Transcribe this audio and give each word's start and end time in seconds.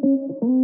Faith 0.00 0.38
and 0.40 0.59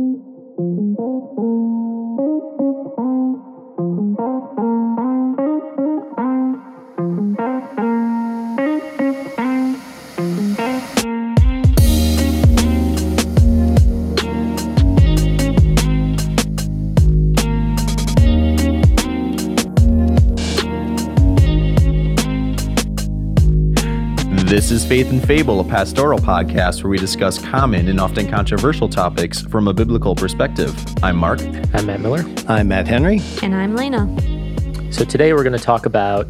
Fable, 25.27 25.59
a 25.59 25.65
pastoral 25.65 26.21
podcast 26.21 26.85
where 26.85 26.91
we 26.93 26.99
discuss 26.99 27.37
common 27.37 27.89
and 27.89 27.99
often 27.99 28.31
controversial 28.31 28.89
topics 28.89 29.41
from 29.41 29.67
a 29.67 29.75
biblical 29.75 30.15
perspective. 30.15 30.73
I'm 31.03 31.17
Mark. 31.17 31.41
I'm 31.75 31.87
Matt 31.87 31.99
Miller. 31.99 32.25
I'm 32.47 32.69
Matt 32.69 32.87
Henry. 32.87 33.21
And 33.43 33.53
I'm 33.53 33.75
Lena. 33.75 34.07
So 34.93 35.05
today 35.05 35.33
we're 35.33 35.43
going 35.43 35.59
to 35.59 35.59
talk 35.59 35.85
about 35.85 36.29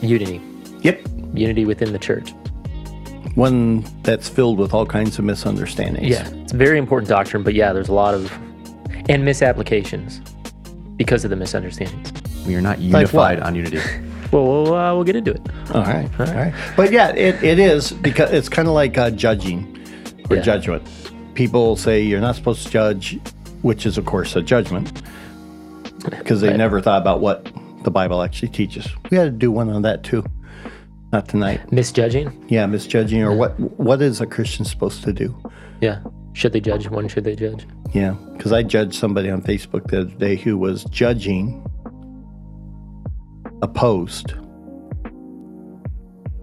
unity. 0.00 0.40
Yep. 0.82 1.08
Unity 1.34 1.64
within 1.64 1.92
the 1.92 1.98
church. 1.98 2.30
One 3.34 3.80
that's 4.04 4.28
filled 4.28 4.60
with 4.60 4.72
all 4.72 4.86
kinds 4.86 5.18
of 5.18 5.24
misunderstandings. 5.24 6.08
Yeah, 6.08 6.28
it's 6.28 6.52
a 6.52 6.56
very 6.56 6.78
important 6.78 7.08
doctrine, 7.08 7.42
but 7.42 7.54
yeah, 7.54 7.72
there's 7.72 7.88
a 7.88 7.94
lot 7.94 8.14
of 8.14 8.32
and 9.08 9.24
misapplications 9.24 10.20
because 10.96 11.24
of 11.24 11.30
the 11.30 11.36
misunderstandings. 11.36 12.12
We 12.46 12.54
are 12.54 12.60
not 12.60 12.78
unified 12.78 13.40
what? 13.40 13.46
on 13.48 13.56
unity. 13.56 13.80
Well, 14.32 14.44
we'll, 14.44 14.74
uh, 14.74 14.94
we'll 14.94 15.04
get 15.04 15.16
into 15.16 15.32
it. 15.32 15.40
All 15.72 15.82
right. 15.82 16.08
All 16.18 16.26
right. 16.26 16.52
But 16.76 16.92
yeah, 16.92 17.10
it, 17.10 17.42
it 17.42 17.58
is 17.58 17.92
because 17.92 18.30
it's 18.32 18.48
kind 18.48 18.66
of 18.68 18.74
like 18.74 18.96
uh, 18.98 19.10
judging 19.10 19.78
or 20.30 20.36
Yeah. 20.36 20.42
judgment. 20.42 20.82
People 21.34 21.76
say 21.76 22.00
you're 22.02 22.20
not 22.20 22.34
supposed 22.36 22.64
to 22.66 22.70
judge, 22.70 23.18
which 23.62 23.86
is, 23.86 23.98
of 23.98 24.04
course, 24.06 24.36
a 24.36 24.42
judgment 24.42 25.02
because 26.10 26.40
they 26.40 26.48
Right. 26.48 26.56
never 26.56 26.80
thought 26.80 27.00
about 27.02 27.20
what 27.20 27.50
the 27.84 27.90
Bible 27.90 28.22
actually 28.22 28.48
teaches. 28.48 28.86
We 29.10 29.16
had 29.16 29.24
to 29.24 29.30
do 29.30 29.50
one 29.50 29.68
on 29.70 29.82
that 29.82 30.02
too. 30.02 30.24
Not 31.12 31.28
tonight. 31.28 31.70
Misjudging. 31.72 32.46
Yeah, 32.48 32.66
misjudging 32.66 33.22
or 33.22 33.34
what 33.36 33.58
what 33.78 34.02
is 34.02 34.20
a 34.20 34.26
Christian 34.26 34.64
supposed 34.64 35.04
to 35.04 35.12
do? 35.12 35.36
Yeah. 35.80 36.00
Should 36.32 36.52
they 36.52 36.60
judge? 36.60 36.88
When 36.88 37.06
should 37.06 37.22
they 37.24 37.36
judge? 37.36 37.66
Yeah, 37.92 38.14
because 38.32 38.52
I 38.52 38.64
judged 38.64 38.94
somebody 38.94 39.30
on 39.30 39.40
Facebook 39.42 39.86
the 39.88 40.00
other 40.00 40.10
day 40.18 40.34
who 40.34 40.58
was 40.58 40.82
judging 40.86 41.64
a 43.64 43.68
post 43.68 44.34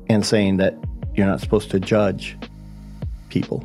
and 0.10 0.26
saying 0.26 0.58
that 0.58 0.74
you're 1.16 1.28
not 1.28 1.40
supposed 1.40 1.70
to 1.72 1.80
judge 1.80 2.36
people. 3.30 3.64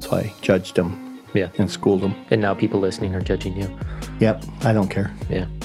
So 0.00 0.16
I 0.18 0.32
judged 0.42 0.76
them 0.76 1.18
Yeah. 1.34 1.48
and 1.58 1.70
schooled 1.70 2.02
them. 2.02 2.14
And 2.30 2.40
now 2.42 2.52
people 2.54 2.78
listening 2.78 3.14
are 3.14 3.22
judging 3.22 3.56
you. 3.56 3.68
Yep, 4.20 4.44
I 4.62 4.72
don't 4.72 4.88
care. 4.88 5.10
Yeah. 5.30 5.46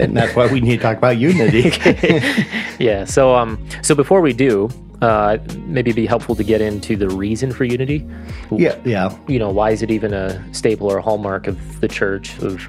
And 0.00 0.16
that's 0.16 0.34
why 0.34 0.50
we 0.50 0.60
need 0.62 0.76
to 0.78 0.82
talk 0.82 0.96
about 0.96 1.18
unity. 1.18 1.70
Yeah. 2.78 3.04
So 3.04 3.34
um 3.34 3.50
so 3.82 3.94
before 3.94 4.20
we 4.22 4.32
do, 4.32 4.70
uh 5.02 5.36
maybe 5.66 5.90
it'd 5.90 5.96
be 5.96 6.06
helpful 6.06 6.34
to 6.36 6.44
get 6.44 6.60
into 6.62 6.96
the 6.96 7.08
reason 7.10 7.52
for 7.52 7.64
unity. 7.64 8.06
yeah, 8.52 8.76
yeah. 8.84 9.14
you 9.26 9.38
know, 9.38 9.50
why 9.50 9.70
is 9.72 9.82
it 9.82 9.90
even 9.90 10.14
a 10.14 10.28
staple 10.54 10.90
or 10.90 10.96
a 10.98 11.02
hallmark 11.02 11.46
of 11.48 11.56
the 11.82 11.88
church, 11.88 12.26
of 12.38 12.66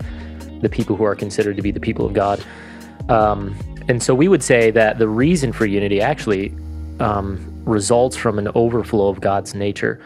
the 0.61 0.67
people 0.67 0.95
who 0.97 1.05
are 1.05 1.15
considered 1.15 1.55
to 1.55 1.61
be 1.61 1.71
the 1.71 1.79
people 1.79 2.05
of 2.05 2.13
God? 2.13 2.43
Um, 3.07 3.55
and 3.89 4.01
so 4.01 4.13
we 4.13 4.27
would 4.27 4.43
say 4.43 4.71
that 4.71 4.99
the 4.99 5.07
reason 5.07 5.51
for 5.51 5.65
unity 5.65 5.99
actually 5.99 6.53
um, 6.99 7.43
results 7.65 8.15
from 8.15 8.37
an 8.37 8.47
overflow 8.53 9.09
of 9.09 9.19
God's 9.19 9.55
nature, 9.55 9.99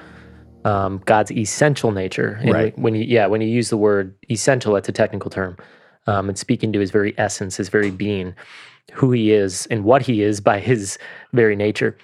um, 0.63 1.01
God's 1.05 1.31
essential 1.31 1.91
nature. 1.91 2.39
And 2.41 2.53
Right. 2.53 2.79
When 2.79 2.95
you, 2.95 3.03
yeah, 3.03 3.27
when 3.27 3.41
you 3.41 3.49
use 3.49 3.69
the 3.69 3.77
word 3.77 4.15
essential, 4.31 4.73
that's 4.73 4.87
a 4.87 4.93
technical 4.93 5.29
term. 5.29 5.57
Um, 6.07 6.29
it's 6.29 6.39
speaking 6.39 6.71
to 6.73 6.79
his 6.79 6.91
very 6.91 7.13
essence, 7.17 7.57
his 7.57 7.67
very 7.67 7.91
being, 7.91 8.33
who 8.93 9.11
he 9.11 9.33
is, 9.33 9.67
and 9.67 9.83
what 9.83 10.01
he 10.01 10.23
is 10.23 10.39
by 10.39 10.59
his 10.59 10.97
very 11.33 11.55
nature. 11.55 11.97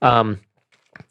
Um, 0.00 0.40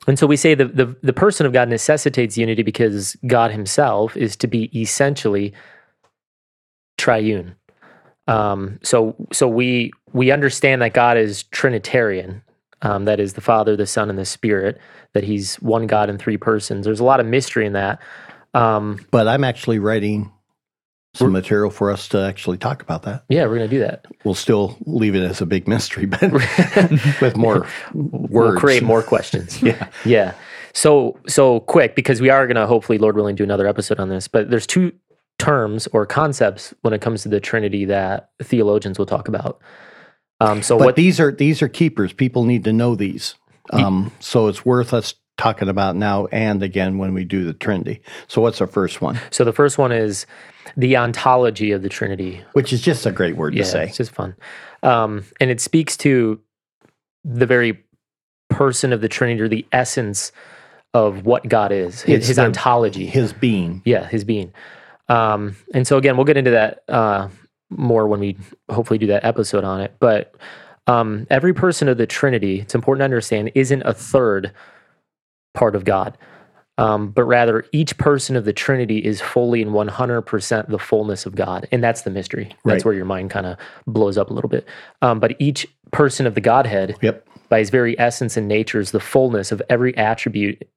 and 0.08 0.18
so 0.18 0.25
we 0.25 0.36
say 0.36 0.56
the, 0.56 0.66
the 0.66 0.96
the 1.03 1.14
person 1.14 1.46
of 1.46 1.53
God 1.53 1.70
necessitates 1.70 2.38
unity 2.38 2.64
because 2.64 3.16
God 3.28 3.52
Himself 3.52 4.16
is 4.16 4.36
to 4.38 4.47
be 4.47 4.72
essentially 4.80 5.53
triune. 6.97 7.56
Um, 8.28 8.80
so 8.84 9.16
so 9.32 9.48
we 9.48 9.92
we 10.14 10.32
understand 10.32 10.82
that 10.82 10.94
God 10.94 11.18
is 11.18 11.44
Trinitarian. 11.44 12.42
Um, 12.84 13.06
that 13.06 13.20
is 13.20 13.34
the 13.34 13.42
Father, 13.42 13.76
the 13.76 13.88
Son, 13.88 14.10
and 14.10 14.20
the 14.20 14.26
Spirit. 14.26 14.80
That 15.14 15.24
He's 15.24 15.56
one 15.56 15.88
God 15.88 16.10
in 16.10 16.18
three 16.18 16.38
persons. 16.38 16.86
There's 16.86 17.00
a 17.00 17.04
lot 17.06 17.20
of 17.20 17.26
mystery 17.26 17.66
in 17.66 17.74
that. 17.74 18.00
Um, 18.54 19.06
But 19.12 19.28
I'm 19.28 19.44
actually 19.44 19.80
writing 19.80 20.32
some 21.14 21.32
material 21.32 21.72
for 21.72 21.90
us 21.90 22.08
to 22.10 22.20
actually 22.20 22.58
talk 22.60 22.84
about 22.84 23.02
that. 23.04 23.24
yeah, 23.30 23.46
we're 23.48 23.56
gonna 23.56 23.68
do 23.68 23.80
that. 23.80 24.06
We'll 24.24 24.36
still 24.36 24.78
leave 24.86 25.16
it 25.16 25.24
as 25.24 25.42
a 25.42 25.48
big 25.48 25.68
mystery, 25.68 26.06
but 26.06 26.22
with 27.22 27.36
more 27.36 27.62
words. 27.62 27.72
We'll 28.30 28.56
create 28.58 28.84
more 28.84 29.02
questions. 29.02 29.62
Yeah. 29.64 29.88
Yeah. 30.06 30.34
So 30.74 31.18
so 31.28 31.62
quick 31.62 31.96
because 31.96 32.22
we 32.22 32.30
are 32.30 32.46
going 32.46 32.56
to 32.58 32.68
hopefully, 32.68 33.00
Lord 33.00 33.16
willing, 33.16 33.36
do 33.36 33.44
another 33.44 33.66
episode 33.68 34.00
on 34.00 34.09
this. 34.09 34.28
But 34.28 34.52
there's 34.52 34.68
two 34.68 34.92
terms 35.40 35.88
or 35.94 36.06
concepts 36.06 36.74
when 36.81 36.94
it 36.94 37.02
comes 37.02 37.22
to 37.24 37.30
the 37.30 37.40
Trinity 37.40 37.86
that 37.86 38.30
theologians 38.42 38.98
will 38.98 39.06
talk 39.06 39.28
about. 39.28 39.59
Um, 40.40 40.62
so 40.62 40.78
But 40.78 40.86
what? 40.86 40.96
these 40.96 41.20
are 41.20 41.31
these 41.31 41.62
are 41.62 41.68
keepers. 41.68 42.14
People 42.14 42.44
need 42.44 42.64
to 42.66 42.74
know 42.74 42.96
these. 42.96 43.36
Um, 43.72 44.12
so 44.20 44.47
it's 44.47 44.66
worth 44.66 44.94
us 44.94 45.16
talking 45.38 45.68
about 45.70 45.96
now 45.96 46.26
and 46.28 46.64
again 46.64 46.97
when 46.97 47.14
we 47.14 47.24
do 47.24 47.44
the 47.44 47.53
Trinity. 47.53 48.02
So 48.28 48.42
what's 48.42 48.62
our 48.62 48.68
first 48.68 49.02
one? 49.02 49.20
so 49.30 49.44
the 49.44 49.53
first 49.53 49.78
one 49.78 49.92
is 49.92 50.26
the 50.76 50.96
ontology 50.97 51.72
of 51.72 51.81
the 51.81 51.90
Trinity. 51.90 52.44
Which 52.53 52.72
is 52.74 52.81
just 52.81 53.06
a 53.06 53.12
great 53.12 53.36
word 53.36 53.53
Yeah, 53.53 53.64
to 53.64 53.70
say. 53.70 53.84
it's 53.86 53.97
just 53.97 54.12
fun, 54.12 54.36
um, 54.84 55.24
and 55.40 55.50
it 55.52 55.59
speaks 55.62 55.97
to 55.97 56.40
the 57.24 57.46
very 57.46 57.84
person 58.50 58.94
of 58.94 59.02
the 59.02 59.09
Trinity 59.09 59.42
or 59.42 59.47
the 59.47 59.66
essence 59.72 60.31
of 60.94 61.26
what 61.26 61.47
God 61.47 61.72
is. 61.72 62.02
His, 62.02 62.28
his 62.28 62.38
the- 62.38 62.46
ontology. 62.46 63.06
His 63.08 63.34
being. 63.34 63.81
yeah 63.86 64.08
his 64.08 64.24
being 64.24 64.53
um 65.09 65.56
and 65.73 65.88
so 65.88 65.97
again 65.97 66.16
we'll 66.18 66.25
get 66.25 66.38
into 66.38 66.51
that 66.51 66.84
uh 66.90 67.28
more 67.69 68.07
when 68.07 68.19
we 68.19 68.38
hopefully 68.69 68.97
do 68.97 69.07
that 69.07 69.23
episode 69.25 69.63
on 69.63 69.81
it 69.81 69.95
but 70.00 70.35
um 70.88 71.25
every 71.29 71.53
person 71.53 71.88
of 71.88 71.97
the 71.97 72.07
trinity 72.07 72.59
it's 72.62 72.75
important 72.75 73.01
to 73.01 73.06
understand 73.06 73.51
isn't 73.56 73.81
a 73.84 73.94
third 73.94 74.51
part 75.53 75.75
of 75.75 75.84
god 75.85 76.17
um, 76.79 77.09
but 77.09 77.23
rather 77.23 77.66
each 77.72 77.97
person 77.97 78.35
of 78.35 78.46
the 78.46 78.53
trinity 78.53 79.00
is 79.03 79.19
fully 79.19 79.63
and 79.63 79.72
100% 79.72 80.67
the 80.69 80.78
fullness 80.78 81.25
of 81.25 81.34
god 81.35 81.67
and 81.72 81.84
that's 81.84 82.03
the 82.03 82.12
mystery 82.12 82.50
that's 82.66 82.66
Right. 82.66 82.85
where 82.85 82.94
your 82.94 83.06
mind 83.06 83.31
kind 83.31 83.47
of 83.47 83.57
blows 83.88 84.16
up 84.17 84.29
a 84.29 84.34
little 84.34 84.50
bit 84.50 84.67
um, 85.01 85.19
but 85.19 85.35
each 85.40 85.66
person 85.91 86.28
of 86.28 86.35
the 86.35 86.41
godhead 86.41 86.96
Yep. 87.01 87.28
by 87.50 87.59
his 87.59 87.72
very 87.72 87.97
essence 88.00 88.38
and 88.38 88.47
nature 88.47 88.79
is 88.79 88.91
the 88.91 89.00
fullness 89.00 89.51
of 89.51 89.62
every 89.69 89.97
attribute 89.97 90.67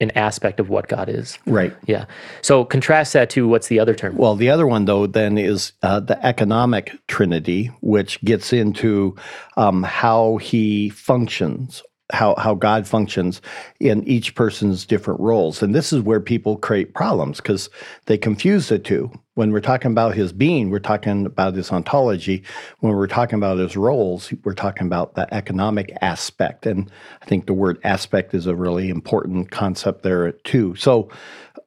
and 0.00 0.16
aspect 0.16 0.60
of 0.60 0.68
what 0.68 0.88
god 0.88 1.08
is 1.08 1.38
Right. 1.46 1.74
yeah. 1.86 2.04
So 2.42 2.64
contrast 2.64 3.12
that 3.14 3.30
to 3.30 3.48
what's 3.48 3.68
the 3.68 3.80
other 3.80 3.94
term? 3.94 4.16
Well, 4.16 4.36
the 4.36 4.50
other 4.50 4.66
one 4.66 4.84
though 4.84 5.06
then 5.06 5.38
is 5.38 5.72
uh, 5.82 6.00
the 6.00 6.24
economic 6.24 6.92
Trinity, 7.08 7.66
which 7.80 8.20
gets 8.24 8.52
into 8.52 9.16
um, 9.56 9.82
how 9.82 10.36
he 10.36 10.90
functions. 10.90 11.82
How, 12.12 12.36
how 12.36 12.54
God 12.54 12.86
functions 12.86 13.42
in 13.80 14.06
each 14.06 14.34
person's 14.34 14.86
different 14.86 15.18
roles. 15.18 15.62
And 15.62 15.74
this 15.74 15.92
is 15.92 16.02
where 16.02 16.20
people 16.20 16.56
create 16.56 16.94
problems 16.94 17.38
because 17.38 17.68
they 18.06 18.16
confuse 18.16 18.68
the 18.68 18.78
two. 18.78 19.10
When 19.34 19.50
we're 19.50 19.60
talking 19.60 19.90
about 19.90 20.14
his 20.14 20.32
being, 20.32 20.70
we're 20.70 20.78
talking 20.78 21.26
about 21.26 21.54
his 21.54 21.72
ontology. 21.72 22.44
When 22.78 22.94
we're 22.94 23.08
talking 23.08 23.38
about 23.38 23.58
his 23.58 23.76
roles, 23.76 24.32
we're 24.44 24.54
talking 24.54 24.86
about 24.86 25.14
the 25.14 25.32
economic 25.34 25.96
aspect. 26.00 26.64
And 26.64 26.90
I 27.22 27.24
think 27.26 27.46
the 27.46 27.54
word 27.54 27.78
aspect 27.82 28.34
is 28.34 28.46
a 28.46 28.54
really 28.54 28.88
important 28.88 29.50
concept 29.50 30.02
there 30.04 30.30
too. 30.32 30.76
So 30.76 31.10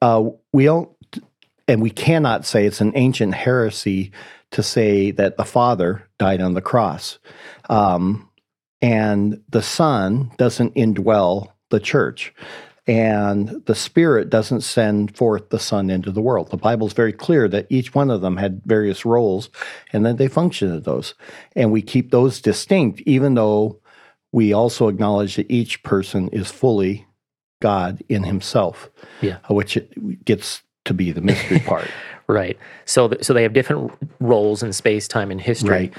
uh, 0.02 0.30
we 0.54 0.66
don't 0.66 0.90
and 1.68 1.82
we 1.84 1.92
cannot 1.92 2.46
say 2.46 2.66
it's 2.66 2.82
an 2.82 2.94
ancient 2.96 3.36
heresy 3.36 4.12
to 4.52 4.64
say 4.64 5.12
that 5.12 5.38
the 5.38 5.46
Father 5.46 6.08
died 6.18 6.42
on 6.42 6.56
the 6.56 6.62
cross. 6.62 7.20
Um, 7.70 8.29
and 8.82 9.42
the 9.50 9.62
Son 9.62 10.32
doesn't 10.38 10.76
indwell 10.76 11.48
the 11.70 11.80
church. 11.80 12.34
And 12.88 13.62
the 13.66 13.76
Spirit 13.76 14.32
doesn't 14.32 14.62
send 14.62 15.16
forth 15.16 15.50
the 15.50 15.60
Son 15.60 15.92
into 15.92 16.12
the 16.12 16.22
world. 16.22 16.50
The 16.50 16.58
Bible 16.58 16.88
is 16.88 16.94
very 16.94 17.14
clear 17.14 17.48
that 17.48 17.68
each 17.70 17.94
one 17.94 18.10
of 18.10 18.22
them 18.22 18.38
had 18.38 18.62
various 18.66 19.06
roles 19.06 19.50
and 19.94 20.04
that 20.08 20.18
they 20.18 20.28
functioned 20.28 20.74
at 20.76 20.86
those. 20.86 21.14
And 21.56 21.72
we 21.72 21.84
keep 21.84 22.10
those 22.10 22.42
distinct, 22.42 23.02
even 23.02 23.36
though 23.36 23.80
we 24.32 24.54
also 24.54 24.88
acknowledge 24.88 25.36
that 25.36 25.52
each 25.52 25.84
person 25.84 26.30
is 26.30 26.50
fully 26.50 27.06
God 27.62 28.02
in 28.10 28.24
himself, 28.24 28.90
Yeah. 29.22 29.38
Uh, 29.50 29.54
which 29.54 29.78
it 29.78 30.26
gets 30.26 30.64
to 30.86 30.94
be 30.96 31.12
the 31.12 31.22
mystery 31.22 31.60
part. 31.68 31.88
Right. 32.28 32.58
So, 32.86 33.10
th- 33.10 33.24
so 33.24 33.34
they 33.34 33.44
have 33.44 33.54
different 33.54 33.92
roles 34.20 34.64
in 34.64 34.74
space, 34.74 35.08
time, 35.08 35.30
and 35.30 35.40
history. 35.42 35.70
Right. 35.70 35.94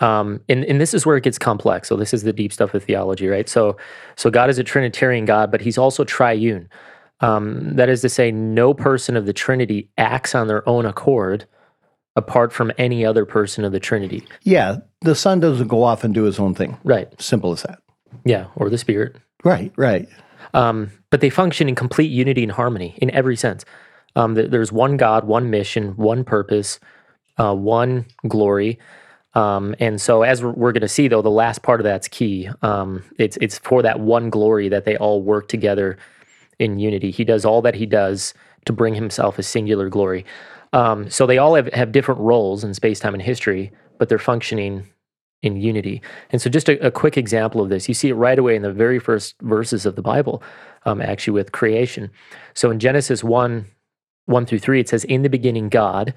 Um, 0.00 0.40
and, 0.48 0.64
and 0.64 0.80
this 0.80 0.94
is 0.94 1.04
where 1.04 1.16
it 1.16 1.24
gets 1.24 1.38
complex. 1.38 1.88
So 1.88 1.96
this 1.96 2.14
is 2.14 2.22
the 2.22 2.32
deep 2.32 2.52
stuff 2.52 2.74
of 2.74 2.84
theology, 2.84 3.26
right? 3.26 3.48
So, 3.48 3.76
so 4.16 4.30
God 4.30 4.48
is 4.48 4.58
a 4.58 4.64
Trinitarian 4.64 5.24
God, 5.24 5.50
but 5.50 5.60
He's 5.60 5.78
also 5.78 6.04
triune. 6.04 6.68
Um, 7.20 7.74
that 7.74 7.88
is 7.88 8.00
to 8.02 8.08
say, 8.08 8.30
no 8.30 8.72
person 8.74 9.16
of 9.16 9.26
the 9.26 9.32
Trinity 9.32 9.90
acts 9.98 10.34
on 10.34 10.46
their 10.46 10.66
own 10.68 10.86
accord 10.86 11.46
apart 12.14 12.52
from 12.52 12.72
any 12.78 13.04
other 13.04 13.24
person 13.24 13.64
of 13.64 13.72
the 13.72 13.80
Trinity. 13.80 14.24
Yeah, 14.42 14.78
the 15.00 15.14
Son 15.14 15.40
doesn't 15.40 15.68
go 15.68 15.82
off 15.82 16.04
and 16.04 16.14
do 16.14 16.24
his 16.24 16.38
own 16.38 16.54
thing. 16.54 16.76
Right. 16.84 17.08
Simple 17.20 17.52
as 17.52 17.62
that. 17.62 17.80
Yeah. 18.24 18.46
Or 18.56 18.70
the 18.70 18.78
Spirit. 18.78 19.16
Right, 19.44 19.72
right. 19.76 20.08
Um, 20.54 20.90
but 21.10 21.20
they 21.20 21.30
function 21.30 21.68
in 21.68 21.74
complete 21.74 22.10
unity 22.10 22.42
and 22.42 22.52
harmony 22.52 22.96
in 23.00 23.10
every 23.10 23.36
sense. 23.36 23.64
Um, 24.16 24.34
there's 24.34 24.72
one 24.72 24.96
God, 24.96 25.24
one 25.24 25.50
mission, 25.50 25.96
one 25.96 26.24
purpose, 26.24 26.80
uh, 27.36 27.54
one 27.54 28.06
glory. 28.26 28.78
Um, 29.34 29.74
and 29.78 30.00
so, 30.00 30.22
as 30.22 30.42
we're, 30.42 30.72
going 30.72 30.80
to 30.80 30.88
see, 30.88 31.08
though, 31.08 31.22
the 31.22 31.30
last 31.30 31.62
part 31.62 31.80
of 31.80 31.84
that's 31.84 32.08
key. 32.08 32.48
Um, 32.62 33.04
it's 33.18 33.36
it's 33.38 33.58
for 33.58 33.82
that 33.82 34.00
one 34.00 34.30
glory 34.30 34.68
that 34.68 34.84
they 34.84 34.96
all 34.96 35.22
work 35.22 35.48
together 35.48 35.98
in 36.58 36.78
unity. 36.78 37.10
He 37.10 37.24
does 37.24 37.44
all 37.44 37.62
that 37.62 37.74
he 37.74 37.86
does 37.86 38.34
to 38.64 38.72
bring 38.72 38.94
himself 38.94 39.38
a 39.38 39.42
singular 39.42 39.88
glory. 39.88 40.24
Um, 40.72 41.08
so 41.08 41.26
they 41.26 41.38
all 41.38 41.54
have, 41.54 41.72
have 41.72 41.92
different 41.92 42.20
roles 42.20 42.64
in 42.64 42.74
space, 42.74 43.00
time, 43.00 43.14
and 43.14 43.22
history, 43.22 43.70
but 43.98 44.08
they're 44.08 44.18
functioning 44.18 44.86
in 45.42 45.56
unity. 45.56 46.02
And 46.30 46.42
so, 46.42 46.50
just 46.50 46.68
a, 46.68 46.86
a, 46.86 46.90
quick 46.90 47.16
example 47.16 47.60
of 47.60 47.68
this, 47.68 47.88
you 47.88 47.94
see 47.94 48.08
it 48.08 48.14
right 48.14 48.38
away 48.38 48.56
in 48.56 48.62
the 48.62 48.72
very 48.72 48.98
first 48.98 49.34
verses 49.42 49.86
of 49.86 49.94
the 49.94 50.02
Bible, 50.02 50.42
um, 50.84 51.00
actually 51.00 51.34
with 51.34 51.52
creation. 51.52 52.10
So 52.54 52.70
in 52.70 52.78
Genesis 52.78 53.22
1 53.22 53.66
1 54.26 54.46
through 54.46 54.58
3, 54.58 54.80
it 54.80 54.88
says, 54.88 55.04
In 55.04 55.22
the 55.22 55.30
beginning, 55.30 55.68
God, 55.68 56.12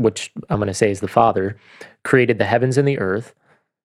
which 0.00 0.32
I'm 0.48 0.58
going 0.58 0.68
to 0.68 0.74
say 0.74 0.90
is 0.90 1.00
the 1.00 1.08
Father, 1.08 1.56
created 2.04 2.38
the 2.38 2.46
heavens 2.46 2.78
and 2.78 2.88
the 2.88 2.98
earth. 2.98 3.34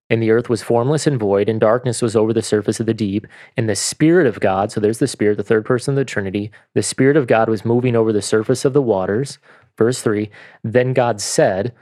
And 0.08 0.22
the 0.22 0.30
earth 0.30 0.50
was 0.50 0.62
formless 0.62 1.08
and 1.08 1.20
void, 1.20 1.50
and 1.50 1.60
darkness 1.60 2.00
was 2.00 2.16
over 2.16 2.32
the 2.32 2.44
surface 2.44 2.80
of 2.80 2.86
the 2.86 2.94
deep. 2.94 3.26
And 3.58 3.68
the 3.68 3.76
Spirit 3.76 4.28
of 4.28 4.40
God, 4.40 4.72
so 4.72 4.80
there's 4.80 5.00
the 5.00 5.08
Spirit, 5.08 5.38
the 5.38 5.44
third 5.44 5.66
person 5.66 5.94
of 5.94 5.96
the 5.96 6.06
Trinity, 6.06 6.52
the 6.76 6.84
Spirit 6.84 7.18
of 7.18 7.26
God 7.26 7.50
was 7.50 7.66
moving 7.66 7.96
over 7.96 8.14
the 8.14 8.22
surface 8.22 8.66
of 8.66 8.74
the 8.74 8.84
waters. 8.84 9.40
Verse 9.80 10.04
3 10.04 10.30
Then 10.64 10.94
God 10.94 11.20
said, 11.20 11.74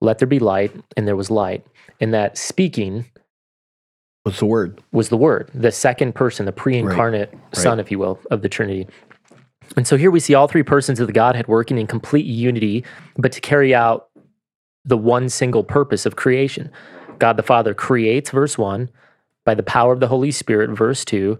Let 0.00 0.18
there 0.18 0.26
be 0.26 0.38
light, 0.38 0.72
and 0.96 1.06
there 1.06 1.14
was 1.14 1.30
light. 1.30 1.66
And 2.00 2.14
that 2.14 2.38
speaking 2.38 3.04
was 4.24 4.38
the 4.38 4.46
Word. 4.46 4.82
Was 4.92 5.10
the 5.10 5.16
Word, 5.18 5.50
the 5.52 5.72
second 5.72 6.14
person, 6.14 6.46
the 6.46 6.52
pre 6.52 6.78
incarnate 6.78 7.30
right. 7.32 7.56
Son, 7.56 7.76
right. 7.76 7.84
if 7.84 7.90
you 7.90 7.98
will, 7.98 8.18
of 8.30 8.40
the 8.40 8.48
Trinity. 8.48 8.86
And 9.76 9.86
so 9.86 9.96
here 9.96 10.10
we 10.10 10.20
see 10.20 10.34
all 10.34 10.48
three 10.48 10.62
persons 10.62 11.00
of 11.00 11.06
the 11.06 11.12
Godhead 11.12 11.48
working 11.48 11.78
in 11.78 11.86
complete 11.86 12.26
unity, 12.26 12.84
but 13.16 13.32
to 13.32 13.40
carry 13.40 13.74
out 13.74 14.08
the 14.84 14.96
one 14.96 15.28
single 15.28 15.64
purpose 15.64 16.06
of 16.06 16.16
creation. 16.16 16.70
God 17.18 17.36
the 17.36 17.42
Father 17.42 17.74
creates, 17.74 18.30
verse 18.30 18.56
1, 18.56 18.88
by 19.44 19.54
the 19.54 19.62
power 19.62 19.92
of 19.92 20.00
the 20.00 20.08
Holy 20.08 20.30
Spirit, 20.30 20.70
verse 20.70 21.04
2, 21.04 21.38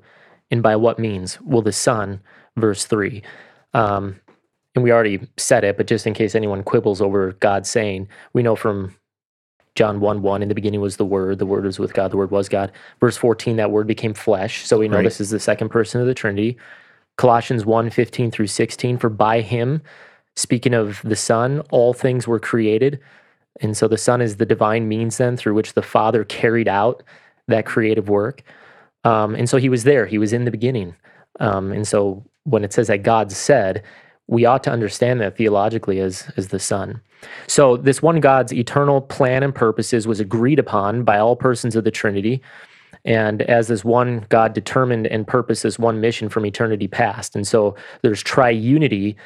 and 0.50 0.62
by 0.62 0.76
what 0.76 0.98
means? 0.98 1.40
Will 1.40 1.62
the 1.62 1.72
Son, 1.72 2.20
verse 2.56 2.84
3. 2.84 3.22
Um, 3.74 4.20
and 4.74 4.84
we 4.84 4.92
already 4.92 5.26
said 5.36 5.64
it, 5.64 5.76
but 5.76 5.86
just 5.86 6.06
in 6.06 6.14
case 6.14 6.34
anyone 6.34 6.62
quibbles 6.62 7.00
over 7.00 7.32
God 7.34 7.66
saying, 7.66 8.08
we 8.32 8.42
know 8.42 8.56
from 8.56 8.94
John 9.74 10.00
1 10.00 10.22
1, 10.22 10.42
in 10.42 10.48
the 10.48 10.54
beginning 10.54 10.80
was 10.80 10.96
the 10.96 11.04
Word, 11.04 11.38
the 11.38 11.46
Word 11.46 11.64
was 11.64 11.78
with 11.78 11.94
God, 11.94 12.10
the 12.10 12.16
Word 12.16 12.30
was 12.30 12.48
God. 12.48 12.72
Verse 13.00 13.16
14, 13.16 13.56
that 13.56 13.70
Word 13.70 13.86
became 13.86 14.14
flesh. 14.14 14.66
So 14.66 14.78
we 14.78 14.88
know 14.88 14.96
right. 14.96 15.04
this 15.04 15.20
is 15.20 15.30
the 15.30 15.40
second 15.40 15.68
person 15.68 16.00
of 16.00 16.06
the 16.06 16.14
Trinity. 16.14 16.56
Colossians 17.18 17.66
1 17.66 17.90
15 17.90 18.30
through 18.30 18.46
16, 18.46 18.96
for 18.96 19.10
by 19.10 19.42
him, 19.42 19.82
speaking 20.34 20.72
of 20.72 21.02
the 21.04 21.16
Son, 21.16 21.60
all 21.70 21.92
things 21.92 22.26
were 22.26 22.40
created 22.40 22.98
and 23.60 23.76
so 23.76 23.88
the 23.88 23.98
Son 23.98 24.20
is 24.20 24.36
the 24.36 24.46
divine 24.46 24.88
means 24.88 25.18
then 25.18 25.36
through 25.36 25.54
which 25.54 25.74
the 25.74 25.82
Father 25.82 26.24
carried 26.24 26.68
out 26.68 27.02
that 27.48 27.66
creative 27.66 28.08
work. 28.08 28.42
Um, 29.04 29.34
and 29.34 29.48
so 29.48 29.56
he 29.56 29.68
was 29.68 29.84
there, 29.84 30.06
he 30.06 30.18
was 30.18 30.32
in 30.32 30.44
the 30.44 30.50
beginning. 30.50 30.94
Um, 31.40 31.72
and 31.72 31.86
so 31.86 32.24
when 32.44 32.64
it 32.64 32.72
says 32.72 32.88
that 32.88 33.02
God 33.02 33.32
said, 33.32 33.82
we 34.26 34.44
ought 34.44 34.62
to 34.64 34.70
understand 34.70 35.20
that 35.20 35.36
theologically 35.36 36.00
as, 36.00 36.30
as 36.36 36.48
the 36.48 36.58
Son. 36.58 37.00
So 37.46 37.76
this 37.76 38.02
one 38.02 38.20
God's 38.20 38.52
eternal 38.52 39.00
plan 39.00 39.42
and 39.42 39.54
purposes 39.54 40.06
was 40.06 40.20
agreed 40.20 40.58
upon 40.58 41.02
by 41.02 41.18
all 41.18 41.34
persons 41.34 41.74
of 41.74 41.84
the 41.84 41.90
Trinity. 41.90 42.42
And 43.04 43.42
as 43.42 43.68
this 43.68 43.84
one 43.84 44.26
God 44.28 44.52
determined 44.52 45.06
and 45.06 45.26
purposed 45.26 45.62
this 45.62 45.78
one 45.78 46.00
mission 46.00 46.28
from 46.28 46.44
eternity 46.44 46.88
past. 46.88 47.34
And 47.34 47.46
so 47.46 47.74
there's 48.02 48.22
triunity 48.22 49.16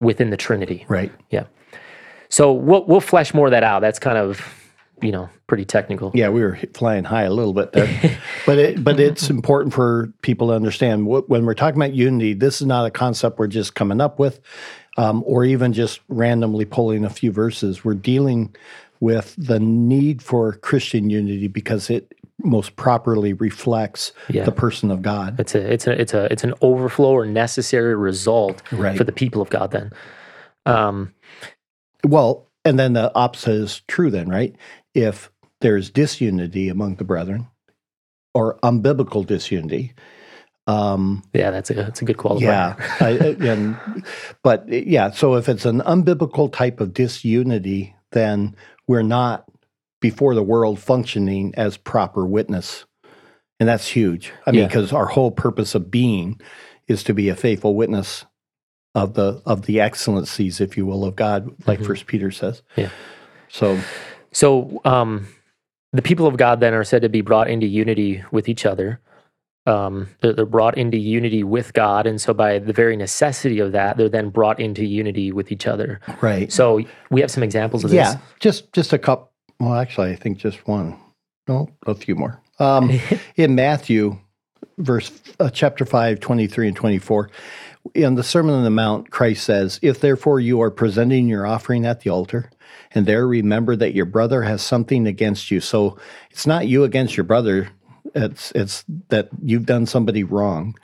within 0.00 0.30
the 0.30 0.36
Trinity. 0.36 0.84
Right. 0.88 1.12
Yeah. 1.30 1.44
So 2.28 2.52
we'll 2.52 2.84
we'll 2.84 3.00
flesh 3.00 3.32
more 3.34 3.46
of 3.46 3.52
that 3.52 3.62
out. 3.62 3.80
That's 3.80 3.98
kind 3.98 4.18
of 4.18 4.54
you 5.02 5.12
know 5.12 5.28
pretty 5.46 5.64
technical. 5.64 6.10
Yeah, 6.14 6.28
we 6.28 6.42
were 6.42 6.58
flying 6.74 7.04
high 7.04 7.22
a 7.22 7.32
little 7.32 7.54
bit 7.54 7.72
there, 7.72 8.18
but 8.46 8.58
it, 8.58 8.84
but 8.84 9.00
it's 9.00 9.30
important 9.30 9.72
for 9.74 10.12
people 10.22 10.48
to 10.48 10.54
understand 10.54 11.06
when 11.06 11.46
we're 11.46 11.54
talking 11.54 11.80
about 11.80 11.94
unity. 11.94 12.34
This 12.34 12.60
is 12.60 12.66
not 12.66 12.86
a 12.86 12.90
concept 12.90 13.38
we're 13.38 13.46
just 13.46 13.74
coming 13.74 14.00
up 14.00 14.18
with, 14.18 14.40
um, 14.96 15.22
or 15.26 15.44
even 15.44 15.72
just 15.72 16.00
randomly 16.08 16.64
pulling 16.64 17.04
a 17.04 17.10
few 17.10 17.32
verses. 17.32 17.84
We're 17.84 17.94
dealing 17.94 18.54
with 19.00 19.34
the 19.38 19.60
need 19.60 20.22
for 20.22 20.54
Christian 20.54 21.08
unity 21.08 21.46
because 21.46 21.88
it 21.88 22.12
most 22.38 22.76
properly 22.76 23.32
reflects 23.32 24.12
yeah. 24.28 24.44
the 24.44 24.52
person 24.52 24.90
of 24.90 25.02
God. 25.02 25.38
It's 25.40 25.54
a 25.54 25.72
it's 25.72 25.86
a 25.86 26.00
it's 26.00 26.14
a 26.14 26.32
it's 26.32 26.44
an 26.44 26.54
overflow 26.60 27.10
or 27.10 27.26
necessary 27.26 27.96
result 27.96 28.62
right. 28.72 28.96
for 28.96 29.04
the 29.04 29.12
people 29.12 29.42
of 29.42 29.50
God. 29.50 29.70
Then. 29.72 29.92
Um, 30.66 31.14
well, 32.04 32.48
and 32.64 32.78
then 32.78 32.92
the 32.92 33.12
opposite 33.14 33.52
is 33.52 33.82
true, 33.88 34.10
then, 34.10 34.28
right? 34.28 34.54
If 34.94 35.30
there's 35.60 35.90
disunity 35.90 36.68
among 36.68 36.96
the 36.96 37.04
brethren 37.04 37.48
or 38.34 38.58
unbiblical 38.60 39.26
disunity, 39.26 39.94
um, 40.68 41.24
yeah, 41.32 41.50
that's 41.50 41.70
a 41.70 41.74
that's 41.74 42.02
a 42.02 42.04
good 42.04 42.18
qualifier. 42.18 42.40
Yeah, 42.42 42.76
I, 43.00 43.10
and 43.48 44.04
but 44.42 44.68
yeah, 44.68 45.10
so 45.10 45.34
if 45.34 45.48
it's 45.48 45.64
an 45.64 45.80
unbiblical 45.80 46.52
type 46.52 46.80
of 46.80 46.92
disunity, 46.92 47.96
then 48.12 48.54
we're 48.86 49.02
not 49.02 49.44
before 50.00 50.34
the 50.34 50.42
world 50.42 50.78
functioning 50.78 51.54
as 51.56 51.76
proper 51.76 52.24
witness, 52.26 52.84
and 53.60 53.68
that's 53.68 53.88
huge. 53.88 54.32
I 54.46 54.52
mean, 54.52 54.66
because 54.66 54.92
our 54.92 55.06
whole 55.06 55.30
purpose 55.30 55.74
of 55.74 55.90
being 55.90 56.40
is 56.86 57.02
to 57.04 57.14
be 57.14 57.28
a 57.28 57.36
faithful 57.36 57.74
witness 57.74 58.24
of 58.94 59.14
the 59.14 59.42
of 59.44 59.66
the 59.66 59.80
excellencies, 59.80 60.60
if 60.60 60.76
you 60.76 60.86
will, 60.86 61.04
of 61.04 61.16
God, 61.16 61.48
like 61.66 61.78
mm-hmm. 61.78 61.86
First 61.86 62.06
Peter 62.06 62.30
says. 62.30 62.62
Yeah. 62.76 62.90
So, 63.48 63.78
so 64.32 64.80
um, 64.84 65.28
the 65.92 66.02
people 66.02 66.26
of 66.26 66.36
God 66.36 66.60
then 66.60 66.74
are 66.74 66.84
said 66.84 67.02
to 67.02 67.08
be 67.08 67.20
brought 67.20 67.48
into 67.48 67.66
unity 67.66 68.22
with 68.30 68.48
each 68.48 68.66
other. 68.66 69.00
Um, 69.66 70.08
they're, 70.20 70.32
they're 70.32 70.46
brought 70.46 70.78
into 70.78 70.96
unity 70.96 71.44
with 71.44 71.74
God, 71.74 72.06
and 72.06 72.20
so 72.20 72.32
by 72.32 72.58
the 72.58 72.72
very 72.72 72.96
necessity 72.96 73.58
of 73.58 73.72
that, 73.72 73.98
they're 73.98 74.08
then 74.08 74.30
brought 74.30 74.60
into 74.60 74.84
unity 74.84 75.30
with 75.30 75.52
each 75.52 75.66
other. 75.66 76.00
Right. 76.22 76.50
So 76.50 76.80
we 77.10 77.20
have 77.20 77.30
some 77.30 77.42
examples 77.42 77.84
of 77.84 77.92
yeah, 77.92 78.04
this. 78.04 78.14
Yeah, 78.14 78.20
just 78.40 78.72
just 78.72 78.92
a 78.92 78.98
couple. 78.98 79.27
Well, 79.60 79.74
actually, 79.74 80.10
I 80.10 80.16
think 80.16 80.38
just 80.38 80.66
one. 80.66 80.98
No, 81.46 81.68
a 81.86 81.94
few 81.94 82.14
more. 82.14 82.40
Um, 82.58 82.90
in 83.36 83.54
Matthew, 83.54 84.18
verse 84.78 85.10
uh, 85.40 85.50
chapter 85.50 85.84
5, 85.84 86.20
23 86.20 86.68
and 86.68 86.76
24 86.76 87.30
in 87.94 88.14
the 88.14 88.22
Sermon 88.22 88.54
on 88.54 88.64
the 88.64 88.70
Mount, 88.70 89.10
Christ 89.10 89.44
says, 89.44 89.78
If 89.82 90.00
therefore 90.00 90.40
you 90.40 90.60
are 90.62 90.70
presenting 90.70 91.28
your 91.28 91.46
offering 91.46 91.86
at 91.86 92.00
the 92.00 92.10
altar, 92.10 92.50
and 92.92 93.06
there 93.06 93.26
remember 93.26 93.76
that 93.76 93.94
your 93.94 94.04
brother 94.04 94.42
has 94.42 94.62
something 94.62 95.06
against 95.06 95.50
you. 95.50 95.60
So 95.60 95.98
it's 96.30 96.46
not 96.46 96.68
you 96.68 96.84
against 96.84 97.16
your 97.16 97.24
brother, 97.24 97.68
it's, 98.14 98.50
it's 98.52 98.84
that 99.08 99.28
you've 99.42 99.66
done 99.66 99.86
somebody 99.86 100.24
wrong. 100.24 100.74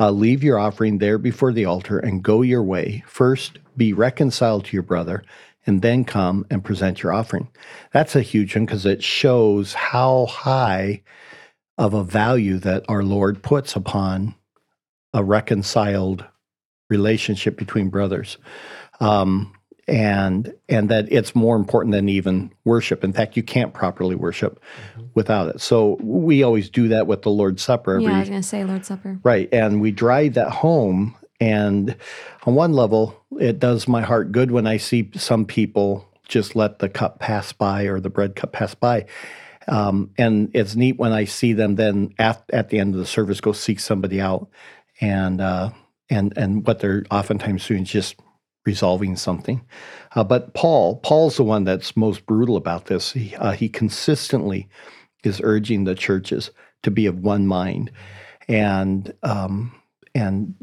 Uh, 0.00 0.10
leave 0.10 0.42
your 0.42 0.58
offering 0.58 0.98
there 0.98 1.18
before 1.18 1.52
the 1.52 1.64
altar 1.64 1.98
and 1.98 2.22
go 2.22 2.42
your 2.42 2.62
way. 2.62 3.04
First, 3.06 3.58
be 3.76 3.92
reconciled 3.92 4.64
to 4.66 4.76
your 4.76 4.82
brother, 4.82 5.22
and 5.66 5.82
then 5.82 6.04
come 6.04 6.46
and 6.50 6.64
present 6.64 7.02
your 7.02 7.12
offering. 7.12 7.48
That's 7.92 8.16
a 8.16 8.22
huge 8.22 8.54
one 8.54 8.66
because 8.66 8.86
it 8.86 9.02
shows 9.02 9.74
how 9.74 10.26
high 10.26 11.02
of 11.78 11.94
a 11.94 12.04
value 12.04 12.58
that 12.58 12.84
our 12.88 13.02
Lord 13.02 13.42
puts 13.42 13.76
upon 13.76 14.34
a 15.14 15.22
reconciled 15.22 16.24
relationship 16.88 17.56
between 17.56 17.88
brothers. 17.88 18.38
Um, 19.00 19.52
and 19.88 20.54
and 20.68 20.88
that 20.90 21.10
it's 21.10 21.34
more 21.34 21.56
important 21.56 21.92
than 21.92 22.08
even 22.08 22.52
worship. 22.64 23.02
In 23.02 23.12
fact, 23.12 23.36
you 23.36 23.42
can't 23.42 23.74
properly 23.74 24.14
worship 24.14 24.62
mm-hmm. 24.92 25.06
without 25.14 25.48
it. 25.48 25.60
So 25.60 25.98
we 26.00 26.42
always 26.42 26.70
do 26.70 26.88
that 26.88 27.06
with 27.06 27.22
the 27.22 27.30
Lord's 27.30 27.62
Supper. 27.62 27.94
Every, 27.94 28.04
yeah, 28.04 28.16
I 28.16 28.20
was 28.20 28.28
going 28.28 28.42
to 28.42 28.46
say 28.46 28.64
Lord's 28.64 28.88
Supper. 28.88 29.18
Right, 29.22 29.48
and 29.52 29.80
we 29.80 29.90
drive 29.90 30.34
that 30.34 30.50
home. 30.50 31.16
And 31.42 31.96
on 32.44 32.54
one 32.54 32.72
level, 32.72 33.20
it 33.40 33.58
does 33.58 33.88
my 33.88 34.00
heart 34.00 34.30
good 34.30 34.52
when 34.52 34.64
I 34.64 34.76
see 34.76 35.10
some 35.16 35.44
people 35.44 36.08
just 36.28 36.54
let 36.54 36.78
the 36.78 36.88
cup 36.88 37.18
pass 37.18 37.52
by 37.52 37.86
or 37.86 37.98
the 37.98 38.10
bread 38.10 38.36
cup 38.36 38.52
pass 38.52 38.76
by. 38.76 39.06
Um, 39.66 40.12
and 40.16 40.52
it's 40.54 40.76
neat 40.76 40.98
when 40.98 41.10
I 41.10 41.24
see 41.24 41.52
them 41.52 41.74
then 41.74 42.14
at, 42.16 42.44
at 42.52 42.68
the 42.68 42.78
end 42.78 42.94
of 42.94 43.00
the 43.00 43.06
service 43.06 43.40
go 43.40 43.50
seek 43.50 43.80
somebody 43.80 44.20
out 44.20 44.50
and 45.00 45.40
uh, 45.40 45.70
and 46.08 46.32
and 46.36 46.64
what 46.64 46.78
they're 46.78 47.04
oftentimes 47.10 47.66
doing 47.66 47.82
is 47.82 47.90
just 47.90 48.16
resolving 48.64 49.16
something. 49.16 49.62
Uh, 50.14 50.22
but 50.22 50.54
Paul, 50.54 50.98
Paul's 50.98 51.38
the 51.38 51.42
one 51.42 51.64
that's 51.64 51.96
most 51.96 52.24
brutal 52.24 52.56
about 52.56 52.86
this. 52.86 53.12
He, 53.12 53.34
uh, 53.34 53.50
he 53.50 53.68
consistently 53.68 54.68
is 55.24 55.40
urging 55.42 55.84
the 55.84 55.96
churches 55.96 56.52
to 56.84 56.92
be 56.92 57.06
of 57.06 57.18
one 57.18 57.48
mind, 57.48 57.90
and 58.46 59.12
um, 59.24 59.72
and 60.14 60.54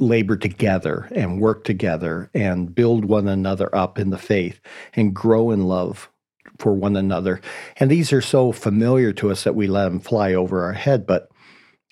labor 0.00 0.36
together 0.36 1.08
and 1.14 1.40
work 1.40 1.62
together 1.62 2.30
and 2.34 2.74
build 2.74 3.04
one 3.04 3.28
another 3.28 3.72
up 3.74 3.98
in 3.98 4.10
the 4.10 4.18
faith 4.18 4.60
and 4.94 5.14
grow 5.14 5.50
in 5.50 5.64
love 5.64 6.10
for 6.58 6.72
one 6.72 6.96
another. 6.96 7.40
And 7.76 7.90
these 7.90 8.12
are 8.12 8.22
so 8.22 8.50
familiar 8.50 9.12
to 9.14 9.30
us 9.30 9.44
that 9.44 9.54
we 9.54 9.66
let 9.66 9.84
them 9.84 10.00
fly 10.00 10.34
over 10.34 10.64
our 10.64 10.72
head. 10.72 11.06
But 11.06 11.28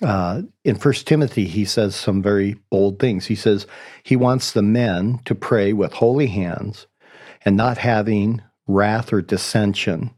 uh, 0.03 0.43
in 0.65 0.77
First 0.77 1.07
Timothy, 1.07 1.47
he 1.47 1.65
says 1.65 1.95
some 1.95 2.23
very 2.23 2.57
bold 2.71 2.99
things. 2.99 3.27
He 3.27 3.35
says 3.35 3.67
he 4.03 4.17
wants 4.17 4.53
the 4.53 4.63
men 4.63 5.21
to 5.25 5.35
pray 5.35 5.73
with 5.73 5.93
holy 5.93 6.29
hands 6.29 6.87
and 7.45 7.57
not 7.57 7.79
having 7.79 8.43
wrath 8.67 9.13
or 9.13 9.23
dissension. 9.23 10.11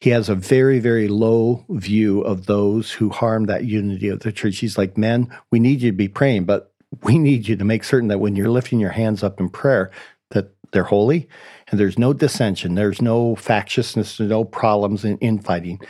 He 0.00 0.10
has 0.10 0.28
a 0.28 0.34
very, 0.34 0.80
very 0.80 1.08
low 1.08 1.64
view 1.68 2.20
of 2.20 2.46
those 2.46 2.92
who 2.92 3.08
harm 3.08 3.46
that 3.46 3.64
unity 3.64 4.08
of 4.08 4.20
the 4.20 4.32
church. 4.32 4.58
He's 4.58 4.76
like, 4.76 4.98
men, 4.98 5.34
we 5.50 5.58
need 5.58 5.80
you 5.80 5.90
to 5.90 5.96
be 5.96 6.08
praying, 6.08 6.44
but 6.44 6.73
we 7.02 7.18
need 7.18 7.48
you 7.48 7.56
to 7.56 7.64
make 7.64 7.84
certain 7.84 8.08
that 8.08 8.20
when 8.20 8.36
you're 8.36 8.50
lifting 8.50 8.80
your 8.80 8.90
hands 8.90 9.22
up 9.22 9.40
in 9.40 9.48
prayer, 9.48 9.90
that 10.30 10.54
they're 10.72 10.84
holy 10.84 11.28
and 11.68 11.78
there's 11.78 11.98
no 11.98 12.12
dissension, 12.12 12.74
there's 12.74 13.00
no 13.00 13.36
factiousness, 13.36 14.16
there's 14.16 14.30
no 14.30 14.44
problems 14.44 15.04
in 15.04 15.18
infighting, 15.18 15.80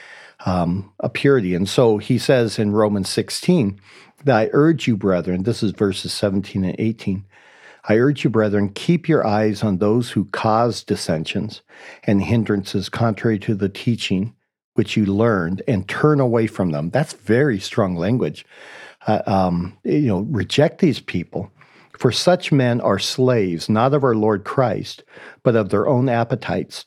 um, 0.46 0.92
a 1.00 1.08
purity. 1.08 1.54
And 1.54 1.68
so 1.68 1.98
he 1.98 2.18
says 2.18 2.58
in 2.58 2.72
Romans 2.72 3.08
16, 3.08 3.80
that 4.24 4.36
I 4.36 4.50
urge 4.52 4.86
you, 4.88 4.96
brethren, 4.96 5.42
this 5.42 5.62
is 5.62 5.72
verses 5.72 6.12
17 6.12 6.64
and 6.64 6.76
18. 6.78 7.24
I 7.86 7.96
urge 7.98 8.24
you, 8.24 8.30
brethren, 8.30 8.70
keep 8.70 9.08
your 9.08 9.26
eyes 9.26 9.62
on 9.62 9.78
those 9.78 10.10
who 10.10 10.24
cause 10.26 10.82
dissensions 10.82 11.60
and 12.04 12.22
hindrances 12.22 12.88
contrary 12.88 13.38
to 13.40 13.54
the 13.54 13.68
teaching 13.68 14.34
which 14.74 14.96
you 14.96 15.06
learned 15.06 15.62
and 15.68 15.88
turn 15.88 16.18
away 16.18 16.46
from 16.46 16.70
them. 16.70 16.90
That's 16.90 17.12
very 17.12 17.60
strong 17.60 17.94
language 17.94 18.44
uh, 19.06 19.22
um, 19.26 19.76
you 19.84 20.08
know, 20.08 20.20
reject 20.20 20.78
these 20.78 21.00
people. 21.00 21.50
For 21.98 22.10
such 22.10 22.50
men 22.50 22.80
are 22.80 22.98
slaves, 22.98 23.68
not 23.68 23.94
of 23.94 24.02
our 24.02 24.14
Lord 24.14 24.44
Christ, 24.44 25.04
but 25.42 25.54
of 25.56 25.68
their 25.68 25.86
own 25.86 26.08
appetites. 26.08 26.86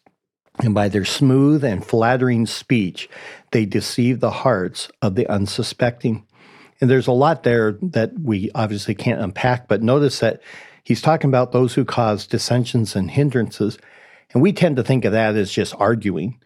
And 0.60 0.74
by 0.74 0.90
their 0.90 1.06
smooth 1.06 1.64
and 1.64 1.86
flattering 1.86 2.46
speech, 2.46 3.10
they 3.52 3.66
deceive 3.66 4.20
the 4.20 4.32
hearts 4.32 4.90
of 5.02 5.16
the 5.16 5.28
unsuspecting. 5.28 6.26
And 6.82 6.90
there's 6.90 7.08
a 7.08 7.12
lot 7.12 7.44
there 7.44 7.78
that 7.82 8.20
we 8.20 8.52
obviously 8.54 8.96
can't 8.96 9.22
unpack, 9.22 9.68
but 9.68 9.82
notice 9.82 10.20
that 10.20 10.42
he's 10.84 11.02
talking 11.02 11.30
about 11.30 11.52
those 11.52 11.74
who 11.74 11.86
cause 11.86 12.28
dissensions 12.28 12.96
and 12.96 13.10
hindrances. 13.10 13.78
And 14.34 14.42
we 14.42 14.52
tend 14.52 14.76
to 14.76 14.84
think 14.84 15.06
of 15.06 15.14
that 15.14 15.36
as 15.36 15.52
just 15.52 15.76
arguing 15.80 16.40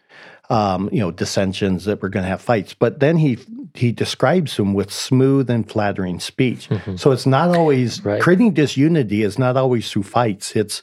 um, 0.52 0.90
you 0.92 1.00
know, 1.00 1.10
dissensions 1.10 1.86
that 1.86 2.02
we're 2.02 2.10
going 2.10 2.24
to 2.24 2.28
have 2.28 2.42
fights. 2.42 2.74
But 2.74 3.00
then 3.00 3.16
he 3.16 3.38
he 3.74 3.90
describes 3.90 4.58
them 4.58 4.74
with 4.74 4.92
smooth 4.92 5.48
and 5.48 5.68
flattering 5.68 6.20
speech. 6.20 6.68
Mm-hmm. 6.68 6.96
So 6.96 7.10
it's 7.10 7.24
not 7.24 7.56
always 7.56 8.04
right. 8.04 8.20
creating 8.20 8.52
disunity 8.52 9.22
is 9.22 9.38
not 9.38 9.56
always 9.56 9.90
through 9.90 10.02
fights. 10.02 10.54
It's 10.54 10.82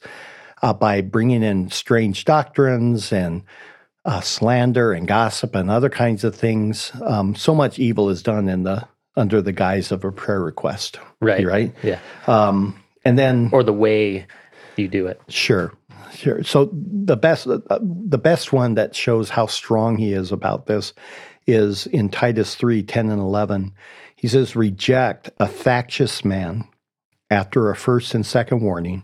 uh, 0.63 0.73
by 0.73 1.01
bringing 1.01 1.43
in 1.43 1.69
strange 1.69 2.25
doctrines 2.25 3.13
and 3.13 3.43
uh, 4.05 4.21
slander 4.21 4.91
and 4.91 5.07
gossip 5.07 5.53
and 5.53 5.69
other 5.69 5.89
kinds 5.89 6.23
of 6.23 6.33
things. 6.33 6.91
Um, 7.05 7.35
so 7.35 7.53
much 7.53 7.77
evil 7.77 8.09
is 8.09 8.23
done 8.23 8.49
in 8.49 8.63
the 8.63 8.87
under 9.15 9.39
the 9.39 9.51
guise 9.51 9.91
of 9.91 10.03
a 10.03 10.11
prayer 10.11 10.41
request. 10.41 10.99
Right. 11.21 11.45
Right. 11.45 11.75
Yeah. 11.83 11.99
Um, 12.25 12.81
and 13.05 13.19
then 13.19 13.51
or 13.53 13.61
the 13.61 13.73
way 13.73 14.25
you 14.79 14.87
do 14.87 15.07
it. 15.07 15.21
Sure. 15.27 15.73
Sure. 16.13 16.43
So 16.43 16.69
the 16.73 17.17
best 17.17 17.47
uh, 17.47 17.79
the 17.81 18.17
best 18.17 18.51
one 18.51 18.75
that 18.75 18.95
shows 18.95 19.29
how 19.29 19.45
strong 19.45 19.97
he 19.97 20.13
is 20.13 20.31
about 20.31 20.65
this 20.65 20.93
is 21.45 21.87
in 21.87 22.09
Titus 22.09 22.55
3, 22.55 22.83
10 22.83 23.09
and 23.09 23.21
11. 23.21 23.73
He 24.15 24.27
says, 24.27 24.55
reject 24.55 25.29
a 25.39 25.47
factious 25.47 26.25
man 26.25 26.67
after 27.29 27.69
a 27.69 27.75
first 27.75 28.13
and 28.13 28.25
second 28.25 28.61
warning, 28.61 29.03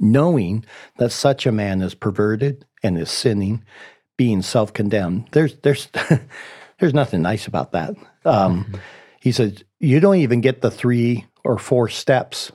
knowing 0.00 0.64
that 0.98 1.12
such 1.12 1.46
a 1.46 1.52
man 1.52 1.82
is 1.82 1.94
perverted 1.94 2.64
and 2.82 2.98
is 2.98 3.10
sinning, 3.10 3.64
being 4.16 4.42
self-condemned. 4.42 5.28
There's 5.32 5.56
there's 5.58 5.88
there's 6.78 6.94
nothing 6.94 7.22
nice 7.22 7.46
about 7.46 7.72
that. 7.72 7.90
Um, 8.24 8.64
mm-hmm. 8.64 8.76
He 9.20 9.32
says, 9.32 9.64
you 9.80 10.00
don't 10.00 10.16
even 10.16 10.40
get 10.40 10.60
the 10.60 10.70
three 10.70 11.26
or 11.44 11.58
four 11.58 11.88
steps 11.88 12.52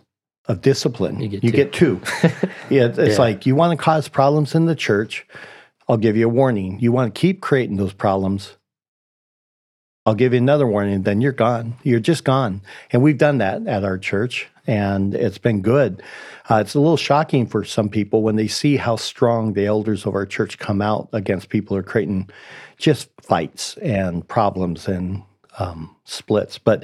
of 0.48 0.62
discipline. 0.62 1.20
You 1.20 1.28
get 1.28 1.44
you 1.44 1.52
two. 1.52 1.58
Get 1.58 1.74
two. 1.74 2.02
yeah, 2.70 2.88
it's 2.88 2.98
yeah. 2.98 3.18
like 3.18 3.46
you 3.46 3.56
want 3.56 3.78
to 3.78 3.84
cause 3.84 4.08
problems 4.08 4.56
in 4.56 4.66
the 4.66 4.76
church. 4.76 5.26
I'll 5.88 5.98
give 5.98 6.16
you 6.16 6.26
a 6.26 6.30
warning. 6.30 6.80
You 6.80 6.92
want 6.92 7.14
to 7.14 7.20
keep 7.20 7.42
creating 7.42 7.78
those 7.78 7.94
problems. 7.94 8.56
I'll 10.06 10.16
give 10.16 10.34
you 10.34 10.40
another 10.40 10.66
warning. 10.66 11.04
Then 11.04 11.22
you're 11.22 11.32
gone. 11.32 11.76
You're 11.84 12.00
just 12.00 12.24
gone. 12.24 12.62
And 12.92 13.04
we've 13.04 13.18
done 13.18 13.38
that 13.38 13.68
at 13.68 13.84
our 13.84 14.00
church, 14.00 14.50
and 14.66 15.14
it's 15.14 15.38
been 15.38 15.62
good. 15.62 16.02
Uh, 16.50 16.56
it's 16.56 16.74
a 16.74 16.80
little 16.80 16.98
shocking 16.98 17.46
for 17.46 17.64
some 17.64 17.88
people 17.88 18.24
when 18.24 18.36
they 18.36 18.48
see 18.48 18.78
how 18.78 18.96
strong 18.96 19.54
the 19.54 19.68
elders 19.68 20.06
of 20.08 20.16
our 20.16 20.26
church 20.26 20.58
come 20.58 20.82
out 20.82 21.08
against 21.14 21.50
people 21.50 21.76
who 21.76 21.82
are 21.82 21.84
creating 21.84 22.30
just 22.78 23.10
fights 23.22 23.78
and 23.78 24.28
problems 24.28 24.88
and 24.88 25.22
um, 25.60 25.96
splits. 26.04 26.58
But 26.58 26.84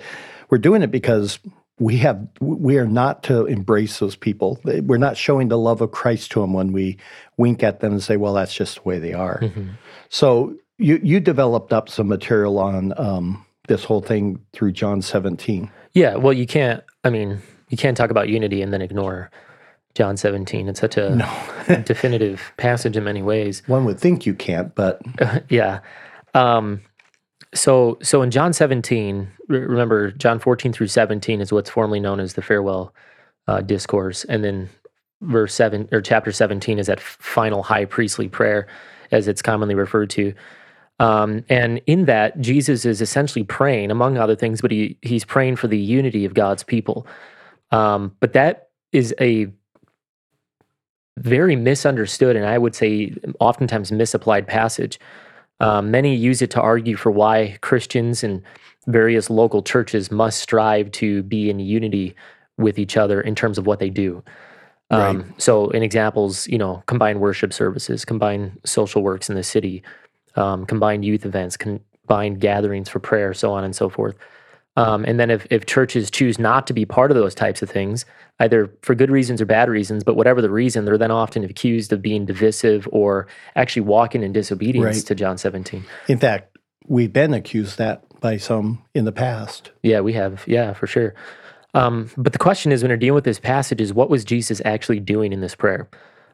we're 0.50 0.60
doing 0.60 0.84
it 0.84 0.92
because 0.92 1.40
we 1.80 1.98
have 1.98 2.28
we 2.40 2.78
are 2.78 2.88
not 2.88 3.24
to 3.24 3.46
embrace 3.46 4.00
those 4.00 4.16
people. 4.16 4.60
We're 4.64 4.98
not 4.98 5.18
showing 5.18 5.50
the 5.50 5.58
love 5.58 5.82
of 5.82 5.92
Christ 5.92 6.32
to 6.32 6.42
them 6.42 6.54
when 6.54 6.72
we 6.72 6.98
wink 7.38 7.64
at 7.64 7.80
them 7.80 7.94
and 7.94 8.04
say, 8.04 8.18
"Well, 8.18 8.34
that's 8.34 8.54
just 8.54 8.76
the 8.76 8.82
way 8.84 9.00
they 9.00 9.14
are." 9.14 9.40
Mm-hmm. 9.42 9.70
So 10.10 10.56
you 10.78 11.00
you 11.04 11.20
developed 11.20 11.74
up 11.74 11.90
some 11.90 12.08
material 12.08 12.58
on 12.58 12.94
um, 12.98 13.46
this 13.68 13.84
whole 13.84 14.02
thing 14.02 14.40
through 14.54 14.72
John 14.72 15.02
17. 15.02 15.70
Yeah, 15.94 16.16
well, 16.16 16.34
you 16.34 16.48
can't. 16.48 16.84
I 17.04 17.10
mean, 17.10 17.42
you 17.70 17.78
can't 17.78 17.96
talk 17.96 18.10
about 18.10 18.30
unity 18.30 18.62
and 18.62 18.74
then 18.74 18.82
ignore 18.82 19.30
John 19.94 20.18
17. 20.18 20.68
It's 20.68 20.80
such 20.80 20.98
a 20.98 21.16
no. 21.16 21.82
definitive 21.86 22.54
passage 22.58 22.98
in 22.98 23.04
many 23.04 23.22
ways. 23.22 23.62
One 23.68 23.86
would 23.86 24.00
think 24.00 24.26
you 24.26 24.34
can't, 24.34 24.74
but 24.74 25.02
yeah. 25.50 25.82
Um, 26.34 26.82
so 27.58 27.98
so 28.02 28.22
in 28.22 28.32
John 28.32 28.54
17, 28.54 29.28
remember 29.48 30.12
John 30.12 30.40
14 30.40 30.74
through 30.74 30.88
17 30.88 31.42
is 31.42 31.52
what's 31.52 31.70
formerly 31.70 32.00
known 32.00 32.20
as 32.20 32.34
the 32.34 32.42
farewell 32.42 32.94
uh, 33.48 33.62
discourse, 33.62 34.24
and 34.26 34.44
then 34.44 34.70
verse 35.22 35.54
seven 35.54 35.90
or 35.92 36.02
chapter 36.02 36.32
17 36.32 36.78
is 36.80 36.88
that 36.88 37.00
final 37.00 37.64
high 37.64 37.86
priestly 37.86 38.28
prayer, 38.28 38.68
as 39.12 39.28
it's 39.28 39.42
commonly 39.42 39.76
referred 39.76 40.10
to. 40.12 40.34
Um, 41.00 41.44
and 41.50 41.82
in 41.86 42.06
that, 42.06 42.40
Jesus 42.40 42.86
is 42.86 43.02
essentially 43.02 43.44
praying, 43.44 43.92
among 43.92 44.18
other 44.18 44.36
things, 44.36 44.62
but 44.62 44.72
he 44.72 44.98
he's 45.02 45.26
praying 45.26 45.58
for 45.58 45.68
the 45.68 45.78
unity 45.78 46.26
of 46.26 46.34
God's 46.34 46.64
people. 46.64 47.06
Um, 47.72 48.16
but 48.20 48.34
that 48.34 48.70
is 48.92 49.14
a 49.20 49.48
very 51.18 51.56
misunderstood 51.56 52.36
and 52.36 52.46
I 52.46 52.58
would 52.58 52.76
say 52.76 53.14
oftentimes 53.40 53.92
misapplied 53.92 54.48
passage. 54.48 55.00
Um, 55.60 55.92
many 55.92 56.16
use 56.16 56.42
it 56.42 56.52
to 56.52 56.62
argue 56.62 56.96
for 56.96 57.12
why 57.12 57.58
Christians 57.62 58.24
and 58.24 58.44
various 58.86 59.30
local 59.30 59.64
churches 59.64 60.12
must 60.12 60.40
strive 60.40 60.92
to 60.92 61.24
be 61.24 61.50
in 61.50 61.60
unity 61.60 62.16
with 62.58 62.80
each 62.80 62.98
other 62.98 63.22
in 63.22 63.36
terms 63.36 63.58
of 63.58 63.66
what 63.66 63.80
they 63.80 63.90
do. 63.90 64.24
Um, 64.90 65.22
right. 65.22 65.42
So, 65.42 65.70
in 65.72 65.84
examples, 65.84 66.48
you 66.48 66.58
know, 66.58 66.84
combined 66.86 67.20
worship 67.20 67.52
services, 67.52 68.06
combined 68.06 68.60
social 68.66 69.02
works 69.02 69.30
in 69.30 69.36
the 69.36 69.44
city, 69.44 69.84
um, 70.36 70.66
combined 70.66 71.04
youth 71.04 71.26
events, 71.26 71.58
combined 71.58 72.40
gatherings 72.40 72.88
for 72.88 73.00
prayer, 73.00 73.34
so 73.34 73.52
on 73.52 73.64
and 73.64 73.76
so 73.76 73.90
forth. 73.90 74.16
Um, 74.78 75.06
and 75.06 75.20
then 75.20 75.32
if, 75.32 75.48
if 75.50 75.66
churches 75.66 76.12
choose 76.12 76.38
not 76.38 76.68
to 76.68 76.74
be 76.74 76.86
part 76.86 77.10
of 77.10 77.18
those 77.18 77.34
types 77.34 77.64
of 77.64 77.70
things, 77.70 78.06
either 78.40 78.72
for 78.84 78.94
good 78.94 79.10
reasons 79.10 79.42
or 79.42 79.46
bad 79.46 79.70
reasons, 79.70 80.04
but 80.04 80.16
whatever 80.16 80.40
the 80.40 80.52
reason, 80.52 80.86
they're 80.86 81.00
then 81.00 81.10
often 81.10 81.44
accused 81.44 81.92
of 81.92 82.02
being 82.04 82.28
divisive 82.28 82.88
or 82.92 83.28
actually 83.56 83.82
walking 83.82 84.22
in 84.22 84.32
disobedience 84.32 84.98
right. 84.98 85.06
to 85.08 85.16
John 85.16 85.40
17. 85.40 85.84
In 86.08 86.20
fact, 86.20 86.60
we've 86.86 87.12
been 87.12 87.34
accused 87.34 87.80
that 87.80 88.04
by 88.20 88.38
some 88.38 88.84
in 88.94 89.06
the 89.06 89.12
past. 89.12 89.72
Yeah, 89.82 90.02
we 90.02 90.14
have. 90.14 90.44
Yeah, 90.48 90.74
for 90.74 90.86
sure. 90.86 91.16
Um, 91.74 92.12
but 92.16 92.34
the 92.34 92.40
question 92.40 92.72
is, 92.72 92.84
when 92.84 92.92
you're 92.92 92.98
dealing 92.98 93.16
with 93.16 93.24
this 93.24 93.40
passage, 93.40 93.82
is 93.82 93.94
what 93.94 94.12
was 94.12 94.24
Jesus 94.24 94.62
actually 94.64 95.00
doing 95.00 95.34
in 95.34 95.42
this 95.42 95.56
prayer? 95.56 95.90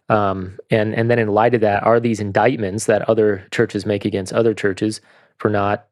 Um, 0.09 0.59
and 0.69 0.93
and 0.93 1.09
then 1.09 1.17
in 1.17 1.29
light 1.29 1.53
of 1.53 1.61
that, 1.61 1.83
are 1.83 1.99
these 1.99 2.19
indictments 2.19 2.85
that 2.85 3.07
other 3.09 3.47
churches 3.51 3.85
make 3.85 4.03
against 4.03 4.33
other 4.33 4.53
churches 4.53 4.99
for 5.37 5.49
not 5.49 5.87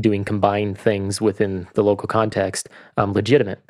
doing 0.00 0.24
combined 0.24 0.78
things 0.78 1.20
within 1.20 1.66
the 1.74 1.82
local 1.82 2.06
context 2.08 2.68
um, 2.96 3.12
legitimate. 3.12 3.62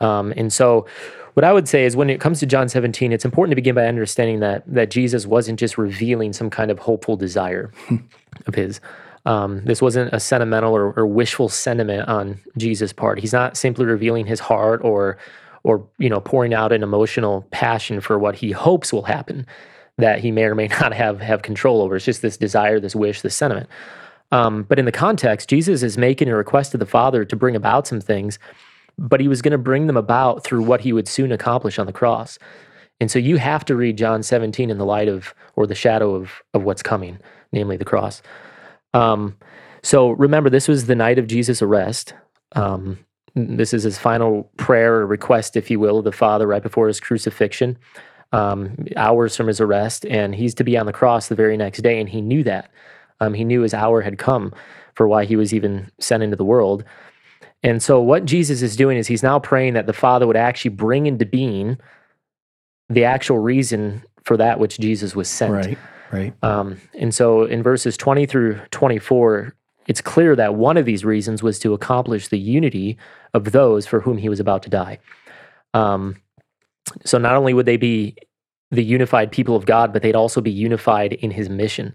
Um, 0.00 0.32
and 0.36 0.52
so, 0.52 0.86
what 1.34 1.42
I 1.42 1.52
would 1.52 1.68
say 1.68 1.84
is 1.84 1.96
when 1.96 2.10
it 2.10 2.20
comes 2.20 2.38
to 2.40 2.46
John 2.46 2.68
17, 2.68 3.10
it's 3.10 3.24
important 3.24 3.50
to 3.52 3.56
begin 3.56 3.74
by 3.74 3.86
understanding 3.86 4.40
that 4.40 4.62
that 4.66 4.90
Jesus 4.90 5.26
wasn't 5.26 5.58
just 5.58 5.78
revealing 5.78 6.32
some 6.32 6.50
kind 6.50 6.70
of 6.70 6.78
hopeful 6.78 7.16
desire 7.16 7.72
of 8.46 8.54
his. 8.54 8.80
Um, 9.26 9.64
this 9.64 9.80
wasn't 9.80 10.12
a 10.12 10.20
sentimental 10.20 10.76
or, 10.76 10.92
or, 10.92 11.06
wishful 11.06 11.48
sentiment 11.48 12.06
on 12.08 12.38
Jesus' 12.58 12.92
part. 12.92 13.18
He's 13.18 13.32
not 13.32 13.56
simply 13.56 13.86
revealing 13.86 14.26
his 14.26 14.38
heart 14.38 14.82
or 14.84 15.16
or 15.62 15.86
you 15.98 16.10
know 16.10 16.20
pouring 16.20 16.52
out 16.52 16.72
an 16.72 16.82
emotional 16.82 17.46
passion 17.50 18.00
for 18.02 18.18
what 18.18 18.36
he 18.36 18.50
hopes 18.52 18.92
will 18.92 19.04
happen 19.04 19.46
that 19.98 20.18
he 20.18 20.30
may 20.30 20.44
or 20.44 20.54
may 20.54 20.68
not 20.80 20.92
have 20.92 21.20
have 21.20 21.42
control 21.42 21.80
over. 21.82 21.96
It's 21.96 22.04
just 22.04 22.22
this 22.22 22.36
desire, 22.36 22.80
this 22.80 22.94
wish, 22.94 23.22
this 23.22 23.34
sentiment. 23.34 23.68
Um, 24.34 24.64
but 24.64 24.78
in 24.78 24.84
the 24.84 24.92
context, 24.92 25.48
Jesus 25.48 25.82
is 25.82 25.96
making 25.96 26.28
a 26.28 26.36
request 26.36 26.72
to 26.72 26.78
the 26.78 26.86
Father 26.86 27.24
to 27.24 27.36
bring 27.36 27.54
about 27.54 27.86
some 27.86 28.00
things 28.00 28.38
but 28.98 29.20
he 29.20 29.28
was 29.28 29.42
going 29.42 29.52
to 29.52 29.58
bring 29.58 29.86
them 29.86 29.96
about 29.96 30.44
through 30.44 30.62
what 30.62 30.80
he 30.80 30.92
would 30.92 31.08
soon 31.08 31.32
accomplish 31.32 31.78
on 31.78 31.86
the 31.86 31.92
cross. 31.92 32.38
And 33.00 33.10
so 33.10 33.18
you 33.18 33.36
have 33.38 33.64
to 33.66 33.76
read 33.76 33.98
John 33.98 34.22
17 34.22 34.70
in 34.70 34.78
the 34.78 34.86
light 34.86 35.08
of 35.08 35.34
or 35.56 35.66
the 35.66 35.74
shadow 35.74 36.14
of 36.14 36.42
of 36.54 36.62
what's 36.62 36.82
coming, 36.82 37.18
namely 37.52 37.76
the 37.76 37.84
cross. 37.84 38.22
Um, 38.92 39.36
so 39.82 40.10
remember, 40.10 40.48
this 40.48 40.68
was 40.68 40.86
the 40.86 40.94
night 40.94 41.18
of 41.18 41.26
Jesus' 41.26 41.60
arrest. 41.60 42.14
Um, 42.52 42.98
this 43.34 43.74
is 43.74 43.82
his 43.82 43.98
final 43.98 44.48
prayer 44.56 44.94
or 44.94 45.06
request, 45.06 45.56
if 45.56 45.70
you 45.70 45.80
will, 45.80 45.98
of 45.98 46.04
the 46.04 46.12
Father 46.12 46.46
right 46.46 46.62
before 46.62 46.86
his 46.86 47.00
crucifixion, 47.00 47.76
um, 48.32 48.86
hours 48.96 49.36
from 49.36 49.48
his 49.48 49.60
arrest, 49.60 50.06
and 50.06 50.36
he's 50.36 50.54
to 50.54 50.64
be 50.64 50.78
on 50.78 50.86
the 50.86 50.92
cross 50.92 51.26
the 51.26 51.34
very 51.34 51.56
next 51.56 51.82
day, 51.82 51.98
and 51.98 52.08
he 52.08 52.20
knew 52.20 52.44
that. 52.44 52.70
Um, 53.24 53.34
he 53.34 53.44
knew 53.44 53.62
his 53.62 53.74
hour 53.74 54.02
had 54.02 54.18
come 54.18 54.52
for 54.94 55.08
why 55.08 55.24
he 55.24 55.36
was 55.36 55.52
even 55.54 55.90
sent 55.98 56.22
into 56.22 56.36
the 56.36 56.44
world. 56.44 56.84
And 57.62 57.82
so, 57.82 58.00
what 58.00 58.24
Jesus 58.24 58.62
is 58.62 58.76
doing 58.76 58.98
is 58.98 59.06
he's 59.06 59.22
now 59.22 59.38
praying 59.38 59.74
that 59.74 59.86
the 59.86 59.92
Father 59.92 60.26
would 60.26 60.36
actually 60.36 60.70
bring 60.70 61.06
into 61.06 61.24
being 61.24 61.78
the 62.88 63.04
actual 63.04 63.38
reason 63.38 64.02
for 64.24 64.36
that 64.36 64.60
which 64.60 64.78
Jesus 64.78 65.16
was 65.16 65.28
sent. 65.28 65.52
Right. 65.52 65.78
Right. 66.12 66.34
Um, 66.44 66.80
and 66.92 67.14
so, 67.14 67.44
in 67.44 67.62
verses 67.62 67.96
20 67.96 68.26
through 68.26 68.60
24, 68.70 69.54
it's 69.86 70.00
clear 70.00 70.36
that 70.36 70.54
one 70.54 70.76
of 70.76 70.84
these 70.84 71.04
reasons 71.04 71.42
was 71.42 71.58
to 71.60 71.72
accomplish 71.72 72.28
the 72.28 72.38
unity 72.38 72.98
of 73.32 73.52
those 73.52 73.86
for 73.86 74.00
whom 74.00 74.18
he 74.18 74.28
was 74.28 74.40
about 74.40 74.62
to 74.64 74.70
die. 74.70 74.98
Um, 75.72 76.16
so, 77.04 77.16
not 77.16 77.34
only 77.34 77.54
would 77.54 77.66
they 77.66 77.78
be 77.78 78.16
the 78.70 78.84
unified 78.84 79.32
people 79.32 79.56
of 79.56 79.64
God, 79.64 79.92
but 79.92 80.02
they'd 80.02 80.14
also 80.14 80.40
be 80.40 80.50
unified 80.50 81.14
in 81.14 81.30
his 81.30 81.48
mission. 81.48 81.94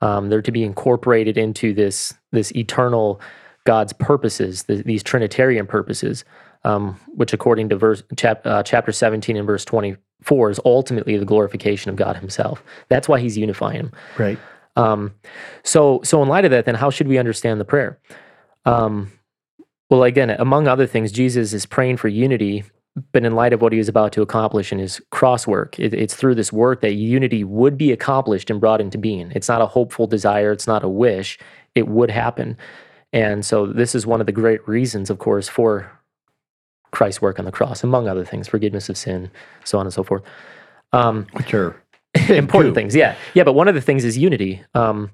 Um, 0.00 0.28
they're 0.28 0.42
to 0.42 0.52
be 0.52 0.64
incorporated 0.64 1.36
into 1.36 1.74
this 1.74 2.14
this 2.32 2.52
eternal 2.52 3.20
God's 3.64 3.92
purposes, 3.92 4.64
the, 4.64 4.76
these 4.76 5.02
Trinitarian 5.02 5.66
purposes, 5.66 6.24
um, 6.64 6.98
which, 7.08 7.32
according 7.32 7.68
to 7.70 7.76
verse 7.76 8.02
chap, 8.16 8.46
uh, 8.46 8.62
chapter 8.62 8.92
17 8.92 9.36
and 9.36 9.46
verse 9.46 9.64
24, 9.64 10.50
is 10.50 10.60
ultimately 10.64 11.16
the 11.16 11.24
glorification 11.24 11.90
of 11.90 11.96
God 11.96 12.16
Himself. 12.16 12.62
That's 12.88 13.08
why 13.08 13.20
He's 13.20 13.36
unifying 13.36 13.82
them. 13.82 13.92
Right. 14.18 14.38
Um, 14.76 15.14
so, 15.62 16.00
so 16.04 16.22
in 16.22 16.28
light 16.28 16.44
of 16.44 16.50
that, 16.52 16.64
then 16.64 16.74
how 16.74 16.90
should 16.90 17.08
we 17.08 17.18
understand 17.18 17.60
the 17.60 17.64
prayer? 17.64 17.98
Um, 18.64 19.12
well, 19.90 20.04
again, 20.04 20.30
among 20.30 20.68
other 20.68 20.86
things, 20.86 21.12
Jesus 21.12 21.52
is 21.52 21.66
praying 21.66 21.96
for 21.96 22.08
unity, 22.08 22.64
but 23.12 23.24
in 23.24 23.34
light 23.34 23.52
of 23.52 23.62
what 23.62 23.72
he 23.72 23.78
was 23.78 23.88
about 23.88 24.12
to 24.12 24.22
accomplish 24.22 24.72
in 24.72 24.78
his 24.78 25.00
cross 25.10 25.46
work, 25.46 25.78
it, 25.78 25.94
it's 25.94 26.14
through 26.14 26.34
this 26.34 26.52
work 26.52 26.80
that 26.80 26.94
unity 26.94 27.44
would 27.44 27.78
be 27.78 27.92
accomplished 27.92 28.50
and 28.50 28.60
brought 28.60 28.80
into 28.80 28.98
being. 28.98 29.32
It's 29.34 29.48
not 29.48 29.62
a 29.62 29.66
hopeful 29.66 30.06
desire, 30.06 30.52
it's 30.52 30.66
not 30.66 30.84
a 30.84 30.88
wish, 30.88 31.38
it 31.74 31.88
would 31.88 32.10
happen. 32.10 32.56
And 33.12 33.44
so, 33.44 33.66
this 33.66 33.94
is 33.94 34.06
one 34.06 34.20
of 34.20 34.26
the 34.26 34.32
great 34.32 34.66
reasons, 34.68 35.10
of 35.10 35.18
course, 35.18 35.48
for 35.48 35.90
Christ's 36.92 37.22
work 37.22 37.38
on 37.38 37.44
the 37.44 37.52
cross, 37.52 37.82
among 37.82 38.08
other 38.08 38.24
things, 38.24 38.48
forgiveness 38.48 38.88
of 38.88 38.96
sin, 38.96 39.30
so 39.64 39.78
on 39.78 39.86
and 39.86 39.92
so 39.92 40.02
forth. 40.02 40.22
Um, 40.92 41.26
Which 41.32 41.54
are 41.54 41.80
important 42.28 42.74
things. 42.74 42.94
Yeah, 42.94 43.16
yeah. 43.34 43.44
But 43.44 43.54
one 43.54 43.68
of 43.68 43.74
the 43.74 43.80
things 43.80 44.04
is 44.04 44.18
unity. 44.18 44.62
Um, 44.74 45.10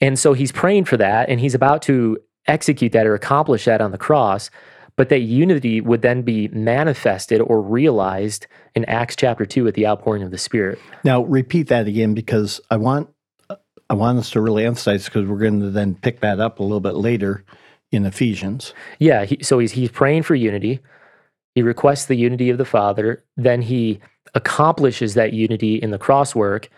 and 0.00 0.18
so 0.18 0.32
he's 0.32 0.52
praying 0.52 0.84
for 0.84 0.96
that, 0.96 1.28
and 1.28 1.40
he's 1.40 1.54
about 1.54 1.82
to 1.82 2.18
execute 2.46 2.92
that 2.92 3.06
or 3.06 3.14
accomplish 3.14 3.64
that 3.66 3.80
on 3.80 3.92
the 3.92 3.98
cross. 3.98 4.50
But 4.96 5.08
that 5.08 5.20
unity 5.20 5.80
would 5.80 6.02
then 6.02 6.22
be 6.22 6.48
manifested 6.48 7.40
or 7.40 7.62
realized 7.62 8.46
in 8.74 8.84
Acts 8.84 9.16
chapter 9.16 9.46
two 9.46 9.66
at 9.66 9.74
the 9.74 9.86
outpouring 9.86 10.22
of 10.22 10.30
the 10.30 10.38
Spirit. 10.38 10.78
Now 11.02 11.22
repeat 11.24 11.68
that 11.68 11.86
again 11.86 12.12
because 12.14 12.60
I 12.70 12.76
want 12.76 13.08
I 13.88 13.94
want 13.94 14.18
us 14.18 14.30
to 14.30 14.40
really 14.40 14.64
emphasize 14.64 15.06
because 15.06 15.26
we're 15.26 15.38
going 15.38 15.60
to 15.60 15.70
then 15.70 15.94
pick 15.94 16.20
that 16.20 16.40
up 16.40 16.58
a 16.58 16.62
little 16.62 16.80
bit 16.80 16.94
later 16.94 17.44
in 17.90 18.06
Ephesians. 18.06 18.72
Yeah. 18.98 19.24
He, 19.24 19.42
so 19.42 19.58
he's 19.58 19.72
he's 19.72 19.90
praying 19.90 20.22
for 20.24 20.34
unity. 20.34 20.80
He 21.54 21.62
requests 21.62 22.06
the 22.06 22.16
unity 22.16 22.48
of 22.50 22.58
the 22.58 22.64
Father. 22.64 23.24
Then 23.36 23.62
he 23.62 24.00
accomplishes 24.34 25.14
that 25.14 25.32
unity 25.32 25.76
in 25.76 25.90
the 25.90 25.98
cross 25.98 26.34
work. 26.34 26.68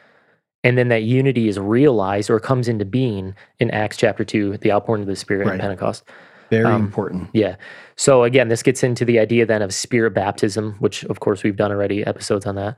And 0.64 0.78
then 0.78 0.88
that 0.88 1.02
unity 1.02 1.48
is 1.48 1.58
realized 1.58 2.30
or 2.30 2.40
comes 2.40 2.68
into 2.68 2.84
being 2.84 3.34
in 3.60 3.70
Acts 3.70 3.96
chapter 3.96 4.24
2, 4.24 4.56
the 4.58 4.72
outpouring 4.72 5.02
of 5.02 5.08
the 5.08 5.14
Spirit 5.16 5.46
Right. 5.46 5.54
at 5.56 5.60
Pentecost. 5.60 6.04
Very 6.50 6.64
Um, 6.66 6.82
important. 6.82 7.28
Yeah. 7.32 7.56
So 7.96 8.24
again, 8.24 8.48
this 8.48 8.62
gets 8.62 8.82
into 8.82 9.04
the 9.04 9.18
idea 9.18 9.46
then 9.46 9.62
of 9.62 9.72
spirit 9.72 10.12
baptism, 10.14 10.74
which 10.78 11.04
of 11.04 11.20
course 11.20 11.42
we've 11.42 11.56
done 11.56 11.70
already 11.72 12.04
episodes 12.06 12.46
on 12.46 12.54
that. 12.56 12.76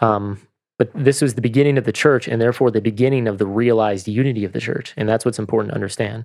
Um, 0.00 0.40
but 0.78 0.90
this 0.94 1.22
was 1.22 1.34
the 1.34 1.40
beginning 1.40 1.78
of 1.78 1.84
the 1.84 1.92
church 1.92 2.28
and 2.28 2.40
therefore 2.40 2.70
the 2.70 2.80
beginning 2.82 3.26
of 3.28 3.38
the 3.38 3.46
realized 3.46 4.06
unity 4.08 4.44
of 4.44 4.52
the 4.52 4.60
church. 4.60 4.92
And 4.96 5.08
that's 5.08 5.24
what's 5.24 5.38
important 5.38 5.70
to 5.70 5.74
understand. 5.74 6.24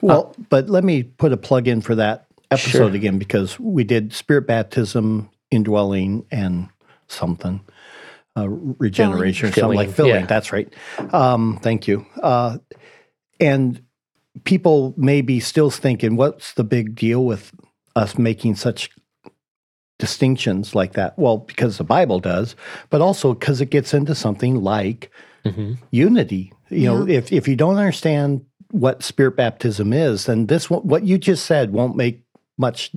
Well, 0.00 0.34
but 0.48 0.68
let 0.70 0.84
me 0.84 1.02
put 1.02 1.32
a 1.32 1.36
plug 1.36 1.66
in 1.66 1.80
for 1.80 1.94
that 1.96 2.26
episode 2.50 2.70
Sure. 2.88 2.94
again 2.94 3.18
because 3.18 3.58
we 3.58 3.82
did 3.82 4.12
spirit 4.12 4.46
baptism, 4.46 5.28
indwelling, 5.50 6.24
and 6.30 6.68
something. 7.08 7.60
Uh, 8.36 8.48
regeneration 8.48 9.48
or 9.48 9.52
something 9.52 9.76
like 9.76 9.90
Filling, 9.90 10.10
filling. 10.12 10.20
yeah. 10.20 10.26
That's 10.26 10.52
right. 10.52 10.72
Um, 11.12 11.58
thank 11.60 11.88
you. 11.88 12.06
Uh, 12.22 12.58
and 13.40 13.82
people 14.44 14.94
may 14.96 15.20
be 15.20 15.40
still 15.40 15.70
thinking, 15.70 16.16
what's 16.16 16.54
the 16.54 16.64
big 16.64 16.94
deal 16.94 17.24
with 17.24 17.52
us 17.96 18.18
making 18.18 18.56
such 18.56 18.90
distinctions 19.98 20.74
like 20.74 20.92
that? 20.94 21.18
Well, 21.18 21.38
because 21.38 21.78
the 21.78 21.84
Bible 21.84 22.20
does, 22.20 22.56
but 22.90 23.00
also 23.00 23.34
because 23.34 23.60
it 23.60 23.70
gets 23.70 23.94
into 23.94 24.14
something 24.14 24.62
like 24.62 25.10
hmm 25.44 25.74
unity. 25.90 26.52
You 26.68 26.86
know, 26.86 27.08
if 27.08 27.32
if 27.32 27.48
you 27.48 27.56
don't 27.56 27.76
understand 27.76 28.44
what 28.70 29.02
spirit 29.02 29.36
baptism 29.36 29.92
is, 29.92 30.26
then 30.26 30.46
this 30.46 30.68
what 30.68 31.04
you 31.04 31.16
just 31.16 31.46
said 31.46 31.72
won't 31.72 31.96
make 31.96 32.22
much 32.58 32.90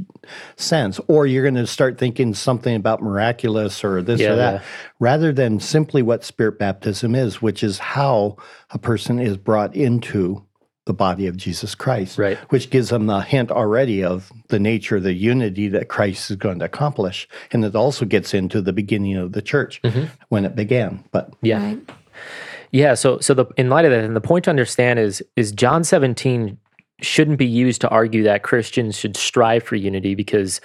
sense. 0.57 0.99
Or 1.07 1.25
you're 1.25 1.43
going 1.43 1.55
to 1.55 1.67
start 1.67 1.97
thinking 1.97 2.33
something 2.33 2.75
about 2.75 3.01
miraculous 3.01 3.83
or 3.83 4.01
this 4.01 4.19
Yeah, 4.19 4.33
or 4.33 4.35
that, 4.35 4.53
yeah. 4.55 4.61
rather 4.99 5.31
than 5.31 5.59
simply 5.59 6.01
what 6.01 6.23
spirit 6.23 6.57
baptism 6.59 7.15
is, 7.15 7.41
which 7.41 7.63
is 7.63 7.77
how 7.77 8.37
a 8.71 8.79
person 8.79 9.19
is 9.19 9.37
brought 9.37 9.75
into 9.75 10.43
the 10.91 10.97
body 10.97 11.25
of 11.25 11.37
Jesus 11.37 11.73
Christ. 11.73 12.17
Right. 12.17 12.37
Which 12.49 12.69
gives 12.69 12.89
them 12.89 13.05
the 13.07 13.21
hint 13.21 13.49
already 13.49 14.03
of 14.03 14.29
the 14.49 14.59
nature 14.59 14.97
of 14.97 15.03
the 15.03 15.13
unity 15.13 15.69
that 15.69 15.87
Christ 15.87 16.29
is 16.29 16.35
going 16.35 16.59
to 16.59 16.65
accomplish. 16.65 17.29
And 17.51 17.63
it 17.63 17.75
also 17.75 18.03
gets 18.03 18.33
into 18.33 18.61
the 18.61 18.73
beginning 18.73 19.15
of 19.15 19.31
the 19.31 19.41
church 19.41 19.81
mm-hmm. 19.83 20.05
when 20.27 20.43
it 20.43 20.53
began. 20.53 21.05
But 21.11 21.33
Yeah. 21.41 21.63
Right. 21.63 21.89
Yeah. 22.71 22.93
So, 22.95 23.19
so 23.19 23.33
the 23.33 23.45
in 23.55 23.69
light 23.69 23.85
of 23.85 23.91
that, 23.91 24.03
and 24.03 24.15
the 24.15 24.21
point 24.21 24.45
to 24.45 24.49
understand 24.49 24.99
is 24.99 25.23
is 25.37 25.53
John 25.53 25.85
17 25.85 26.57
shouldn't 26.99 27.37
be 27.37 27.47
used 27.47 27.79
to 27.81 27.89
argue 27.89 28.23
that 28.23 28.43
Christians 28.43 28.97
should 28.97 29.15
strive 29.15 29.63
for 29.63 29.75
unity 29.75 30.13
because, 30.13 30.61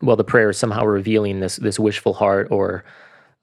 well, 0.00 0.16
the 0.16 0.24
prayer 0.24 0.50
is 0.50 0.58
somehow 0.58 0.84
revealing 0.84 1.40
this 1.40 1.56
this 1.56 1.78
wishful 1.78 2.14
heart 2.14 2.46
or 2.52 2.84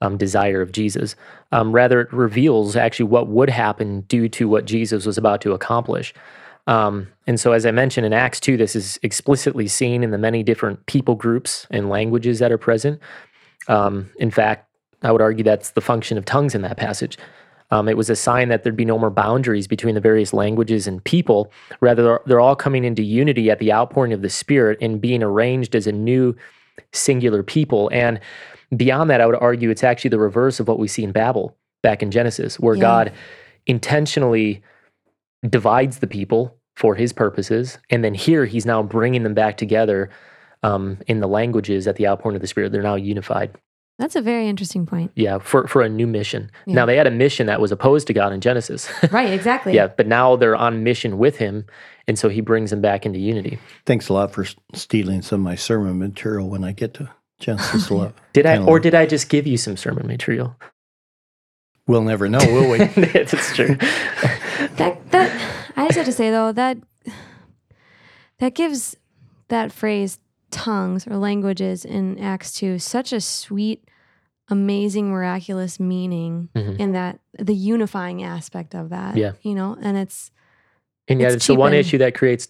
um, 0.04 0.16
desire 0.16 0.60
of 0.60 0.72
Jesus. 0.72 1.16
Um, 1.52 1.72
rather, 1.72 2.00
it 2.02 2.12
reveals 2.12 2.76
actually 2.76 3.06
what 3.06 3.28
would 3.28 3.50
happen 3.50 4.02
due 4.02 4.28
to 4.30 4.48
what 4.48 4.66
Jesus 4.66 5.06
was 5.06 5.18
about 5.18 5.40
to 5.42 5.52
accomplish. 5.52 6.14
Um, 6.66 7.08
and 7.26 7.38
so, 7.38 7.52
as 7.52 7.66
I 7.66 7.70
mentioned 7.70 8.06
in 8.06 8.12
Acts 8.12 8.40
2, 8.40 8.56
this 8.56 8.76
is 8.76 8.98
explicitly 9.02 9.68
seen 9.68 10.02
in 10.02 10.10
the 10.10 10.18
many 10.18 10.42
different 10.42 10.84
people 10.86 11.14
groups 11.14 11.66
and 11.70 11.88
languages 11.88 12.38
that 12.38 12.52
are 12.52 12.58
present. 12.58 13.00
Um, 13.68 14.10
in 14.18 14.30
fact, 14.30 14.68
I 15.02 15.12
would 15.12 15.20
argue 15.20 15.44
that's 15.44 15.70
the 15.70 15.80
function 15.80 16.16
of 16.16 16.24
tongues 16.24 16.54
in 16.54 16.62
that 16.62 16.76
passage. 16.76 17.18
Um, 17.70 17.88
it 17.88 17.96
was 17.96 18.08
a 18.08 18.16
sign 18.16 18.48
that 18.48 18.62
there'd 18.62 18.76
be 18.76 18.84
no 18.84 18.98
more 18.98 19.10
boundaries 19.10 19.66
between 19.66 19.94
the 19.94 20.00
various 20.00 20.32
languages 20.32 20.86
and 20.86 21.02
people. 21.02 21.50
Rather, 21.80 22.02
they're, 22.02 22.20
they're 22.26 22.40
all 22.40 22.56
coming 22.56 22.84
into 22.84 23.02
unity 23.02 23.50
at 23.50 23.58
the 23.58 23.72
outpouring 23.72 24.12
of 24.12 24.22
the 24.22 24.30
Spirit 24.30 24.78
and 24.80 25.00
being 25.00 25.22
arranged 25.22 25.74
as 25.74 25.86
a 25.86 25.92
new 25.92 26.36
singular 26.92 27.42
people. 27.42 27.90
And 27.92 28.20
beyond 28.76 29.10
that, 29.10 29.20
I 29.20 29.26
would 29.26 29.36
argue 29.40 29.70
it's 29.70 29.84
actually 29.84 30.10
the 30.10 30.18
reverse 30.18 30.60
of 30.60 30.68
what 30.68 30.78
we 30.78 30.88
see 30.88 31.04
in 31.04 31.12
Babel 31.12 31.56
back 31.82 32.02
in 32.02 32.10
Genesis, 32.10 32.58
where 32.58 32.74
Yeah. 32.74 32.80
God 32.80 33.12
intentionally 33.66 34.62
divides 35.48 35.98
the 35.98 36.06
people 36.06 36.56
for 36.76 36.94
his 36.94 37.12
purposes. 37.12 37.78
And 37.90 38.02
then 38.04 38.14
here 38.14 38.44
he's 38.46 38.66
now 38.66 38.82
bringing 38.82 39.22
them 39.22 39.34
back 39.34 39.56
together 39.56 40.10
um, 40.62 40.98
in 41.06 41.20
the 41.20 41.28
languages 41.28 41.86
at 41.86 41.96
the 41.96 42.06
outpouring 42.06 42.36
of 42.36 42.40
the 42.40 42.46
Spirit. 42.48 42.72
They're 42.72 42.82
now 42.82 42.94
unified. 42.96 43.54
That's 43.98 44.16
a 44.16 44.20
very 44.22 44.48
interesting 44.48 44.86
point. 44.86 45.12
Yeah, 45.14 45.38
for, 45.38 45.68
for 45.68 45.82
a 45.82 45.88
new 45.88 46.06
mission. 46.08 46.50
Yeah. 46.66 46.74
Now 46.74 46.86
they 46.86 46.96
had 46.96 47.06
a 47.06 47.12
mission 47.12 47.46
that 47.46 47.60
was 47.60 47.70
opposed 47.70 48.08
to 48.08 48.12
God 48.12 48.32
in 48.32 48.40
Genesis. 48.40 48.88
Right, 49.12 49.32
exactly. 49.32 49.72
yeah, 49.74 49.86
but 49.86 50.08
now 50.08 50.34
they're 50.34 50.56
on 50.56 50.82
mission 50.82 51.16
with 51.18 51.36
him, 51.36 51.64
and 52.06 52.18
so 52.18 52.28
he 52.28 52.40
brings 52.40 52.70
them 52.70 52.80
back 52.80 53.06
into 53.06 53.18
unity. 53.18 53.58
Thanks 53.86 54.08
a 54.08 54.12
lot 54.12 54.32
for 54.32 54.46
stealing 54.74 55.22
some 55.22 55.40
of 55.40 55.44
my 55.44 55.54
sermon 55.54 55.98
material 55.98 56.48
when 56.48 56.64
I 56.64 56.72
get 56.72 56.94
to 56.94 57.10
Genesis 57.40 57.90
11. 57.90 58.14
Did 58.32 58.46
I, 58.46 58.58
or 58.62 58.78
did 58.80 58.94
I 58.94 59.06
just 59.06 59.28
give 59.28 59.46
you 59.46 59.56
some 59.56 59.76
sermon 59.76 60.06
material? 60.06 60.56
We'll 61.86 62.02
never 62.02 62.28
know, 62.28 62.38
will 62.38 62.70
we? 62.70 62.78
That's 62.84 63.54
true. 63.54 63.76
That 64.76 65.10
that 65.10 65.54
I 65.76 65.84
just 65.86 65.96
have 65.96 66.06
to 66.06 66.12
say 66.12 66.30
though 66.30 66.50
that 66.52 66.78
that 68.38 68.54
gives 68.54 68.96
that 69.48 69.72
phrase 69.72 70.18
tongues 70.50 71.06
or 71.06 71.16
languages 71.16 71.84
in 71.84 72.18
Acts 72.18 72.52
2 72.54 72.78
such 72.78 73.12
a 73.12 73.20
sweet 73.20 73.84
amazing 74.48 75.10
miraculous 75.10 75.80
meaning 75.80 76.48
Mhm. 76.54 76.78
in 76.78 76.92
that 76.92 77.18
the 77.38 77.54
unifying 77.54 78.22
aspect 78.22 78.74
of 78.74 78.90
that 78.90 79.16
Yeah. 79.16 79.32
you 79.42 79.54
know 79.54 79.76
and 79.80 79.96
it's 79.96 80.30
And 81.08 81.20
yet, 81.20 81.28
It's 81.28 81.36
it's, 81.36 81.46
the 81.48 81.54
one 81.54 81.70
cheapened. 81.72 81.80
issue 81.86 81.98
that 81.98 82.14
creates 82.14 82.48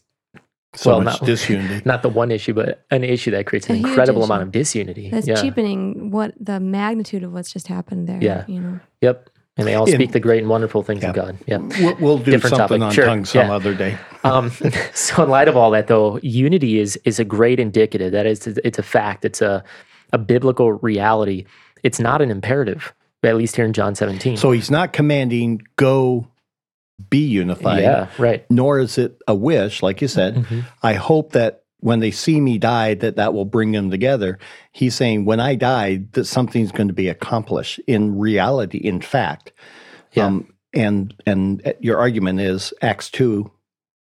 So 0.76 0.90
Well, 0.90 1.00
much 1.02 1.20
not- 1.20 1.26
disunity. 1.26 1.82
Not 1.84 2.02
the 2.02 2.08
one 2.08 2.30
issue, 2.32 2.52
but 2.52 2.84
an 2.90 3.04
issue 3.04 3.30
that 3.30 3.46
creates 3.46 3.68
an 3.70 3.76
incredible 3.76 4.22
issue. 4.22 4.32
amount 4.32 4.42
of 4.42 4.50
disunity. 4.52 5.08
That's 5.08 5.26
yeah. 5.28 5.36
cheapening 5.40 6.10
what 6.10 6.34
the 6.40 6.58
magnitude 6.58 7.22
of 7.22 7.32
what's 7.32 7.52
just 7.52 7.68
happened 7.68 8.08
there. 8.08 8.18
Yeah. 8.20 8.44
You 8.48 8.60
know. 8.60 8.80
Yep. 9.00 9.30
And 9.56 9.68
they 9.68 9.74
all 9.74 9.84
In- 9.86 9.94
speak 9.94 10.10
the 10.10 10.18
great 10.18 10.40
and 10.40 10.48
wonderful 10.48 10.82
things 10.82 11.02
Yeah. 11.04 11.10
of 11.10 11.14
God. 11.14 11.38
Yeah. 11.46 11.58
We'll, 11.58 11.94
we'll 12.00 12.18
do 12.18 12.32
Different 12.32 12.56
something 12.56 12.80
topic. 12.80 12.82
on 12.88 12.92
Sure. 12.92 13.04
tongues 13.06 13.30
some 13.30 13.46
Yeah. 13.46 13.54
other 13.54 13.74
day. 13.74 13.96
Um, 14.24 14.50
so 14.94 15.22
in 15.22 15.28
light 15.28 15.46
of 15.48 15.56
all 15.56 15.70
that, 15.72 15.86
though, 15.86 16.18
unity 16.22 16.78
is 16.80 16.96
is 17.04 17.20
a 17.20 17.24
great 17.24 17.60
indicative. 17.60 18.10
That 18.12 18.24
is, 18.26 18.46
it's 18.46 18.78
a 18.78 18.82
fact. 18.82 19.24
It's 19.24 19.42
a 19.42 19.62
a 20.14 20.18
biblical 20.18 20.72
reality. 20.72 21.44
It's 21.82 22.00
not 22.00 22.22
an 22.22 22.30
imperative, 22.30 22.94
at 23.22 23.36
least 23.36 23.54
here 23.56 23.66
in 23.66 23.72
John 23.74 23.94
17. 23.94 24.38
So 24.38 24.50
he's 24.50 24.70
not 24.70 24.92
commanding 24.94 25.60
go 25.76 26.26
be 27.10 27.18
unified. 27.26 27.82
yeah, 27.82 28.08
right. 28.18 28.44
Nor 28.50 28.78
is 28.80 28.98
it 28.98 29.20
a 29.26 29.34
wish, 29.34 29.82
like 29.82 30.00
you 30.00 30.08
said. 30.08 30.36
Mhm. 30.36 30.64
I 30.82 30.94
hope 30.94 31.32
that 31.32 31.62
when 31.80 32.00
they 32.00 32.10
see 32.10 32.40
me 32.40 32.56
die, 32.56 32.94
that 32.94 33.16
that 33.16 33.34
will 33.34 33.44
bring 33.44 33.72
them 33.72 33.90
together. 33.90 34.38
He's 34.72 34.94
saying 34.94 35.24
when 35.26 35.40
I 35.40 35.54
die, 35.54 36.02
that 36.12 36.24
something's 36.24 36.72
going 36.72 36.88
to 36.88 36.94
be 36.94 37.08
accomplished 37.08 37.78
in 37.86 38.18
reality, 38.18 38.78
in 38.78 39.00
fact. 39.00 39.52
Yeah. 40.12 40.26
Um, 40.26 40.54
and 40.72 41.14
and 41.26 41.74
your 41.80 41.98
argument 41.98 42.40
is 42.40 42.72
Acts 42.80 43.10
two 43.10 43.50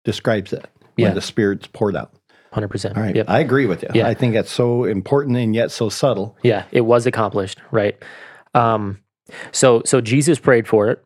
describes 0.04 0.52
it 0.52 0.66
when 0.96 1.08
Yeah. 1.08 1.14
the 1.14 1.20
Spirit's 1.20 1.66
poured 1.66 1.96
out. 1.96 2.12
100%. 2.54 2.96
All 2.96 3.02
right, 3.02 3.14
Yep. 3.14 3.26
I 3.28 3.40
agree 3.40 3.66
with 3.66 3.82
you. 3.82 3.90
Yeah. 3.92 4.06
I 4.08 4.14
think 4.14 4.32
that's 4.32 4.50
so 4.50 4.84
important 4.84 5.36
and 5.36 5.54
yet 5.54 5.70
so 5.70 5.88
subtle. 5.90 6.36
Yeah, 6.42 6.64
it 6.72 6.80
was 6.82 7.06
accomplished, 7.06 7.58
right? 7.70 7.96
Um, 8.54 9.00
so 9.52 9.82
so 9.84 10.00
Jesus 10.00 10.38
prayed 10.38 10.66
for 10.66 10.88
it. 10.88 11.04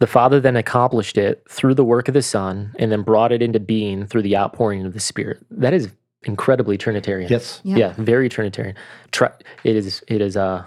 The 0.00 0.06
Father 0.06 0.40
then 0.40 0.56
accomplished 0.56 1.16
it 1.16 1.44
through 1.48 1.74
the 1.74 1.84
work 1.84 2.08
of 2.08 2.14
the 2.14 2.22
Son, 2.22 2.74
and 2.78 2.90
then 2.90 3.02
brought 3.02 3.32
it 3.32 3.42
into 3.42 3.60
being 3.60 4.06
through 4.06 4.22
the 4.22 4.36
outpouring 4.36 4.84
of 4.84 4.92
the 4.92 5.00
Spirit. 5.00 5.38
That 5.50 5.72
is 5.72 5.88
incredibly 6.24 6.76
Trinitarian. 6.76 7.30
Yes. 7.30 7.60
Yeah. 7.64 7.76
Yeah, 7.76 7.94
very 7.98 8.28
Trinitarian. 8.28 8.76
Tri- 9.12 9.32
it 9.62 9.76
is 9.76 10.02
it 10.08 10.20
is 10.20 10.36
a, 10.36 10.66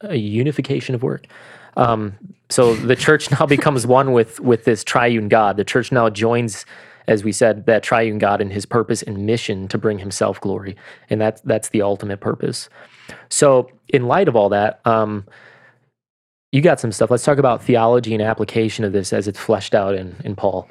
a 0.00 0.16
unification 0.16 0.94
of 0.94 1.02
work. 1.02 1.26
Um, 1.76 2.14
so 2.48 2.74
the 2.74 2.96
church 2.96 3.30
now 3.38 3.46
becomes 3.46 3.86
one 3.86 4.12
with 4.12 4.40
with 4.40 4.64
this 4.64 4.82
triune 4.82 5.28
God. 5.28 5.56
The 5.56 5.64
church 5.64 5.92
now 5.92 6.08
joins, 6.10 6.66
as 7.06 7.22
we 7.22 7.32
said, 7.32 7.66
that 7.66 7.82
triune 7.82 8.18
God 8.18 8.40
in 8.40 8.50
His 8.50 8.66
purpose 8.66 9.02
and 9.02 9.26
mission 9.26 9.68
to 9.68 9.78
bring 9.78 9.98
Himself 9.98 10.40
glory, 10.40 10.76
and 11.10 11.20
that's 11.20 11.40
that's 11.42 11.68
the 11.68 11.82
ultimate 11.82 12.20
purpose. 12.20 12.68
So, 13.28 13.70
in 13.88 14.06
light 14.06 14.28
of 14.28 14.34
all 14.34 14.48
that, 14.48 14.80
um, 14.84 15.26
you 16.56 16.62
got 16.62 16.80
some 16.80 16.90
stuff. 16.90 17.10
Let's 17.10 17.22
talk 17.22 17.36
about 17.36 17.62
theology 17.62 18.14
and 18.14 18.22
application 18.22 18.82
of 18.86 18.92
this 18.92 19.12
as 19.12 19.28
it's 19.28 19.38
fleshed 19.38 19.74
out 19.74 19.94
in 19.94 20.16
in 20.24 20.34
Paul. 20.34 20.66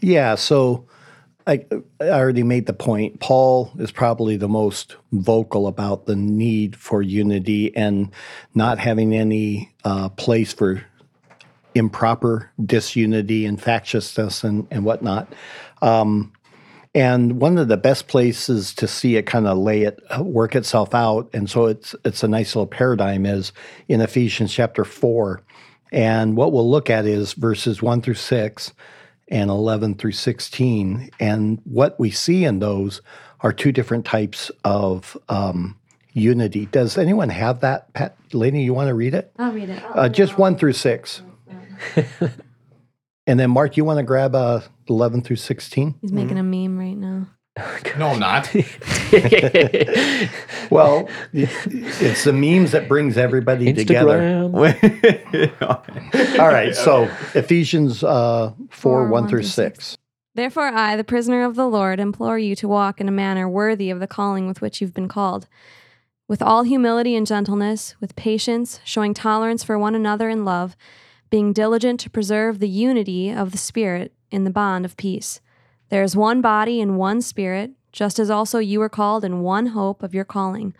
Yeah, 0.00 0.34
so 0.34 0.84
I, 1.46 1.64
I 2.00 2.10
already 2.10 2.42
made 2.42 2.66
the 2.66 2.72
point. 2.72 3.20
Paul 3.20 3.70
is 3.78 3.92
probably 3.92 4.36
the 4.36 4.48
most 4.48 4.96
vocal 5.12 5.68
about 5.68 6.06
the 6.06 6.16
need 6.16 6.74
for 6.74 7.02
unity 7.02 7.74
and 7.76 8.10
not 8.54 8.80
having 8.80 9.14
any 9.14 9.72
uh, 9.84 10.08
place 10.10 10.52
for 10.52 10.84
improper 11.74 12.50
disunity 12.66 13.46
and 13.46 13.62
factiousness 13.62 14.42
and, 14.42 14.66
and 14.72 14.84
whatnot. 14.84 15.32
Um, 15.82 16.32
and 16.94 17.40
one 17.40 17.58
of 17.58 17.68
the 17.68 17.76
best 17.76 18.08
places 18.08 18.74
to 18.74 18.88
see 18.88 19.16
it 19.16 19.26
kind 19.26 19.46
of 19.46 19.58
lay 19.58 19.82
it 19.82 20.00
uh, 20.16 20.22
work 20.22 20.56
itself 20.56 20.94
out, 20.94 21.30
and 21.32 21.48
so 21.48 21.66
it's 21.66 21.94
it's 22.04 22.22
a 22.22 22.28
nice 22.28 22.54
little 22.54 22.66
paradigm 22.66 23.26
is 23.26 23.52
in 23.88 24.00
Ephesians 24.00 24.52
chapter 24.52 24.84
four, 24.84 25.42
and 25.92 26.36
what 26.36 26.52
we'll 26.52 26.70
look 26.70 26.90
at 26.90 27.06
is 27.06 27.32
verses 27.34 27.82
one 27.82 28.00
through 28.02 28.14
six 28.14 28.72
and 29.30 29.50
11 29.50 29.96
through 29.96 30.12
16. 30.12 31.10
And 31.20 31.60
what 31.64 31.98
we 31.98 32.10
see 32.10 32.44
in 32.44 32.58
those 32.58 33.00
are 33.40 33.52
two 33.52 33.72
different 33.72 34.04
types 34.04 34.50
of 34.64 35.16
um, 35.28 35.78
unity. 36.12 36.66
Does 36.66 36.98
anyone 36.98 37.28
have 37.28 37.60
that? 37.60 37.92
Pat, 37.92 38.16
Lainey, 38.32 38.64
you 38.64 38.74
want 38.74 38.88
to 38.88 38.94
read 38.94 39.14
it? 39.14 39.32
I'll 39.38 39.52
read 39.52 39.70
it. 39.70 39.82
Uh, 39.94 40.08
just 40.08 40.38
one 40.38 40.56
through 40.56 40.72
six. 40.72 41.22
and 43.28 43.38
then, 43.38 43.50
Mark, 43.50 43.76
you 43.76 43.84
want 43.84 43.98
to 43.98 44.02
grab 44.02 44.34
uh, 44.34 44.60
11 44.88 45.22
through 45.22 45.36
16? 45.36 45.96
He's 46.00 46.12
making 46.12 46.38
a 46.38 46.42
meme 46.42 46.78
right 46.78 46.96
now. 46.96 47.28
No, 47.98 48.10
I'm 48.10 48.20
not. 48.20 48.48
Well, 50.70 51.08
it's 51.32 52.24
the 52.24 52.32
memes 52.32 52.72
that 52.72 52.88
brings 52.88 53.16
everybody 53.16 53.72
together. 53.72 54.20
Instagram. 54.20 55.58
All 56.38 56.48
right. 56.48 56.76
So, 56.76 57.10
Ephesians 57.34 58.04
uh, 58.04 58.52
4 58.52 58.66
Four, 58.70 59.02
1 59.02 59.10
one 59.10 59.28
through 59.28 59.40
through 59.40 59.48
6. 59.48 59.98
Therefore, 60.34 60.68
I, 60.68 60.94
the 60.96 61.04
prisoner 61.04 61.44
of 61.44 61.56
the 61.56 61.66
Lord, 61.66 61.98
implore 61.98 62.38
you 62.38 62.54
to 62.56 62.68
walk 62.68 63.00
in 63.00 63.08
a 63.08 63.12
manner 63.12 63.48
worthy 63.48 63.90
of 63.90 63.98
the 63.98 64.06
calling 64.06 64.46
with 64.46 64.60
which 64.60 64.80
you've 64.80 64.94
been 64.94 65.08
called, 65.08 65.48
with 66.28 66.42
all 66.42 66.62
humility 66.62 67.16
and 67.16 67.26
gentleness, 67.26 67.96
with 68.00 68.14
patience, 68.14 68.78
showing 68.84 69.14
tolerance 69.14 69.64
for 69.64 69.78
one 69.78 69.94
another 69.94 70.28
in 70.28 70.44
love, 70.44 70.76
being 71.30 71.52
diligent 71.52 72.00
to 72.00 72.10
preserve 72.10 72.58
the 72.58 72.68
unity 72.68 73.30
of 73.30 73.52
the 73.52 73.58
Spirit 73.58 74.12
in 74.30 74.44
the 74.44 74.50
bond 74.50 74.84
of 74.84 74.96
peace. 74.96 75.40
There 75.88 76.02
is 76.02 76.16
one 76.16 76.40
body 76.40 76.80
and 76.80 76.98
one 76.98 77.22
Spirit, 77.22 77.72
just 77.92 78.18
as 78.18 78.30
also 78.30 78.58
you 78.58 78.80
were 78.80 78.88
called 78.88 79.24
in 79.24 79.40
one 79.40 79.66
hope 79.68 80.02
of 80.02 80.14
your 80.14 80.24
calling. 80.24 80.74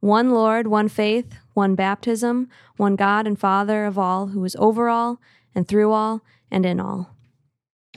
One 0.00 0.30
Lord, 0.30 0.68
one 0.68 0.88
faith, 0.88 1.34
one 1.54 1.74
baptism, 1.74 2.48
one 2.76 2.96
God 2.96 3.26
and 3.26 3.38
Father 3.38 3.84
of 3.84 3.98
all, 3.98 4.28
who 4.28 4.44
is 4.44 4.56
over 4.56 4.88
all, 4.88 5.20
and 5.54 5.66
through 5.66 5.92
all, 5.92 6.22
and 6.50 6.64
in 6.64 6.80
all. 6.80 7.14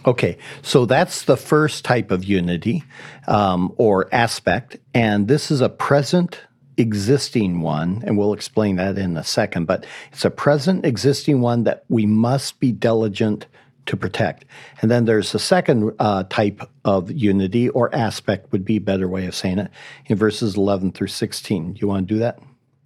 Okay, 0.06 0.38
so 0.63 0.86
that's 0.86 1.23
the 1.23 1.38
first 1.38 1.86
type 1.86 2.10
of 2.10 2.23
unity 2.23 2.84
um, 3.27 3.71
or 3.77 4.13
aspect, 4.13 4.77
and 4.93 5.27
this 5.27 5.51
is 5.51 5.62
a 5.62 5.69
present 5.69 6.41
existing 6.82 7.62
one, 7.62 8.04
and 8.06 8.17
we'll 8.17 8.34
explain 8.34 8.76
that 8.76 8.98
in 8.98 9.15
a 9.15 9.24
second, 9.24 9.65
but 9.65 9.86
it's 10.12 10.26
a 10.26 10.30
present 10.30 10.86
existing 10.86 11.41
one 11.41 11.63
that 11.63 11.86
we 11.88 12.06
must 12.06 12.60
be 12.60 12.72
diligent 12.72 13.46
to 13.86 13.98
protect. 13.98 14.46
And 14.82 14.91
then 14.91 15.06
there's 15.06 15.34
a 15.34 15.39
second 15.39 15.94
uh, 16.00 16.24
type 16.30 16.62
of 16.86 17.12
unity 17.12 17.70
or 17.70 17.94
aspect, 17.96 18.52
would 18.52 18.65
be 18.65 18.78
a 18.78 18.82
better 18.82 19.08
way 19.08 19.26
of 19.26 19.36
saying 19.36 19.60
it, 19.60 19.72
in 20.06 20.17
verses 20.17 20.56
11 20.56 20.91
through 20.91 21.08
16. 21.08 21.78
You 21.80 21.88
want 21.88 22.08
to 22.08 22.13
do 22.13 22.20
that? 22.20 22.39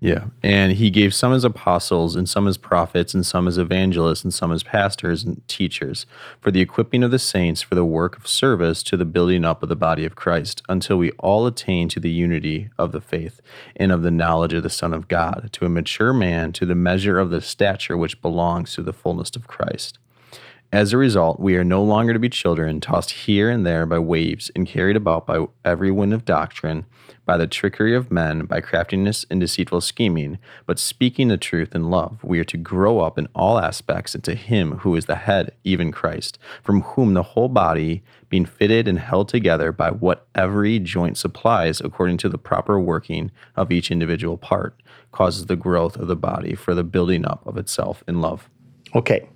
Yeah. 0.05 0.25
And 0.43 0.73
he 0.73 0.91
gave 0.91 1.15
some 1.15 1.33
as 1.33 1.43
apostles, 1.43 2.15
and 2.15 2.29
some 2.29 2.47
as 2.47 2.57
prophets, 2.57 3.15
and 3.15 3.25
some 3.25 3.47
as 3.47 3.57
evangelists, 3.57 4.23
and 4.23 4.31
some 4.31 4.51
as 4.51 4.61
pastors 4.61 5.23
and 5.23 5.45
teachers, 5.47 6.05
for 6.39 6.51
the 6.51 6.61
equipping 6.61 7.01
of 7.01 7.09
the 7.09 7.17
saints, 7.17 7.63
for 7.63 7.73
the 7.73 7.83
work 7.83 8.15
of 8.15 8.27
service 8.27 8.83
to 8.83 8.97
the 8.97 9.05
building 9.05 9.43
up 9.43 9.63
of 9.63 9.69
the 9.69 9.75
body 9.75 10.05
of 10.05 10.15
Christ, 10.15 10.61
until 10.69 10.97
we 10.97 11.09
all 11.13 11.47
attain 11.47 11.89
to 11.89 11.99
the 11.99 12.11
unity 12.11 12.69
of 12.77 12.91
the 12.91 13.01
faith 13.01 13.41
and 13.75 13.91
of 13.91 14.03
the 14.03 14.11
knowledge 14.11 14.53
of 14.53 14.61
the 14.61 14.69
Son 14.69 14.93
of 14.93 15.07
God, 15.07 15.49
to 15.53 15.65
a 15.65 15.69
mature 15.69 16.13
man, 16.13 16.53
to 16.53 16.67
the 16.67 16.75
measure 16.75 17.17
of 17.17 17.31
the 17.31 17.41
stature 17.41 17.97
which 17.97 18.21
belongs 18.21 18.75
to 18.75 18.83
the 18.83 18.93
fullness 18.93 19.35
of 19.35 19.47
Christ. 19.47 19.97
As 20.75 20.91
a 20.91 20.97
result, 20.97 21.39
we 21.39 21.55
are 21.55 21.63
no 21.63 21.81
longer 21.81 22.11
to 22.11 22.19
be 22.19 22.27
children, 22.27 22.81
tossed 22.81 23.11
here 23.11 23.49
and 23.49 23.65
there 23.65 23.85
by 23.85 23.97
waves 23.97 24.51
and 24.53 24.67
carried 24.67 24.97
about 24.97 25.25
by 25.25 25.45
every 25.63 25.89
wind 25.89 26.13
of 26.13 26.25
doctrine, 26.25 26.85
by 27.23 27.37
the 27.37 27.47
trickery 27.47 27.95
of 27.95 28.11
men, 28.11 28.45
by 28.45 28.59
craftiness 28.59 29.25
and 29.31 29.39
deceitful 29.39 29.79
scheming, 29.79 30.37
but 30.65 30.77
speaking 30.77 31.29
the 31.29 31.37
truth 31.37 31.73
in 31.73 31.89
love, 31.89 32.21
we 32.25 32.39
are 32.39 32.43
to 32.43 32.57
grow 32.57 32.99
up 32.99 33.17
in 33.17 33.29
all 33.33 33.57
aspects 33.57 34.15
into 34.15 34.35
Him 34.35 34.79
who 34.79 34.97
is 34.97 35.05
the 35.05 35.15
head, 35.15 35.53
even 35.63 35.93
Christ, 35.93 36.37
from 36.61 36.81
whom 36.81 37.13
the 37.13 37.23
whole 37.23 37.47
body, 37.47 38.03
being 38.27 38.45
fitted 38.45 38.85
and 38.85 38.99
held 38.99 39.29
together 39.29 39.71
by 39.71 39.91
what 39.91 40.27
every 40.35 40.79
joint 40.79 41.17
supplies 41.17 41.79
according 41.79 42.17
to 42.17 42.27
the 42.27 42.37
proper 42.37 42.81
working 42.81 43.31
of 43.55 43.71
each 43.71 43.91
individual 43.91 44.35
part, 44.35 44.83
causes 45.13 45.45
the 45.45 45.55
growth 45.55 45.95
of 45.95 46.07
the 46.07 46.17
body 46.17 46.53
for 46.53 46.75
the 46.75 46.83
building 46.83 47.25
up 47.25 47.47
of 47.47 47.55
itself 47.55 48.03
in 48.09 48.19
love. 48.19 48.49
Okay. 48.93 49.27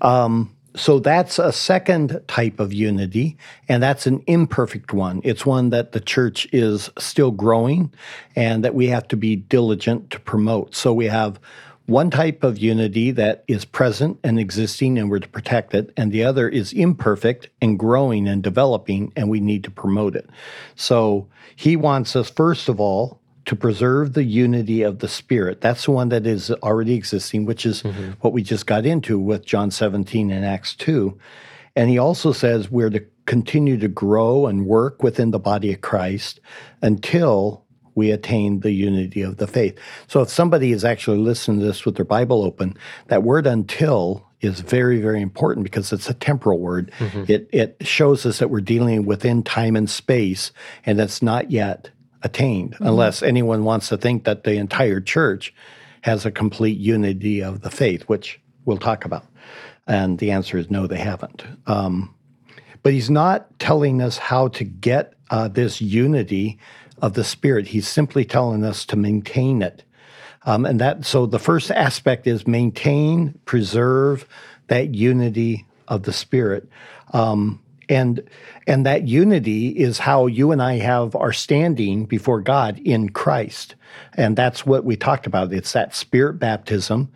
Um, 0.00 0.56
so 0.78 0.98
that's 1.00 1.38
a 1.38 1.52
second 1.52 2.20
type 2.28 2.60
of 2.60 2.72
unity, 2.72 3.36
and 3.68 3.82
that's 3.82 4.06
an 4.06 4.22
imperfect 4.26 4.92
one. 4.92 5.20
It's 5.24 5.44
one 5.44 5.70
that 5.70 5.92
the 5.92 6.00
church 6.00 6.46
is 6.52 6.88
still 6.98 7.30
growing 7.30 7.92
and 8.36 8.64
that 8.64 8.74
we 8.74 8.86
have 8.86 9.08
to 9.08 9.16
be 9.16 9.36
diligent 9.36 10.10
to 10.10 10.20
promote. 10.20 10.74
So 10.74 10.94
we 10.94 11.06
have 11.06 11.40
one 11.86 12.10
type 12.10 12.44
of 12.44 12.58
unity 12.58 13.10
that 13.12 13.44
is 13.48 13.64
present 13.64 14.18
and 14.22 14.38
existing, 14.38 14.98
and 14.98 15.10
we're 15.10 15.20
to 15.20 15.28
protect 15.28 15.74
it, 15.74 15.90
and 15.96 16.12
the 16.12 16.22
other 16.22 16.48
is 16.48 16.72
imperfect 16.72 17.48
and 17.62 17.78
growing 17.78 18.28
and 18.28 18.42
developing, 18.42 19.12
and 19.16 19.30
we 19.30 19.40
need 19.40 19.64
to 19.64 19.70
promote 19.70 20.14
it. 20.14 20.28
So 20.76 21.28
he 21.56 21.76
wants 21.76 22.14
us, 22.14 22.28
first 22.30 22.68
of 22.68 22.78
all, 22.78 23.20
to 23.48 23.56
preserve 23.56 24.12
the 24.12 24.24
unity 24.24 24.82
of 24.82 24.98
the 24.98 25.08
Spirit. 25.08 25.62
That's 25.62 25.86
the 25.86 25.90
one 25.90 26.10
that 26.10 26.26
is 26.26 26.50
already 26.50 26.94
existing, 26.94 27.46
which 27.46 27.64
is 27.64 27.82
mm-hmm. 27.82 28.10
what 28.20 28.34
we 28.34 28.42
just 28.42 28.66
got 28.66 28.84
into 28.84 29.18
with 29.18 29.46
John 29.46 29.70
17 29.70 30.30
and 30.30 30.44
Acts 30.44 30.76
2. 30.76 31.18
And 31.74 31.88
he 31.88 31.96
also 31.96 32.32
says 32.32 32.70
we're 32.70 32.90
to 32.90 33.02
continue 33.24 33.78
to 33.78 33.88
grow 33.88 34.46
and 34.46 34.66
work 34.66 35.02
within 35.02 35.30
the 35.30 35.38
body 35.38 35.72
of 35.72 35.80
Christ 35.80 36.40
until 36.82 37.64
we 37.94 38.10
attain 38.10 38.60
the 38.60 38.72
unity 38.72 39.22
of 39.22 39.38
the 39.38 39.46
faith. 39.46 39.78
So 40.08 40.20
if 40.20 40.28
somebody 40.28 40.72
is 40.72 40.84
actually 40.84 41.18
listening 41.18 41.60
to 41.60 41.66
this 41.66 41.86
with 41.86 41.96
their 41.96 42.04
Bible 42.04 42.44
open, 42.44 42.76
that 43.06 43.22
word 43.22 43.46
until 43.46 44.28
is 44.42 44.60
very, 44.60 45.00
very 45.00 45.22
important 45.22 45.64
because 45.64 45.90
it's 45.90 46.10
a 46.10 46.14
temporal 46.14 46.58
word. 46.58 46.92
Mm-hmm. 46.98 47.24
It 47.32 47.48
it 47.50 47.76
shows 47.80 48.26
us 48.26 48.40
that 48.40 48.50
we're 48.50 48.60
dealing 48.60 49.06
within 49.06 49.42
time 49.42 49.74
and 49.74 49.88
space, 49.88 50.52
and 50.84 50.98
that's 50.98 51.22
not 51.22 51.50
yet 51.50 51.90
attained, 52.22 52.76
unless 52.80 53.22
anyone 53.22 53.64
wants 53.64 53.88
to 53.88 53.96
think 53.96 54.24
that 54.24 54.44
the 54.44 54.54
entire 54.54 55.00
church 55.00 55.54
has 56.02 56.24
a 56.24 56.30
complete 56.30 56.78
unity 56.78 57.42
of 57.42 57.60
the 57.60 57.70
faith, 57.70 58.02
which 58.04 58.40
we'll 58.64 58.78
talk 58.78 59.04
about. 59.04 59.24
And 59.86 60.18
the 60.18 60.30
answer 60.30 60.58
is 60.58 60.70
no, 60.70 60.86
they 60.86 60.98
haven't. 60.98 61.44
Um, 61.66 62.14
but 62.82 62.92
he's 62.92 63.10
not 63.10 63.58
telling 63.58 64.00
us 64.02 64.18
how 64.18 64.48
to 64.48 64.64
get 64.64 65.14
uh, 65.30 65.48
this 65.48 65.80
unity 65.80 66.58
of 67.00 67.14
the 67.14 67.24
spirit. 67.24 67.68
He's 67.68 67.88
simply 67.88 68.24
telling 68.24 68.64
us 68.64 68.84
to 68.86 68.96
maintain 68.96 69.62
it. 69.62 69.84
Um, 70.44 70.64
and 70.64 70.80
that 70.80 71.04
so 71.04 71.26
the 71.26 71.38
first 71.38 71.70
aspect 71.70 72.26
is 72.26 72.46
maintain, 72.46 73.38
preserve 73.44 74.26
that 74.68 74.94
unity 74.94 75.66
of 75.88 76.04
the 76.04 76.12
spirit. 76.12 76.68
Um, 77.12 77.60
and 77.88 78.22
and 78.66 78.84
that 78.86 79.08
unity 79.08 79.68
is 79.68 79.98
how 79.98 80.26
you 80.26 80.52
and 80.52 80.62
I 80.62 80.74
have 80.78 81.16
our 81.16 81.32
standing 81.32 82.04
before 82.04 82.40
God 82.40 82.78
in 82.84 83.10
Christ. 83.10 83.74
And 84.14 84.36
that's 84.36 84.66
what 84.66 84.84
we 84.84 84.96
talked 84.96 85.26
about. 85.26 85.52
It's 85.52 85.72
that 85.72 85.94
spirit 85.94 86.34
baptism 86.34 87.10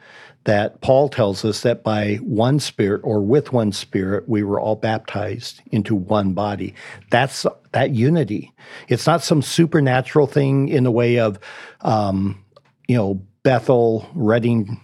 that 0.44 0.80
Paul 0.80 1.08
tells 1.08 1.44
us 1.44 1.61
that 1.61 1.85
by 1.85 2.16
one 2.16 2.58
spirit 2.58 3.02
or 3.04 3.20
with 3.20 3.52
one 3.52 3.70
spirit 3.70 4.28
we 4.28 4.42
were 4.42 4.61
all 4.61 4.74
baptized 4.74 5.61
into 5.70 5.94
one 5.94 6.32
body. 6.32 6.74
That's 7.11 7.46
that 7.72 7.90
unity. 7.90 8.52
It's 8.88 9.06
not 9.06 9.22
some 9.22 9.42
supernatural 9.42 10.26
thing 10.26 10.68
in 10.68 10.85
the 10.85 10.90
way 10.90 11.18
of 11.18 11.38
um, 11.82 12.42
you 12.88 12.96
know, 12.96 13.22
Bethel, 13.42 14.08
Redding, 14.14 14.80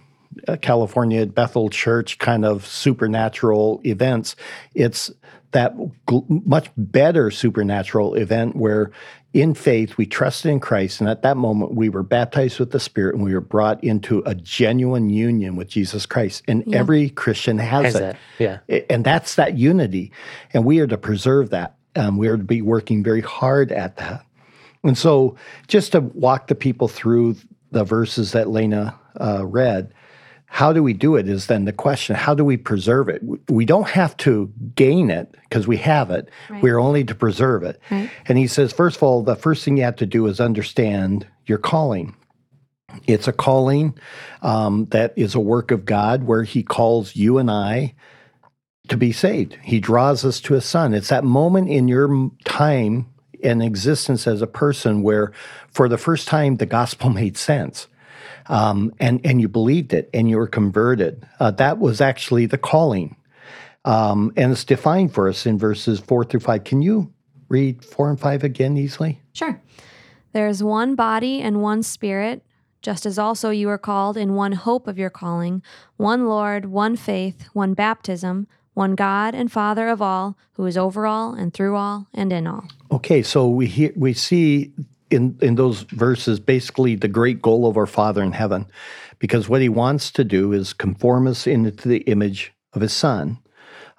uh, 0.47 0.57
California, 0.57 1.25
Bethel 1.25 1.69
Church 1.69 2.17
kind 2.19 2.45
of 2.45 2.65
supernatural 2.65 3.81
events. 3.85 4.35
It's 4.73 5.11
that 5.51 5.75
gl- 6.07 6.45
much 6.45 6.69
better 6.77 7.31
supernatural 7.31 8.15
event 8.15 8.55
where 8.55 8.91
in 9.33 9.53
faith 9.53 9.97
we 9.97 10.05
trusted 10.05 10.51
in 10.51 10.59
Christ. 10.59 11.01
And 11.01 11.09
at 11.09 11.21
that 11.21 11.37
moment, 11.37 11.75
we 11.75 11.89
were 11.89 12.03
baptized 12.03 12.59
with 12.59 12.71
the 12.71 12.79
Spirit 12.79 13.15
and 13.15 13.23
we 13.23 13.33
were 13.33 13.41
brought 13.41 13.83
into 13.83 14.23
a 14.25 14.33
genuine 14.33 15.09
union 15.09 15.55
with 15.55 15.67
Jesus 15.67 16.05
Christ. 16.05 16.43
And 16.47 16.73
every 16.73 17.09
Christian 17.09 17.59
has, 17.59 17.85
Has 17.85 17.95
it. 17.95 17.99
that? 17.99 18.17
Yeah. 18.39 18.81
And 18.89 19.03
that's 19.03 19.35
that 19.35 19.57
unity. 19.57 20.11
And 20.53 20.65
we 20.65 20.79
are 20.79 20.87
to 20.87 20.97
preserve 20.97 21.51
that. 21.51 21.75
Um, 21.95 22.17
we 22.17 22.27
are 22.27 22.37
to 22.37 22.43
be 22.43 22.61
working 22.61 23.03
very 23.03 23.21
hard 23.21 23.71
at 23.71 23.97
that. 23.97 24.25
And 24.83 24.97
so, 24.97 25.35
just 25.67 25.91
to 25.91 25.99
walk 25.99 26.47
the 26.47 26.55
people 26.55 26.87
through 26.87 27.35
the 27.71 27.83
verses 27.83 28.31
that 28.31 28.49
Lena 28.49 28.97
uh, 29.19 29.45
read, 29.45 29.93
how 30.51 30.73
do 30.73 30.81
we 30.81 30.93
do 30.93 31.15
it 31.15 31.29
is 31.29 31.45
then 31.45 31.65
the 31.65 31.71
question 31.71 32.15
how 32.15 32.33
do 32.33 32.43
we 32.43 32.57
preserve 32.57 33.07
it? 33.07 33.21
We- 33.47 33.65
don't 33.65 33.87
have 33.89 34.17
to 34.17 34.51
gain 34.75 35.11
it 35.11 35.35
because 35.43 35.67
we 35.67 35.77
have 35.77 36.09
it. 36.09 36.27
We're 36.49 36.79
only 36.79 37.03
to 37.03 37.13
preserve 37.13 37.61
it. 37.61 37.79
Right. 37.91 38.09
And 38.25 38.35
he 38.37 38.47
says, 38.47 38.73
first 38.73 38.97
of 38.97 39.03
all, 39.03 39.21
the 39.21 39.35
first 39.35 39.63
thing 39.63 39.77
you 39.77 39.83
have 39.83 39.95
to 39.97 40.07
do 40.07 40.25
is 40.25 40.39
understand 40.39 41.27
your 41.45 41.59
calling. 41.59 42.15
It's 43.05 43.27
a 43.27 43.31
calling 43.31 43.95
um, 44.41 44.85
that 44.85 45.13
is 45.15 45.35
a 45.35 45.39
work 45.39 45.69
of 45.69 45.85
God 45.85 46.23
where 46.23 46.43
he 46.43 46.63
calls 46.63 47.15
you 47.15 47.37
and 47.37 47.51
I 47.51 47.93
to 48.87 48.97
be 48.97 49.11
saved. 49.11 49.55
He 49.63 49.79
draws 49.79 50.25
us 50.25 50.41
to 50.41 50.55
his 50.55 50.65
son. 50.65 50.95
It's 50.95 51.09
that 51.09 51.23
moment 51.23 51.69
in 51.69 51.87
your 51.87 52.31
time 52.43 53.05
and 53.43 53.61
existence 53.61 54.25
as 54.25 54.41
a 54.41 54.47
person 54.47 55.03
where, 55.03 55.31
for 55.69 55.87
the 55.87 55.97
first 55.97 56.27
time, 56.27 56.57
the 56.57 56.65
gospel 56.65 57.09
made 57.21 57.37
sense. 57.37 57.87
Um, 58.49 58.93
and, 58.99 59.21
and 59.23 59.39
you 59.39 59.47
believed 59.47 59.93
it 59.93 60.09
and 60.13 60.29
you 60.29 60.37
were 60.37 60.47
converted. 60.47 61.25
Uh, 61.39 61.51
that 61.51 61.77
was 61.77 62.01
actually 62.01 62.47
the 62.47 62.57
calling. 62.57 63.15
Um, 63.85 64.33
and 64.35 64.51
it's 64.51 64.65
defined 64.65 65.13
for 65.13 65.29
us 65.29 65.45
in 65.45 65.57
verses 65.57 65.99
four 65.99 66.25
through 66.25 66.41
five. 66.41 66.63
Can 66.63 66.81
you 66.81 67.13
read 67.47 67.85
four 67.85 68.09
and 68.09 68.19
five 68.19 68.43
again 68.43 68.75
easily? 68.77 69.21
Sure. 69.33 69.61
There 70.33 70.47
is 70.47 70.63
one 70.63 70.95
body 70.95 71.41
and 71.41 71.61
one 71.61 71.83
spirit, 71.83 72.43
just 72.81 73.05
as 73.05 73.17
also 73.17 73.49
you 73.51 73.69
are 73.69 73.77
called 73.77 74.17
in 74.17 74.35
one 74.35 74.53
hope 74.53 74.87
of 74.87 74.97
your 74.97 75.09
calling, 75.09 75.61
one 75.97 76.27
Lord, 76.27 76.65
one 76.65 76.95
faith, 76.95 77.47
one 77.53 77.73
baptism, 77.73 78.47
one 78.73 78.95
God 78.95 79.35
and 79.35 79.51
Father 79.51 79.89
of 79.89 80.01
all, 80.01 80.37
who 80.53 80.65
is 80.65 80.77
over 80.77 81.05
all 81.05 81.33
and 81.33 81.53
through 81.53 81.75
all 81.75 82.07
and 82.13 82.31
in 82.31 82.47
all. 82.47 82.65
Okay, 82.91 83.21
so 83.21 83.47
we 83.47 83.67
hear, 83.67 83.91
we 83.95 84.13
see 84.13 84.71
in 85.09 85.37
in 85.41 85.55
those 85.55 85.81
verses 85.81 86.39
basically 86.39 86.95
the 86.95 87.07
great 87.07 87.41
goal 87.41 87.67
of 87.67 87.77
our 87.77 87.85
Father 87.85 88.23
in 88.23 88.31
heaven, 88.31 88.65
because 89.19 89.49
what 89.49 89.61
He 89.61 89.69
wants 89.69 90.11
to 90.11 90.23
do 90.23 90.53
is 90.53 90.73
conform 90.73 91.27
us 91.27 91.47
into 91.47 91.87
the 91.87 92.01
image 92.01 92.53
of 92.73 92.81
His 92.81 92.93
Son. 92.93 93.39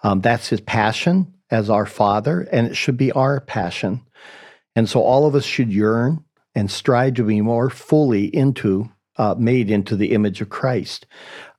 Um, 0.03 0.20
that's 0.20 0.49
His 0.49 0.61
passion 0.61 1.35
as 1.51 1.68
our 1.68 1.87
Father, 1.87 2.42
and 2.53 2.66
it 2.66 2.77
should 2.77 2.96
be 2.96 3.12
our 3.12 3.40
passion. 3.40 4.03
And 4.77 4.88
so 4.88 5.03
all 5.03 5.27
of 5.27 5.35
us 5.35 5.44
should 5.44 5.73
yearn 5.73 6.25
and 6.55 6.70
strive 6.70 7.14
to 7.14 7.25
be 7.25 7.40
more 7.40 7.70
fully 7.70 8.25
into 8.27 8.90
uh, 9.16 9.35
made 9.38 9.70
into 9.70 9.96
the 9.96 10.12
image 10.12 10.40
of 10.40 10.49
Christ. 10.49 11.07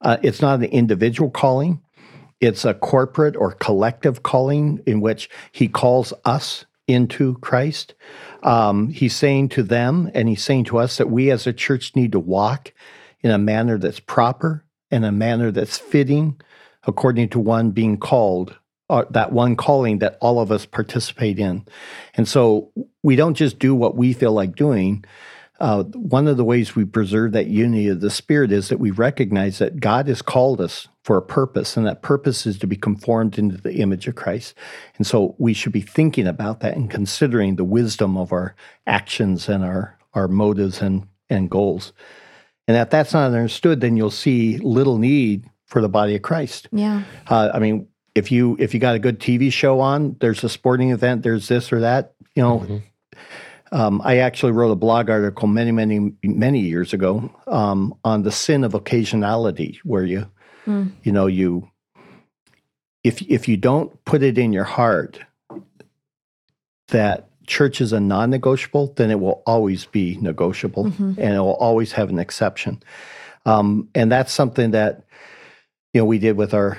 Uh, 0.02 0.18
it's 0.24 0.42
not 0.42 0.60
an 0.60 0.66
individual 0.66 1.30
calling. 1.30 1.82
It's 2.40 2.66
a 2.66 2.74
corporate 2.74 3.36
or 3.36 3.52
collective 3.52 4.24
calling 4.24 4.82
in 4.88 5.00
which 5.00 5.30
he 5.52 5.68
calls 5.68 6.12
us 6.26 6.66
into 6.88 7.36
Christ. 7.36 7.94
Um, 8.44 8.90
he's 8.90 9.16
saying 9.16 9.50
to 9.50 9.64
them 9.64 10.10
and 10.14 10.28
he's 10.28 10.44
saying 10.44 10.66
to 10.66 10.80
us 10.80 10.98
that 10.98 11.10
we 11.10 11.30
as 11.30 11.46
a 11.46 11.54
church 11.54 11.96
need 11.96 12.12
to 12.14 12.20
walk 12.20 12.74
in 13.22 13.32
a 13.32 13.38
manner 13.38 13.78
that's 13.78 14.00
proper 14.00 14.66
and 14.90 15.06
a 15.06 15.12
manner 15.12 15.52
that's 15.52 15.78
fitting 15.78 16.40
according 16.86 17.30
to 17.30 17.40
one 17.40 17.72
being 17.72 17.98
called, 17.98 18.58
or 18.90 19.06
that 19.12 19.32
one 19.32 19.56
calling 19.56 20.00
that 20.00 20.18
all 20.20 20.40
of 20.40 20.52
us 20.52 20.66
participate 20.66 21.40
in. 21.40 21.66
And 22.16 22.28
so 22.28 22.72
we 23.04 23.16
don't 23.16 23.36
just 23.36 23.60
do 23.60 23.76
what 23.76 23.96
we 23.96 24.14
feel 24.14 24.34
like 24.34 24.56
doing. 24.56 25.06
Uh, 25.60 25.84
one 25.84 26.28
of 26.28 26.38
the 26.38 26.44
ways 26.44 26.76
we 26.76 26.86
preserve 26.86 27.34
that 27.34 27.48
unity 27.48 27.88
of 27.88 28.02
the 28.02 28.10
Spirit 28.10 28.52
is 28.52 28.70
that 28.70 28.80
we 28.80 28.90
recognize 28.90 29.60
that 29.60 29.80
God 29.80 30.08
has 30.08 30.24
called 30.24 30.60
us 30.60 30.88
for 31.04 31.18
a 31.18 31.22
purpose, 31.22 31.76
and 31.76 31.86
that 31.86 32.02
purpose 32.02 32.46
is 32.46 32.60
to 32.60 32.68
be 32.68 32.76
conformed 32.76 33.38
into 33.38 33.58
the 33.58 33.76
image 33.76 34.08
of 34.08 34.16
Christ. 34.16 34.54
And 34.98 35.08
so 35.08 35.36
we 35.40 35.54
should 35.54 35.72
be 35.72 35.82
thinking 35.82 36.28
about 36.28 36.60
that 36.60 36.76
and 36.76 36.90
considering 36.90 37.56
the 37.56 37.64
wisdom 37.64 38.18
of 38.18 38.32
our 38.32 38.56
actions 38.86 39.50
and 39.50 39.64
our, 39.64 39.98
our 40.14 40.28
motives 40.28 40.82
and, 40.82 41.08
and 41.30 41.50
goals. 41.50 41.92
And 42.68 42.78
if 42.78 42.90
that's 42.92 43.14
not 43.14 43.34
understood, 43.34 43.82
then 43.82 43.98
you'll 43.98 44.12
see 44.12 44.58
little 44.60 45.00
need 45.00 45.50
for 45.66 45.82
the 45.82 45.90
body 45.90 46.16
of 46.16 46.22
Christ. 46.22 46.68
Yeah. 46.72 47.04
Uh, 47.28 47.50
I 47.54 47.60
mean, 47.60 47.88
if 48.14 48.32
you 48.32 48.58
if 48.60 48.74
you 48.74 48.80
got 48.80 48.96
a 48.96 49.00
good 49.00 49.20
TV 49.20 49.52
show 49.52 49.80
on, 49.80 50.18
there's 50.20 50.44
a 50.44 50.50
sporting 50.50 50.92
event, 50.92 51.24
there's 51.24 51.48
this 51.48 51.72
or 51.72 51.80
that. 51.80 52.14
You 52.36 52.44
know, 52.44 52.82
um, 53.72 54.02
I 54.04 54.18
actually 54.18 54.52
wrote 54.52 54.72
a 54.72 54.76
blog 54.76 55.10
article 55.10 55.48
many, 55.48 55.72
many, 55.72 56.14
many 56.24 56.60
years 56.60 56.94
ago 56.94 57.34
um, 57.48 57.94
on 58.04 58.24
the 58.24 58.32
sin 58.32 58.64
of 58.64 58.74
occasionality, 58.74 59.78
where 59.84 60.04
you, 60.04 60.30
Mm. 60.66 60.92
you 61.04 61.12
know, 61.12 61.26
you 61.28 61.70
if 63.04 63.22
if 63.24 63.48
you 63.48 63.58
don't 63.58 64.04
put 64.06 64.22
it 64.22 64.38
in 64.38 64.54
your 64.54 64.64
heart 64.64 65.20
that 66.90 67.28
church 67.48 67.82
is 67.82 67.94
a 67.94 68.00
non-negotiable, 68.00 68.94
then 68.98 69.10
it 69.12 69.20
will 69.20 69.42
always 69.46 69.86
be 69.86 70.18
negotiable, 70.22 70.86
Mhm. 70.86 71.18
and 71.18 71.34
it 71.36 71.40
will 71.40 71.56
always 71.56 71.94
have 71.94 72.10
an 72.10 72.20
exception. 72.20 72.82
Um, 73.46 73.90
and 73.96 74.12
that's 74.12 74.32
something 74.32 74.72
that 74.72 75.04
you 75.94 76.02
know 76.02 76.06
we 76.06 76.20
did 76.20 76.38
with 76.38 76.54
our 76.54 76.78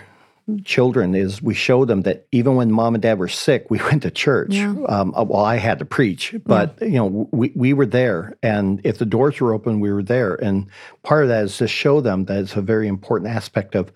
children 0.60 1.14
is 1.14 1.42
we 1.42 1.54
show 1.54 1.84
them 1.84 2.02
that 2.02 2.26
even 2.32 2.56
when 2.56 2.70
mom 2.70 2.94
and 2.94 3.02
dad 3.02 3.18
were 3.18 3.28
sick, 3.28 3.70
we 3.70 3.78
went 3.90 4.02
to 4.02 4.10
church. 4.10 4.54
Yeah. 4.54 4.74
Um, 4.88 5.14
uh, 5.16 5.24
well, 5.24 5.44
I 5.44 5.56
had 5.56 5.78
to 5.80 5.84
preach, 5.84 6.34
but 6.46 6.76
you 6.80 6.90
know 6.90 7.28
we 7.32 7.52
we 7.54 7.72
were 7.72 7.86
there, 7.86 8.36
and 8.42 8.80
if 8.84 8.98
the 8.98 9.06
doors 9.06 9.40
were 9.40 9.52
open, 9.52 9.80
we 9.80 9.92
were 9.92 10.02
there. 10.02 10.34
And 10.36 10.66
part 11.02 11.22
of 11.24 11.28
that 11.28 11.44
is 11.44 11.56
to 11.58 11.68
show 11.68 12.00
them 12.00 12.24
that 12.26 12.38
it's 12.38 12.56
a 12.56 12.62
very 12.62 12.88
important 12.88 13.30
aspect 13.30 13.74
of 13.74 13.92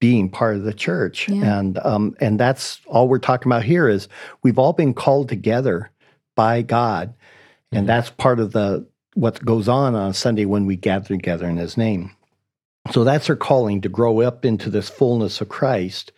being 0.00 0.28
part 0.28 0.56
of 0.56 0.64
the 0.64 0.74
church, 0.74 1.28
Yeah. 1.28 1.58
and 1.60 1.78
um, 1.84 2.16
and 2.20 2.38
that's 2.40 2.80
all 2.86 3.08
we're 3.08 3.18
talking 3.18 3.50
about 3.50 3.62
here 3.62 3.88
is 3.88 4.08
we've 4.42 4.58
all 4.58 4.72
been 4.72 4.94
called 4.94 5.28
together 5.28 5.90
by 6.34 6.62
God, 6.62 7.14
and 7.70 7.88
that's 7.88 8.10
part 8.10 8.40
of 8.40 8.52
the 8.52 8.86
what 9.14 9.44
goes 9.44 9.68
on 9.68 9.94
on 9.94 10.12
Sunday 10.14 10.44
when 10.46 10.66
we 10.66 10.74
gather 10.74 11.08
together 11.08 11.46
in 11.48 11.56
His 11.56 11.76
name. 11.76 12.10
So 12.92 13.04
that's 13.04 13.30
our 13.30 13.36
calling 13.36 13.80
to 13.80 13.88
grow 13.88 14.20
up 14.20 14.44
into 14.44 14.68
this 14.68 14.90
fullness 14.90 15.40
of 15.40 15.48
Christ. 15.48 16.12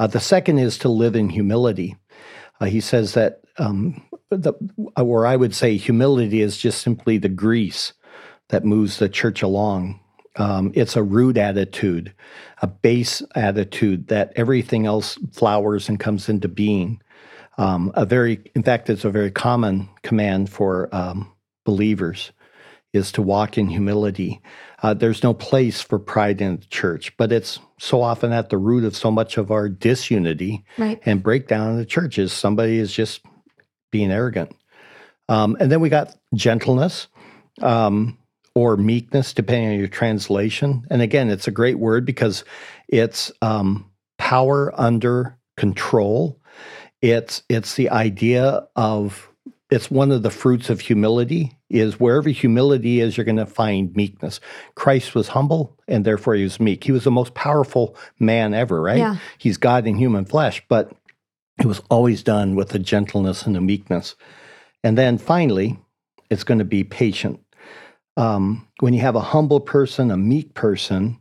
Uh, 0.00 0.08
the 0.08 0.18
second 0.18 0.58
is 0.58 0.76
to 0.78 0.88
live 0.88 1.14
in 1.14 1.28
humility. 1.28 1.96
Uh, 2.60 2.66
he 2.66 2.80
says 2.80 3.14
that, 3.14 3.42
um, 3.58 4.02
the, 4.30 4.54
or 4.96 5.24
I 5.24 5.36
would 5.36 5.54
say, 5.54 5.76
humility 5.76 6.40
is 6.40 6.56
just 6.56 6.82
simply 6.82 7.18
the 7.18 7.28
grease 7.28 7.92
that 8.48 8.64
moves 8.64 8.98
the 8.98 9.08
church 9.08 9.40
along. 9.40 10.00
Um, 10.34 10.72
it's 10.74 10.96
a 10.96 11.02
root 11.02 11.36
attitude, 11.36 12.12
a 12.60 12.66
base 12.66 13.22
attitude 13.36 14.08
that 14.08 14.32
everything 14.34 14.86
else 14.86 15.16
flowers 15.32 15.88
and 15.88 16.00
comes 16.00 16.28
into 16.28 16.48
being. 16.48 17.00
Um, 17.56 17.92
a 17.94 18.04
very, 18.04 18.40
in 18.56 18.64
fact, 18.64 18.90
it's 18.90 19.04
a 19.04 19.10
very 19.10 19.30
common 19.30 19.88
command 20.02 20.50
for 20.50 20.88
um, 20.92 21.32
believers 21.64 22.32
is 22.92 23.12
to 23.12 23.22
walk 23.22 23.56
in 23.56 23.68
humility. 23.68 24.40
Uh, 24.82 24.94
there's 24.94 25.22
no 25.22 25.34
place 25.34 25.80
for 25.80 25.98
pride 25.98 26.40
in 26.40 26.56
the 26.56 26.66
church, 26.66 27.14
but 27.16 27.30
it's 27.32 27.58
so 27.78 28.02
often 28.02 28.32
at 28.32 28.48
the 28.50 28.58
root 28.58 28.84
of 28.84 28.96
so 28.96 29.10
much 29.10 29.36
of 29.36 29.50
our 29.50 29.68
disunity 29.68 30.64
Right. 30.78 30.98
and 31.04 31.22
breakdown 31.22 31.70
in 31.72 31.76
the 31.76 31.84
churches. 31.84 32.32
Somebody 32.32 32.78
is 32.78 32.92
just 32.92 33.20
being 33.92 34.10
arrogant. 34.10 34.52
Um, 35.28 35.56
and 35.60 35.70
then 35.70 35.80
we 35.80 35.88
got 35.90 36.16
gentleness 36.34 37.08
um, 37.60 38.18
or 38.54 38.76
meekness, 38.76 39.32
depending 39.34 39.70
on 39.70 39.78
your 39.78 39.88
translation. 39.88 40.86
And 40.90 41.02
again, 41.02 41.28
it's 41.30 41.46
a 41.46 41.52
great 41.52 41.78
word 41.78 42.04
because 42.06 42.44
it's 42.88 43.30
um, 43.42 43.90
power 44.18 44.72
under 44.78 45.36
control. 45.56 46.40
It's 47.02 47.42
it's 47.48 47.74
the 47.76 47.90
idea 47.90 48.66
of 48.76 49.29
it's 49.70 49.90
one 49.90 50.10
of 50.10 50.22
the 50.22 50.30
fruits 50.30 50.68
of 50.68 50.80
humility 50.80 51.56
is 51.68 52.00
wherever 52.00 52.28
humility 52.28 53.00
is 53.00 53.16
you're 53.16 53.24
going 53.24 53.36
to 53.36 53.46
find 53.46 53.94
meekness. 53.94 54.40
Christ 54.74 55.14
was 55.14 55.28
humble 55.28 55.76
and 55.86 56.04
therefore 56.04 56.34
he 56.34 56.42
was 56.42 56.58
meek. 56.58 56.82
He 56.82 56.92
was 56.92 57.04
the 57.04 57.10
most 57.10 57.34
powerful 57.34 57.96
man 58.18 58.52
ever 58.52 58.82
right? 58.82 58.98
Yeah. 58.98 59.16
he's 59.38 59.56
god 59.56 59.86
in 59.86 59.96
human 59.96 60.24
flesh 60.24 60.62
but 60.68 60.92
it 61.60 61.66
was 61.66 61.82
always 61.90 62.22
done 62.22 62.56
with 62.56 62.74
a 62.74 62.78
gentleness 62.78 63.46
and 63.46 63.56
a 63.56 63.60
meekness. 63.60 64.16
And 64.82 64.98
then 64.98 65.18
finally 65.18 65.78
it's 66.30 66.44
going 66.44 66.58
to 66.58 66.64
be 66.64 66.84
patient. 66.84 67.40
Um, 68.16 68.66
when 68.80 68.92
you 68.92 69.00
have 69.00 69.16
a 69.16 69.20
humble 69.20 69.60
person 69.60 70.10
a 70.10 70.16
meek 70.16 70.54
person 70.54 71.20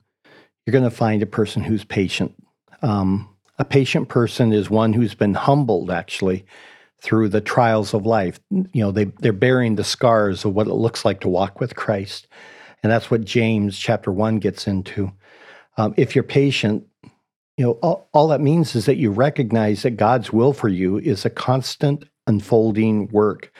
you're 0.65 0.71
going 0.71 0.83
to 0.83 0.95
find 0.95 1.21
a 1.21 1.27
person 1.27 1.63
who's 1.63 1.83
patient. 1.83 2.35
Um, 2.81 3.29
a 3.57 3.65
patient 3.65 4.07
person 4.07 4.53
is 4.53 4.69
one 4.69 4.93
who's 4.93 5.13
been 5.13 5.33
humbled 5.33 5.91
actually 5.91 6.45
through 7.01 7.29
the 7.29 7.41
trials 7.41 7.93
of 7.93 8.05
life. 8.05 8.39
You 8.49 8.67
know, 8.75 8.91
they, 8.91 9.05
they're 9.05 9.33
bearing 9.33 9.75
the 9.75 9.83
scars 9.83 10.45
of 10.45 10.53
what 10.53 10.67
it 10.67 10.73
looks 10.73 11.05
like 11.05 11.21
to 11.21 11.29
walk 11.29 11.59
with 11.59 11.75
Christ. 11.75 12.27
And 12.83 12.91
that's 12.91 13.09
what 13.12 13.25
James 13.25 13.77
chapter 13.77 14.12
one 14.12 14.39
gets 14.39 14.67
into. 14.67 15.12
Um, 15.77 15.93
if 15.97 16.15
you're 16.15 16.23
patient, 16.23 16.85
you 17.57 17.65
know, 17.65 17.71
all, 17.81 18.09
all 18.13 18.27
that 18.29 18.41
means 18.41 18.75
is 18.75 18.85
that 18.85 18.97
you 18.97 19.12
recognize 19.12 19.83
that 19.83 19.91
God's 19.97 20.31
will 20.31 20.53
for 20.53 20.69
you 20.69 20.97
is 20.97 21.25
a 21.25 21.29
constant 21.29 22.05
unfolding 22.27 23.07
work 23.09 23.51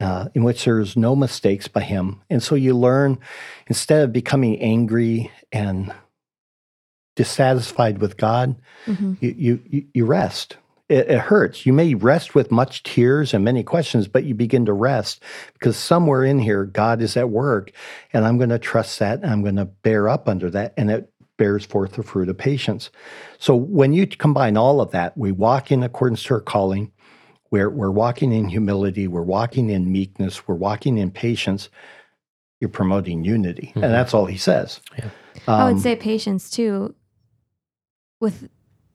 uh, 0.00 0.28
in 0.34 0.42
which 0.44 0.64
there's 0.64 0.96
no 0.96 1.14
mistakes 1.14 1.68
by 1.68 1.82
Him. 1.82 2.22
And 2.30 2.42
so 2.42 2.54
you 2.54 2.74
learn, 2.74 3.18
instead 3.66 4.02
of 4.04 4.12
becoming 4.12 4.58
angry 4.60 5.30
and 5.52 5.92
dissatisfied 7.16 7.98
with 7.98 8.16
God, 8.16 8.56
hmm 8.86 9.14
you 9.20 9.34
you 9.36 9.62
you- 9.68 9.86
you 9.92 10.04
rest. 10.06 10.56
It, 10.90 11.08
it 11.08 11.18
hurts. 11.20 11.64
You 11.64 11.72
may 11.72 11.94
rest 11.94 12.34
with 12.34 12.50
much 12.50 12.82
tears 12.82 13.32
and 13.32 13.44
many 13.44 13.62
questions, 13.62 14.08
but 14.08 14.24
you 14.24 14.34
begin 14.34 14.66
to 14.66 14.72
rest 14.72 15.22
because 15.52 15.76
somewhere 15.76 16.24
in 16.24 16.40
here, 16.40 16.64
God 16.64 17.00
is 17.00 17.16
at 17.16 17.30
work, 17.30 17.70
and 18.12 18.24
I'm 18.26 18.38
going 18.38 18.50
to 18.50 18.58
trust 18.58 18.98
that, 18.98 19.22
and 19.22 19.30
I'm 19.30 19.42
going 19.42 19.54
to 19.56 19.66
bear 19.66 20.08
up 20.08 20.28
under 20.28 20.50
that, 20.50 20.74
and 20.76 20.90
it 20.90 21.12
bears 21.38 21.64
forth 21.64 21.92
the 21.92 22.02
fruit 22.02 22.28
of 22.28 22.36
patience. 22.36 22.90
So 23.38 23.54
when 23.54 23.92
you 23.92 24.04
combine 24.06 24.56
all 24.56 24.80
of 24.80 24.90
that, 24.90 25.16
we 25.16 25.30
walk 25.32 25.70
in 25.70 25.82
accordance 25.84 26.24
to 26.24 26.34
our 26.34 26.40
calling. 26.40 26.90
We're 27.52 27.70
we're 27.70 27.90
walking 27.92 28.32
in 28.32 28.48
humility. 28.48 29.06
We're 29.06 29.22
walking 29.22 29.70
in 29.70 29.90
meekness. 29.92 30.46
We're 30.48 30.56
walking 30.56 30.98
in 30.98 31.12
patience. 31.12 31.68
You're 32.60 32.68
promoting 32.68 33.24
unity, 33.24 33.72
Mhm. 33.76 33.84
and 33.84 33.94
that's 33.94 34.12
all 34.12 34.26
he 34.26 34.36
says. 34.36 34.80
Yeah. 34.98 35.08
I 35.46 35.62
Um, 35.68 35.74
would 35.74 35.82
say 35.82 35.94
patience 35.96 36.50
too. 36.50 36.94
With, 38.20 38.48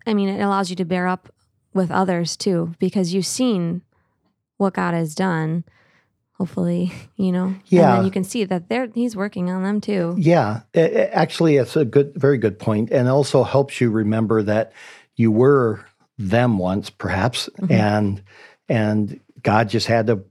I 0.06 0.14
mean, 0.14 0.30
it 0.30 0.42
allows 0.42 0.70
you 0.70 0.76
to 0.76 0.86
bear 0.86 1.08
up 1.08 1.30
with 1.76 1.92
others 1.92 2.36
too, 2.36 2.74
because 2.80 3.14
you've 3.14 3.26
seen 3.28 3.84
what 4.58 4.74
God 4.74 4.96
has 4.96 5.14
done. 5.14 5.64
Hopefully, 6.38 6.92
you 7.16 7.32
know. 7.32 7.46
And 7.46 7.62
Yeah. 7.68 7.96
then 7.98 8.06
you 8.06 8.12
can 8.12 8.24
see 8.24 8.44
that 8.46 8.68
they're 8.70 8.88
He's 8.94 9.16
working 9.16 9.50
on 9.52 9.64
them 9.64 9.80
too. 9.80 10.16
Yeah, 10.18 10.62
a- 10.74 10.80
a- 11.04 11.14
actually, 11.16 11.58
it's 11.58 11.76
a 11.76 11.86
good, 11.86 12.14
very 12.16 12.38
good 12.38 12.58
point, 12.60 12.90
and 12.92 13.08
also 13.08 13.44
helps 13.44 13.80
you 13.80 13.90
remember 13.92 14.42
that 14.44 14.72
you 15.16 15.32
were 15.32 15.86
them 16.18 16.58
once, 16.58 16.90
perhaps, 16.90 17.50
Mhm. 17.62 17.72
and 17.72 18.22
and 18.68 19.20
God 19.44 19.70
just 19.70 19.88
had 19.88 20.08
to 20.08 20.24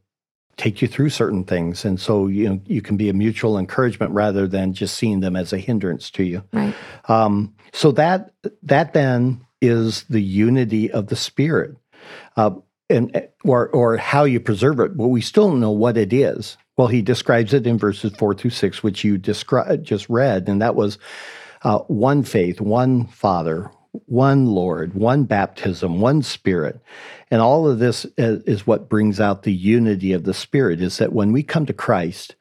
take 0.56 0.80
you 0.82 0.88
through 0.88 1.08
certain 1.10 1.44
things, 1.44 1.84
and 1.84 1.98
so 2.00 2.26
you 2.26 2.48
know 2.48 2.60
you 2.66 2.80
can 2.82 2.96
be 2.96 3.08
a 3.08 3.14
mutual 3.14 3.58
encouragement 3.58 4.12
rather 4.12 4.46
than 4.46 4.72
just 4.74 4.96
seeing 4.96 5.20
them 5.20 5.36
as 5.36 5.52
a 5.52 5.58
hindrance 5.58 6.10
to 6.12 6.22
you. 6.24 6.42
Right. 6.52 6.74
Um, 7.08 7.54
so 7.72 7.92
that 7.92 8.32
that 8.62 8.92
then 8.92 9.40
is 9.64 10.04
the 10.04 10.22
unity 10.22 10.90
of 10.90 11.06
the 11.08 11.16
spirit, 11.16 11.76
uh, 12.36 12.50
and 12.90 13.28
or 13.44 13.68
or 13.68 13.96
how 13.96 14.24
you 14.24 14.40
preserve 14.40 14.80
it. 14.80 14.96
But 14.96 15.08
we 15.08 15.20
still 15.20 15.48
don't 15.48 15.60
know 15.60 15.70
what 15.70 15.96
it 15.96 16.12
is. 16.12 16.56
Well, 16.76 16.88
he 16.88 17.02
describes 17.02 17.54
it 17.54 17.66
in 17.66 17.78
verses 17.78 18.12
four 18.18 18.34
through 18.34 18.50
six, 18.50 18.82
which 18.82 19.04
you 19.04 19.18
descri- 19.18 19.82
just 19.82 20.08
read, 20.10 20.48
and 20.48 20.60
that 20.60 20.74
was 20.74 20.98
uh, 21.62 21.78
one 21.80 22.22
faith, 22.24 22.60
one 22.60 23.06
Father, 23.06 23.70
one 24.06 24.46
Lord, 24.46 24.94
one 24.94 25.24
baptism, 25.24 26.00
one 26.00 26.22
Spirit, 26.22 26.80
and 27.30 27.40
all 27.40 27.68
of 27.68 27.78
this 27.78 28.04
is, 28.18 28.42
is 28.42 28.66
what 28.66 28.88
brings 28.88 29.20
out 29.20 29.44
the 29.44 29.52
unity 29.52 30.12
of 30.12 30.24
the 30.24 30.34
Spirit. 30.34 30.80
Is 30.82 30.98
that 30.98 31.12
when 31.12 31.32
we 31.32 31.42
come 31.42 31.64
to 31.66 31.72
Christ, 31.72 32.34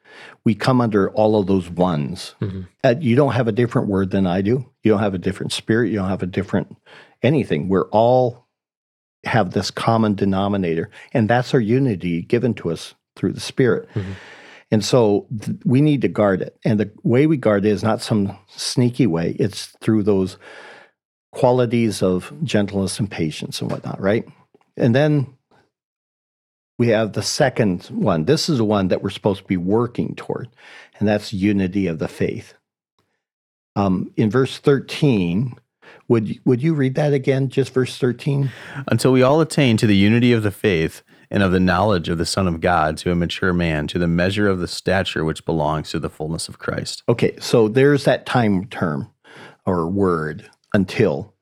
we 0.44 0.54
come 0.54 0.80
under 0.80 1.10
all 1.10 1.38
of 1.38 1.46
those 1.46 1.70
ones. 1.70 2.34
Mhm. 2.40 2.66
Uh, 2.82 2.94
you 3.00 3.16
don't 3.16 3.32
have 3.32 3.48
a 3.48 3.52
different 3.52 3.88
word 3.88 4.10
than 4.10 4.26
I 4.26 4.42
do. 4.42 4.66
You 4.82 4.90
don't 4.92 5.00
have 5.00 5.14
a 5.14 5.18
different 5.18 5.52
spirit. 5.52 5.90
You 5.90 5.98
don't 5.98 6.08
have 6.08 6.22
a 6.22 6.26
different 6.26 6.76
anything. 7.24 7.68
We're 7.68 7.88
all 7.88 8.46
have 9.24 9.52
this 9.52 9.70
common 9.70 10.14
denominator, 10.14 10.90
and 11.12 11.28
that's 11.28 11.54
our 11.54 11.60
unity 11.60 12.22
given 12.22 12.54
to 12.54 12.70
us 12.70 12.94
through 13.16 13.32
the 13.32 13.40
Spirit. 13.40 13.88
Mhm. 13.94 14.14
And 14.70 14.84
so 14.84 15.26
th- 15.40 15.56
we 15.64 15.80
need 15.80 16.02
to 16.02 16.08
guard 16.08 16.42
it. 16.42 16.58
And 16.64 16.78
the 16.80 16.90
way 17.02 17.26
we 17.26 17.36
guard 17.36 17.64
it 17.64 17.70
is 17.70 17.82
not 17.82 18.02
some 18.02 18.36
sneaky 18.48 19.06
way, 19.06 19.36
it's 19.38 19.66
through 19.80 20.02
those 20.02 20.36
qualities 21.32 22.02
of 22.02 22.32
gentleness 22.42 22.98
and 22.98 23.10
patience 23.10 23.60
and 23.60 23.70
whatnot, 23.70 24.00
right? 24.00 24.26
And 24.76 24.94
then 24.94 25.26
we 26.78 26.88
have 26.88 27.12
the 27.12 27.22
second 27.22 27.84
one. 27.84 28.24
This 28.24 28.48
is 28.48 28.58
the 28.58 28.64
one 28.64 28.88
that 28.88 29.02
we're 29.02 29.10
supposed 29.10 29.42
to 29.42 29.46
be 29.46 29.56
working 29.56 30.14
toward, 30.16 30.48
and 30.98 31.08
that's 31.08 31.32
unity 31.32 31.86
of 31.86 31.98
the 31.98 32.08
faith. 32.08 32.54
Um, 33.76 34.12
in 34.16 34.30
verse 34.30 34.58
13, 34.58 35.56
would, 36.08 36.38
would 36.44 36.62
you 36.62 36.74
read 36.74 36.94
that 36.94 37.12
again, 37.12 37.48
just 37.48 37.72
verse 37.72 37.98
13? 37.98 38.50
until 38.88 39.12
we 39.12 39.22
all 39.22 39.40
attain 39.40 39.76
to 39.78 39.86
the 39.86 39.96
unity 39.96 40.32
of 40.32 40.42
the 40.42 40.50
faith 40.50 41.02
and 41.30 41.42
of 41.42 41.52
the 41.52 41.60
knowledge 41.60 42.08
of 42.08 42.18
the 42.18 42.26
Son 42.26 42.46
of 42.46 42.60
God, 42.60 42.96
to 42.98 43.10
a 43.10 43.14
mature 43.14 43.52
man, 43.52 43.86
to 43.88 43.98
the 43.98 44.06
measure 44.06 44.48
of 44.48 44.60
the 44.60 44.68
stature 44.68 45.24
which 45.24 45.44
belongs 45.44 45.90
to 45.90 45.98
the 45.98 46.10
fullness 46.10 46.48
of 46.48 46.58
Christ. 46.58 47.02
Okay, 47.08 47.36
so 47.40 47.68
there's 47.68 48.04
that 48.04 48.26
time 48.26 48.66
term 48.66 49.10
or 49.66 49.86
word 49.88 50.48
until. 50.72 51.34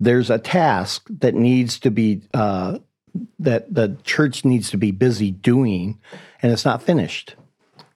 There's 0.00 0.30
a 0.30 0.38
task 0.38 1.06
that 1.10 1.34
needs 1.34 1.78
to 1.80 1.90
be 1.90 2.22
uh, 2.34 2.78
that 3.38 3.72
the 3.72 3.96
church 4.04 4.44
needs 4.44 4.70
to 4.70 4.76
be 4.76 4.90
busy 4.90 5.30
doing, 5.30 5.98
and 6.42 6.52
it's 6.52 6.64
not 6.64 6.82
finished. 6.82 7.34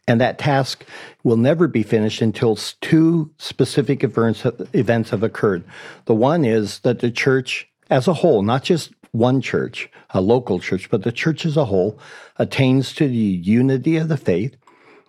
And 0.08 0.20
that 0.20 0.38
task 0.38 0.84
will 1.22 1.36
never 1.36 1.68
be 1.68 1.82
finished 1.82 2.20
until 2.20 2.56
two 2.56 3.30
specific 3.38 4.02
events, 4.02 4.44
events 4.72 5.10
have 5.10 5.22
occurred. 5.22 5.64
The 6.06 6.14
one 6.14 6.44
is 6.44 6.80
that 6.80 6.98
the 6.98 7.10
church 7.10 7.68
as 7.90 8.08
a 8.08 8.14
whole, 8.14 8.42
not 8.42 8.62
just 8.62 8.92
one 9.12 9.40
church, 9.40 9.90
a 10.10 10.20
local 10.20 10.60
church, 10.60 10.88
but 10.90 11.02
the 11.02 11.12
church 11.12 11.44
as 11.44 11.56
a 11.56 11.64
whole, 11.64 11.98
attains 12.36 12.92
to 12.94 13.08
the 13.08 13.14
unity 13.14 13.96
of 13.96 14.08
the 14.08 14.16
faith. 14.16 14.56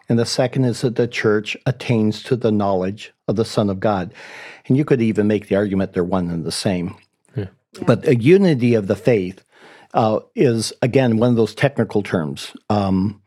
And 0.10 0.20
the 0.20 0.26
second 0.26 0.66
is 0.66 0.82
that 0.82 0.96
the 0.96 1.08
church 1.08 1.56
attains 1.66 2.24
to 2.24 2.36
the 2.36 2.52
knowledge 2.52 3.14
of 3.28 3.36
the 3.36 3.46
Son 3.46 3.70
of 3.70 3.80
God. 3.80 4.14
And 4.68 4.76
you 4.76 4.84
could 4.84 5.02
even 5.02 5.28
make 5.28 5.48
the 5.48 5.56
argument 5.56 5.94
they're 5.94 6.04
one 6.04 6.30
and 6.30 6.44
the 6.44 6.52
same. 6.52 6.96
Yeah. 7.36 7.48
But 7.86 8.06
a 8.08 8.16
unity 8.16 8.74
of 8.74 8.88
the 8.88 8.96
faith 8.96 9.44
uh, 9.94 10.20
is, 10.36 10.74
again, 10.82 11.18
one 11.18 11.30
of 11.30 11.36
those 11.36 11.56
technical 11.56 12.04
terms. 12.04 12.54
Um, 12.70 13.22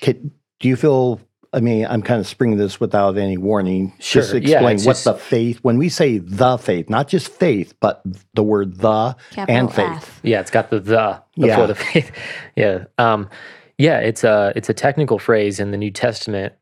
can, 0.00 0.32
do 0.64 0.70
you 0.70 0.76
feel? 0.76 1.20
I 1.52 1.60
mean, 1.60 1.84
I'm 1.86 2.00
kind 2.00 2.18
of 2.20 2.26
springing 2.26 2.56
this 2.56 2.80
without 2.80 3.18
any 3.18 3.36
warning. 3.36 3.92
Just 3.98 4.30
Sure. 4.30 4.38
Yeah, 4.40 4.56
explain 4.56 4.76
it's 4.76 4.86
what 4.86 4.92
just- 4.94 5.04
the 5.04 5.12
faith, 5.14 5.58
when 5.60 5.76
we 5.76 5.90
say 5.90 6.16
the 6.16 6.56
faith, 6.56 6.88
not 6.88 7.06
just 7.06 7.28
faith, 7.28 7.74
but 7.80 8.00
the 8.32 8.42
word 8.42 8.78
the 8.78 9.14
Capital 9.32 9.56
and 9.60 9.70
faith. 9.74 9.86
F. 9.86 10.20
Yeah, 10.22 10.40
it's 10.40 10.50
got 10.50 10.70
the 10.70 10.80
the 10.80 11.22
before 11.36 11.48
Yeah. 11.48 11.66
the 11.66 11.74
faith. 11.74 12.12
yeah. 12.56 12.84
Um, 12.96 13.28
yeah, 13.76 13.98
it's 13.98 14.24
a 14.24 14.54
it's 14.56 14.70
a 14.70 14.72
technical 14.74 15.18
phrase 15.18 15.60
in 15.60 15.70
the 15.70 15.76
New 15.76 15.90
Testament, 15.90 16.54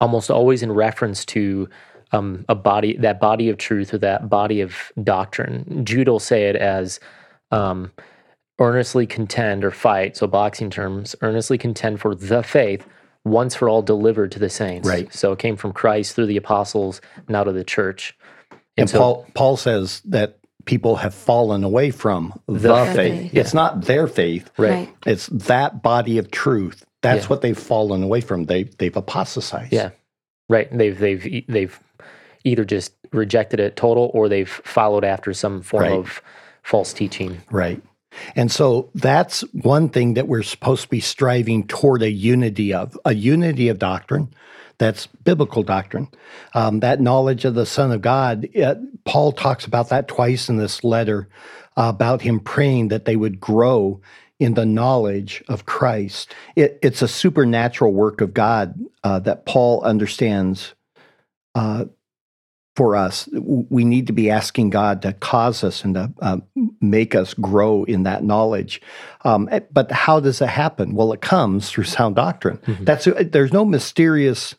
almost 0.00 0.28
always 0.28 0.64
in 0.64 0.72
reference 0.72 1.24
to 1.26 1.68
um, 2.10 2.44
a 2.48 2.56
body 2.56 2.96
that 2.96 3.20
body 3.20 3.48
of 3.48 3.58
truth 3.58 3.94
or 3.94 3.98
that 3.98 4.28
body 4.28 4.60
of 4.60 4.90
doctrine. 5.04 5.84
Jude 5.84 6.08
will 6.08 6.18
say 6.18 6.48
it 6.48 6.56
as 6.56 6.98
um, 7.52 7.92
earnestly 8.58 9.06
contend 9.06 9.64
or 9.64 9.70
fight. 9.70 10.16
So 10.16 10.26
boxing 10.26 10.68
terms, 10.68 11.14
earnestly 11.22 11.58
contend 11.58 12.00
for 12.00 12.16
the 12.16 12.42
faith 12.42 12.84
once 13.24 13.54
for 13.54 13.68
all 13.68 13.82
delivered 13.82 14.32
to 14.32 14.38
the 14.38 14.48
saints. 14.50 14.88
Right. 14.88 15.12
So 15.12 15.32
it 15.32 15.38
came 15.38 15.56
from 15.56 15.72
Christ 15.72 16.14
through 16.14 16.26
the 16.26 16.36
apostles, 16.36 17.00
now 17.28 17.44
to 17.44 17.52
the 17.52 17.64
church. 17.64 18.16
And 18.76 18.88
so- 18.88 18.98
Paul 18.98 19.26
Paul 19.34 19.56
says 19.56 20.00
that 20.06 20.38
people 20.64 20.96
have 20.96 21.14
fallen 21.14 21.64
away 21.64 21.90
from 21.90 22.32
the, 22.46 22.58
The 22.58 22.84
faith. 22.86 22.94
faith. 22.96 23.34
It's 23.34 23.54
not 23.54 23.82
their 23.82 24.06
faith. 24.06 24.50
Right. 24.56 24.88
It's 25.06 25.26
that 25.28 25.82
body 25.82 26.18
of 26.18 26.30
truth. 26.30 26.84
That's 27.02 27.24
Yeah. 27.24 27.28
what 27.28 27.40
they've 27.42 27.58
fallen 27.58 28.02
away 28.02 28.20
from. 28.20 28.44
They 28.44 28.64
they've 28.64 28.96
apostatized. 28.96 29.72
Yeah. 29.72 29.90
Right. 30.48 30.68
They've 30.76 30.98
they've 30.98 31.44
they've 31.48 31.78
either 32.44 32.64
just 32.64 32.92
rejected 33.12 33.60
it 33.60 33.76
total 33.76 34.10
or 34.14 34.28
they've 34.28 34.48
followed 34.48 35.04
after 35.04 35.32
some 35.34 35.62
form 35.62 35.82
Right. 35.82 35.92
of 35.92 36.22
false 36.62 36.92
teaching. 36.92 37.38
Right. 37.50 37.82
And 38.34 38.50
so 38.50 38.90
that's 38.94 39.40
one 39.52 39.88
thing 39.88 40.14
that 40.14 40.28
we're 40.28 40.42
supposed 40.42 40.82
to 40.82 40.88
be 40.88 41.00
striving 41.00 41.66
toward 41.66 42.02
a 42.02 42.10
unity 42.10 42.74
of, 42.74 42.98
a 43.04 43.14
unity 43.14 43.68
of 43.68 43.78
doctrine. 43.78 44.32
That's 44.78 45.06
biblical 45.06 45.62
doctrine. 45.62 46.08
Um, 46.54 46.80
that 46.80 47.00
knowledge 47.00 47.44
of 47.44 47.54
the 47.54 47.66
Son 47.66 47.92
of 47.92 48.00
God, 48.00 48.48
uh, 48.56 48.76
Paul 49.04 49.32
talks 49.32 49.66
about 49.66 49.90
that 49.90 50.08
twice 50.08 50.48
in 50.48 50.56
this 50.56 50.82
letter 50.82 51.28
uh, 51.76 51.92
about 51.94 52.22
him 52.22 52.40
praying 52.40 52.88
that 52.88 53.04
they 53.04 53.16
would 53.16 53.40
grow 53.40 54.00
in 54.38 54.54
the 54.54 54.64
knowledge 54.64 55.44
of 55.48 55.66
Christ. 55.66 56.34
It, 56.56 56.78
it's 56.82 57.02
a 57.02 57.08
supernatural 57.08 57.92
work 57.92 58.22
of 58.22 58.32
God 58.32 58.74
uh, 59.04 59.20
that 59.20 59.44
Paul 59.44 59.82
understands 59.82 60.74
uh, 61.54 61.84
for 62.76 62.96
us. 62.96 63.28
We 63.32 63.84
need 63.84 64.06
to 64.06 64.12
be 64.12 64.30
asking 64.30 64.70
God 64.70 65.02
to 65.02 65.12
cause 65.12 65.64
us 65.64 65.84
and 65.84 65.94
to 65.94 66.12
uh, 66.20 66.38
make 66.80 67.14
us 67.14 67.34
grow 67.34 67.84
in 67.84 68.04
that 68.04 68.24
knowledge. 68.24 68.80
Um, 69.24 69.48
eh, 69.50 69.60
but 69.72 69.90
how 69.90 70.20
does 70.20 70.40
it 70.40 70.48
happen? 70.48 70.94
Well, 70.94 71.12
it 71.12 71.20
comes 71.20 71.70
through 71.70 71.84
sound 71.84 72.16
doctrine. 72.16 72.58
That's 72.84 73.06
there's 73.20 73.52
no 73.52 73.64
mysterious 73.64 74.54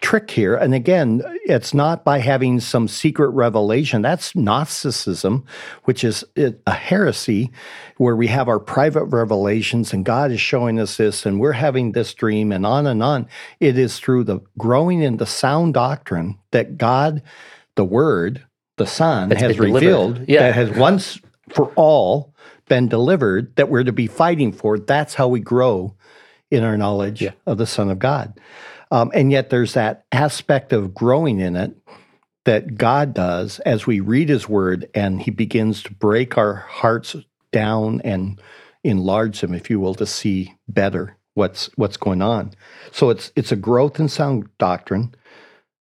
trick 0.00 0.30
here. 0.30 0.54
And 0.54 0.74
again, 0.74 1.22
it's 1.44 1.72
not 1.74 2.04
by 2.04 2.18
having 2.18 2.60
some 2.60 2.88
secret 2.88 3.28
revelation. 3.30 4.02
That's 4.02 4.34
Gnosticism, 4.36 5.44
which 5.84 6.04
is 6.04 6.24
a 6.36 6.70
heresy 6.72 7.50
where 7.96 8.16
we 8.16 8.26
have 8.26 8.48
our 8.48 8.58
private 8.58 9.04
revelations 9.04 9.92
and 9.92 10.04
God 10.04 10.30
is 10.30 10.40
showing 10.40 10.78
us 10.78 10.96
this 10.96 11.24
and 11.26 11.40
we're 11.40 11.52
having 11.52 11.92
this 11.92 12.12
dream 12.14 12.52
and 12.52 12.66
on 12.66 12.86
and 12.86 13.02
on. 13.02 13.26
It 13.60 13.78
is 13.78 13.98
through 13.98 14.24
the 14.24 14.40
growing 14.58 15.02
in 15.02 15.16
the 15.16 15.26
sound 15.26 15.74
doctrine 15.74 16.38
that 16.50 16.76
God, 16.78 17.22
the 17.74 17.84
Word, 17.84 18.44
the 18.76 18.86
Son, 18.86 19.30
That's 19.30 19.40
has 19.42 19.58
revealed 19.58 20.24
Yeah. 20.28 20.40
that 20.40 20.54
has 20.54 20.70
once 20.76 21.18
for 21.50 21.72
all 21.76 22.34
been 22.68 22.88
delivered 22.88 23.54
that 23.56 23.68
we're 23.70 23.84
to 23.84 23.92
be 23.92 24.06
fighting 24.08 24.52
for. 24.52 24.78
That's 24.78 25.14
how 25.14 25.28
we 25.28 25.40
grow 25.40 25.94
in 26.50 26.62
our 26.64 26.76
knowledge 26.76 27.22
Yeah. 27.22 27.30
of 27.46 27.58
the 27.58 27.66
Son 27.66 27.90
of 27.90 27.98
God. 27.98 28.38
Um, 28.90 29.10
and 29.14 29.32
yet 29.32 29.50
there's 29.50 29.74
that 29.74 30.04
aspect 30.12 30.72
of 30.72 30.94
growing 30.94 31.40
in 31.40 31.56
it 31.56 31.76
that 32.44 32.76
God 32.76 33.12
does 33.12 33.58
as 33.60 33.86
we 33.86 34.00
read 34.00 34.28
his 34.28 34.48
word 34.48 34.88
and 34.94 35.20
he 35.20 35.30
begins 35.30 35.82
to 35.82 35.92
break 35.92 36.38
our 36.38 36.54
hearts 36.54 37.16
down 37.52 38.00
and 38.02 38.40
enlarge 38.84 39.40
them, 39.40 39.54
if 39.54 39.68
you 39.68 39.80
will, 39.80 39.94
to 39.96 40.06
see 40.06 40.54
better 40.68 41.16
what's 41.34 41.66
what's 41.76 41.96
going 41.96 42.22
on. 42.22 42.52
So 42.92 43.10
it's 43.10 43.32
it's 43.36 43.52
a 43.52 43.56
growth 43.56 44.00
in 44.00 44.08
sound 44.08 44.48
doctrine, 44.58 45.14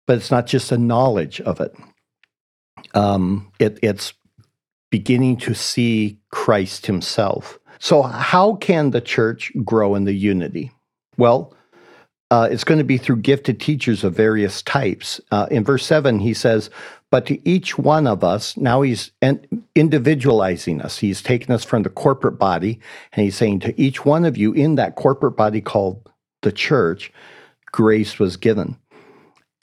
but 0.07 0.17
it's 0.17 0.31
not 0.31 0.47
just 0.47 0.73
a 0.73 0.79
knowledge 0.79 1.41
of 1.41 1.61
it. 1.61 1.75
Um, 2.95 3.53
it 3.59 3.79
it's 3.83 4.15
beginning 4.91 5.39
to 5.39 5.55
see 5.55 6.21
Christ 6.31 6.87
himself. 6.87 7.59
So 7.79 8.03
how 8.03 8.55
can 8.57 8.91
the 8.91 9.01
church 9.01 9.53
grow 9.65 9.95
in 9.95 10.05
the 10.05 10.13
unity? 10.13 10.71
Well, 11.17 11.55
uh, 12.33 12.49
it's 12.51 12.65
going 12.65 12.79
to 12.79 12.85
be 12.85 12.97
through 12.97 13.17
gifted 13.17 13.61
teachers 13.61 14.05
of 14.05 14.15
various 14.15 14.63
types. 14.63 15.21
Uh, 15.31 15.47
in 15.51 15.63
verse 15.63 15.85
7, 15.85 16.19
he 16.19 16.33
says, 16.33 16.71
But 17.11 17.27
to 17.27 17.47
each 17.47 17.77
one 17.77 18.07
of 18.07 18.25
us, 18.25 18.57
now 18.57 18.81
he's 18.81 19.11
individualizing 19.75 20.81
us. 20.81 20.97
He's 20.97 21.21
taken 21.21 21.53
us 21.53 21.63
from 21.63 21.83
the 21.83 21.91
corporate 21.91 22.39
body, 22.39 22.81
and 23.13 23.23
he's 23.23 23.37
saying, 23.37 23.61
To 23.61 23.79
each 23.79 24.07
one 24.07 24.25
of 24.25 24.39
you 24.39 24.55
in 24.55 24.77
that 24.77 24.97
corporate 24.97 25.37
body 25.37 25.61
called 25.61 26.09
the 26.41 26.53
church, 26.53 27.13
grace 27.67 28.19
was 28.19 28.39
given. 28.39 28.79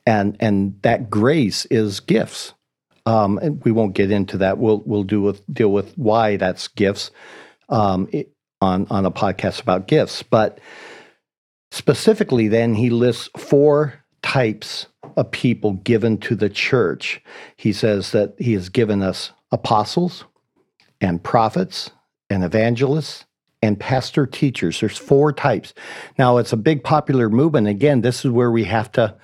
And, 0.05 0.37
and 0.39 0.79
that 0.83 1.09
grace 1.09 1.65
is 1.65 1.99
gifts. 1.99 2.53
Um, 3.07 3.39
and 3.39 3.63
we 3.65 3.71
won't 3.71 3.95
get 3.95 4.11
into 4.11 4.37
that. 4.37 4.59
We'll, 4.59 4.83
we'll 4.85 5.01
do 5.01 5.21
with, 5.21 5.41
deal 5.51 5.71
with 5.71 5.97
why 5.97 6.37
that's 6.37 6.67
gifts 6.67 7.09
um, 7.69 8.07
on, 8.61 8.85
on 8.91 9.07
a 9.07 9.11
podcast 9.11 9.59
about 9.59 9.87
gifts. 9.87 10.21
But 10.21 10.59
Specifically, 11.71 12.47
then, 12.47 12.73
he 12.73 12.89
lists 12.89 13.29
four 13.37 14.03
types 14.21 14.87
of 15.15 15.31
people 15.31 15.73
given 15.73 16.17
to 16.17 16.35
the 16.35 16.49
church. 16.49 17.21
He 17.57 17.73
says 17.73 18.11
that 18.11 18.35
he 18.37 18.53
has 18.53 18.69
given 18.69 19.01
us 19.01 19.31
apostles 19.51 20.25
and 21.01 21.23
prophets 21.23 21.91
and 22.29 22.43
evangelists 22.43 23.25
and 23.61 23.79
pastor 23.79 24.25
teachers. 24.25 24.79
There's 24.79 24.97
four 24.97 25.33
types. 25.33 25.73
Now, 26.17 26.37
it's 26.37 26.53
a 26.53 26.57
big 26.57 26.83
popular 26.83 27.29
movement. 27.29 27.67
Again, 27.67 28.01
this 28.01 28.23
is 28.23 28.31
where 28.31 28.51
we 28.51 28.63
have 28.65 28.91
to 28.93 29.15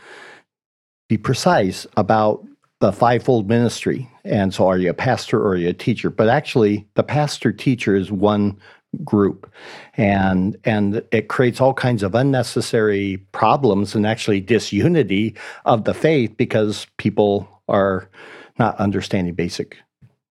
be 1.07 1.17
precise 1.17 1.87
about 1.95 2.45
the 2.81 2.91
fivefold 2.91 3.47
ministry. 3.47 4.09
And 4.23 4.53
so, 4.53 4.67
are 4.67 4.77
you 4.77 4.89
a 4.89 4.93
pastor 4.93 5.39
or 5.39 5.49
are 5.49 5.57
you 5.57 5.69
a 5.69 5.73
teacher? 5.73 6.09
But 6.09 6.29
actually, 6.29 6.87
the 6.95 7.03
pastor 7.03 7.51
teacher 7.51 7.95
is 7.95 8.11
one 8.11 8.57
group. 9.03 9.51
And 9.95 10.57
and 10.63 11.03
it 11.11 11.27
creates 11.27 11.59
all 11.59 11.73
kinds 11.73 12.03
of 12.03 12.15
unnecessary 12.15 13.17
problems 13.31 13.95
and 13.95 14.05
actually 14.05 14.41
disunity 14.41 15.35
of 15.65 15.83
the 15.83 15.93
faith 15.93 16.35
because 16.37 16.87
people 16.97 17.47
are 17.67 18.09
not 18.57 18.77
understanding 18.77 19.33
basic 19.33 19.77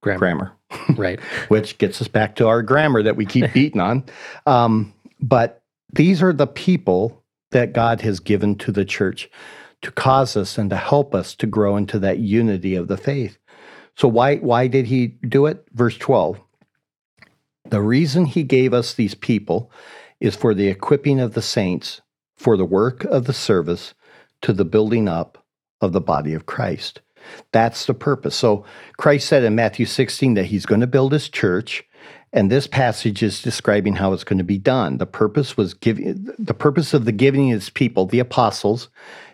Grammar. 0.02 0.18
grammar. 0.18 0.52
Right. 0.96 1.20
which 1.48 1.78
gets 1.78 2.00
us 2.00 2.08
back 2.08 2.36
to 2.36 2.48
our 2.48 2.62
grammar 2.62 3.02
that 3.02 3.16
we 3.16 3.26
keep 3.26 3.52
beating 3.54 3.80
on. 3.80 4.04
Um, 4.46 4.92
but 5.20 5.62
these 5.92 6.22
are 6.22 6.32
the 6.32 6.46
people 6.46 7.22
that 7.52 7.72
god 7.72 8.00
has 8.00 8.18
given 8.18 8.56
to 8.56 8.72
the 8.72 8.84
church 8.84 9.30
to 9.82 9.92
cause 9.92 10.36
us 10.36 10.58
and 10.58 10.70
to 10.70 10.76
help 10.76 11.14
us 11.14 11.34
to 11.36 11.46
grow 11.46 11.76
into 11.76 11.98
that 12.00 12.18
unity 12.18 12.74
of 12.74 12.88
the 12.88 12.96
faith. 12.96 13.38
So 13.96 14.08
why 14.08 14.36
why 14.36 14.66
did 14.66 14.86
he 14.86 15.08
do 15.08 15.46
it? 15.46 15.64
Verse 15.72 15.96
12 15.98 16.40
the 17.64 17.82
reason 17.82 18.26
he 18.26 18.42
gave 18.42 18.72
us 18.74 18.94
these 18.94 19.14
people 19.14 19.70
is 20.20 20.36
for 20.36 20.54
the 20.54 20.68
equipping 20.68 21.20
of 21.20 21.34
the 21.34 21.42
saints 21.42 22.00
for 22.36 22.56
the 22.56 22.64
work 22.64 23.04
of 23.04 23.24
the 23.24 23.32
service 23.32 23.94
to 24.42 24.52
the 24.52 24.64
building 24.64 25.08
up 25.08 25.44
of 25.80 25.92
the 25.92 26.00
body 26.00 26.34
of 26.34 26.46
Christ. 26.46 27.00
That's 27.52 27.86
the 27.86 27.94
purpose. 27.94 28.34
So 28.34 28.64
Christ 28.98 29.28
said 29.28 29.44
in 29.44 29.54
Matthew 29.54 29.86
16 29.86 30.34
that 30.34 30.46
he's 30.46 30.66
going 30.66 30.82
to 30.82 30.86
build 30.86 31.12
his 31.12 31.28
church 31.28 31.84
and 32.34 32.50
this 32.50 32.66
passage 32.66 33.22
is 33.22 33.40
describing 33.40 33.94
how 33.94 34.12
it's 34.12 34.24
going 34.24 34.38
to 34.38 34.44
be 34.44 34.58
done. 34.58 34.98
The 34.98 35.06
purpose 35.06 35.56
was 35.56 35.72
giving 35.72 36.28
the 36.36 36.52
purpose 36.52 36.92
of 36.92 37.04
the 37.04 37.12
giving 37.12 37.46
his 37.46 37.70
people, 37.70 38.06
the 38.06 38.18
apostles, 38.18 38.88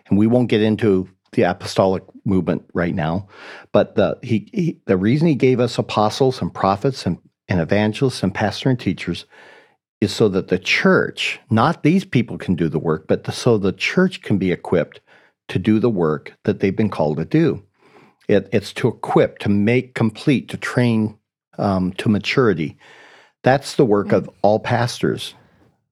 and 0.07 0.19
we 0.19 0.27
won't 0.27 0.49
get 0.49 0.61
into 0.61 1.09
the 1.31 1.41
apostolic 1.41 2.03
movement 2.25 2.63
right 2.75 2.93
now, 2.93 3.27
but 3.71 3.95
the 3.95 4.19
he, 4.21 4.49
he 4.53 4.81
the 4.85 4.97
reason 4.97 5.27
he 5.27 5.35
gave 5.35 5.59
us 5.59 5.79
apostles 5.79 6.41
and 6.41 6.53
prophets 6.53 7.05
and 7.07 7.17
and 7.51 7.59
evangelists 7.59 8.23
and 8.23 8.33
pastor 8.33 8.69
and 8.69 8.79
teachers 8.79 9.25
is 9.99 10.13
so 10.13 10.29
that 10.29 10.47
the 10.47 10.57
church, 10.57 11.37
not 11.49 11.83
these 11.83 12.05
people 12.05 12.37
can 12.37 12.55
do 12.55 12.69
the 12.69 12.79
work, 12.79 13.07
but 13.09 13.25
the, 13.25 13.31
so 13.33 13.57
the 13.57 13.73
church 13.73 14.21
can 14.21 14.37
be 14.37 14.53
equipped 14.53 15.01
to 15.49 15.59
do 15.59 15.77
the 15.77 15.89
work 15.89 16.33
that 16.45 16.61
they've 16.61 16.77
been 16.77 16.89
called 16.89 17.17
to 17.17 17.25
do. 17.25 17.61
It, 18.29 18.47
it's 18.53 18.71
to 18.73 18.87
equip, 18.87 19.39
to 19.39 19.49
make 19.49 19.95
complete, 19.95 20.47
to 20.47 20.57
train 20.57 21.17
um, 21.57 21.91
to 21.93 22.07
maturity. 22.07 22.77
That's 23.43 23.75
the 23.75 23.85
work 23.85 24.13
of 24.13 24.29
all 24.43 24.59
pastors. 24.59 25.35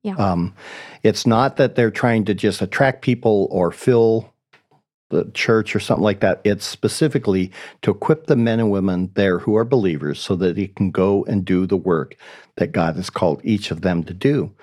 Yeah. 0.01 0.15
Um, 0.15 0.55
it's 1.03 1.27
not 1.27 1.57
that 1.57 1.75
they're 1.75 1.91
trying 1.91 2.23
to 2.25 2.33
just 2.33 2.61
attract 2.61 3.01
people 3.01 3.49
or 3.51 3.73
fill 3.73 4.28
the 5.09 5.29
church 5.33 5.75
or 5.75 5.79
something 5.79 6.03
like 6.03 6.19
that. 6.21 6.41
It's 6.43 6.65
specifically 6.65 7.51
to 7.81 7.91
equip 7.91 8.27
the 8.27 8.35
men 8.35 8.59
and 8.59 8.71
women 8.71 9.11
there 9.15 9.39
who 9.39 9.55
are 9.55 9.65
believers 9.65 10.19
so 10.19 10.35
that 10.37 10.55
they 10.55 10.67
can 10.67 10.91
go 10.91 11.25
and 11.25 11.43
do 11.43 11.65
the 11.65 11.77
work 11.77 12.15
that 12.57 12.71
God 12.71 12.95
has 12.95 13.09
called 13.09 13.41
each 13.43 13.71
of 13.71 13.81
them 13.81 14.03
to 14.03 14.13
do. 14.13 14.53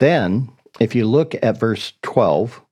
Then, 0.00 0.50
if 0.80 0.94
you 0.94 1.06
look 1.06 1.34
at 1.42 1.58
verse 1.58 1.92
12, 2.02 2.62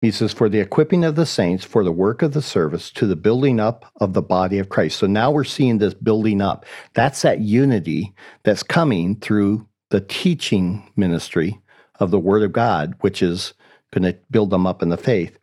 he 0.00 0.10
says, 0.10 0.32
For 0.32 0.48
the 0.48 0.60
equipping 0.60 1.04
of 1.04 1.16
the 1.16 1.26
saints, 1.26 1.64
for 1.64 1.82
the 1.82 1.92
work 1.92 2.22
of 2.22 2.32
the 2.32 2.42
service, 2.42 2.90
to 2.92 3.06
the 3.06 3.16
building 3.16 3.58
up 3.58 3.90
of 3.96 4.12
the 4.12 4.22
body 4.22 4.58
of 4.58 4.68
Christ. 4.68 4.98
So 4.98 5.06
now 5.06 5.30
we're 5.30 5.44
seeing 5.44 5.78
this 5.78 5.94
building 5.94 6.40
up. 6.40 6.66
That's 6.94 7.22
that 7.22 7.40
unity 7.40 8.14
that's 8.44 8.62
coming 8.62 9.16
through 9.16 9.66
the 9.90 10.00
teaching 10.00 10.90
ministry 10.96 11.60
of 11.98 12.10
the 12.10 12.18
Word 12.18 12.42
of 12.42 12.52
God, 12.52 12.94
which 13.00 13.22
is 13.22 13.54
going 13.92 14.12
to 14.12 14.18
build 14.30 14.50
them 14.50 14.66
up 14.66 14.82
in 14.82 14.90
the 14.90 14.96
faith. 14.96 15.38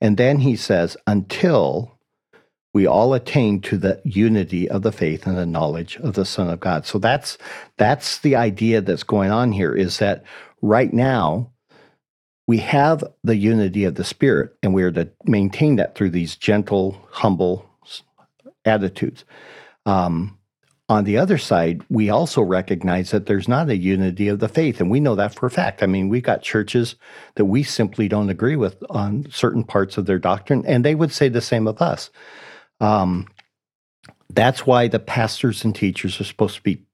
And 0.00 0.16
then 0.16 0.38
he 0.38 0.56
says, 0.56 0.96
until 1.06 1.98
we 2.72 2.86
all 2.86 3.14
attain 3.14 3.60
to 3.62 3.76
the 3.76 4.00
unity 4.04 4.68
of 4.68 4.82
the 4.82 4.92
faith 4.92 5.26
and 5.26 5.36
the 5.36 5.46
knowledge 5.46 5.96
of 5.96 6.14
the 6.14 6.24
Son 6.24 6.48
of 6.48 6.60
God. 6.60 6.86
So 6.86 6.98
that's 6.98 7.36
that's 7.76 8.18
the 8.18 8.36
idea 8.36 8.80
that's 8.80 9.02
going 9.02 9.30
on 9.30 9.52
here 9.52 9.74
is 9.74 9.98
that 9.98 10.22
right 10.62 10.92
now 10.92 11.50
we 12.46 12.58
have 12.58 13.04
the 13.22 13.36
unity 13.36 13.84
of 13.84 13.94
the 13.94 14.04
Spirit, 14.04 14.56
and 14.62 14.74
we 14.74 14.82
are 14.82 14.90
to 14.92 15.08
maintain 15.24 15.76
that 15.76 15.94
through 15.94 16.10
these 16.10 16.34
gentle, 16.34 17.00
humble 17.10 17.64
attitudes. 18.64 19.24
Um, 19.86 20.36
on 20.90 21.04
the 21.04 21.16
other 21.16 21.38
side, 21.38 21.84
we 21.88 22.10
also 22.10 22.42
recognize 22.42 23.12
that 23.12 23.26
there's 23.26 23.46
not 23.46 23.70
a 23.70 23.76
unity 23.76 24.26
of 24.26 24.40
the 24.40 24.48
faith, 24.48 24.80
and 24.80 24.90
we 24.90 24.98
know 24.98 25.14
that 25.14 25.32
for 25.32 25.46
a 25.46 25.50
fact. 25.50 25.84
I 25.84 25.86
mean, 25.86 26.08
we've 26.08 26.24
got 26.24 26.42
churches 26.42 26.96
that 27.36 27.44
we 27.44 27.62
simply 27.62 28.08
don't 28.08 28.28
agree 28.28 28.56
with 28.56 28.82
on 28.90 29.24
certain 29.30 29.62
parts 29.62 29.96
of 29.96 30.06
their 30.06 30.18
doctrine, 30.18 30.66
and 30.66 30.84
they 30.84 30.96
would 30.96 31.12
say 31.12 31.28
the 31.28 31.40
same 31.40 31.68
of 31.68 31.80
us. 31.80 32.10
Um, 32.80 33.28
that's 34.30 34.66
why 34.66 34.88
the 34.88 34.98
pastors 34.98 35.64
and 35.64 35.76
teachers 35.76 36.20
are 36.20 36.24
supposed 36.24 36.56
to 36.56 36.62
be 36.62 36.84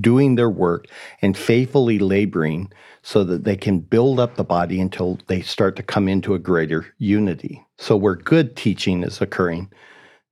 doing 0.00 0.34
their 0.34 0.50
work 0.50 0.86
and 1.22 1.36
faithfully 1.36 2.00
laboring 2.00 2.72
so 3.02 3.22
that 3.22 3.44
they 3.44 3.56
can 3.56 3.78
build 3.78 4.18
up 4.18 4.34
the 4.34 4.42
body 4.42 4.80
until 4.80 5.20
they 5.28 5.42
start 5.42 5.76
to 5.76 5.82
come 5.84 6.08
into 6.08 6.34
a 6.34 6.40
greater 6.40 6.86
unity. 6.98 7.64
So, 7.78 7.96
where 7.96 8.16
good 8.16 8.56
teaching 8.56 9.04
is 9.04 9.20
occurring, 9.20 9.70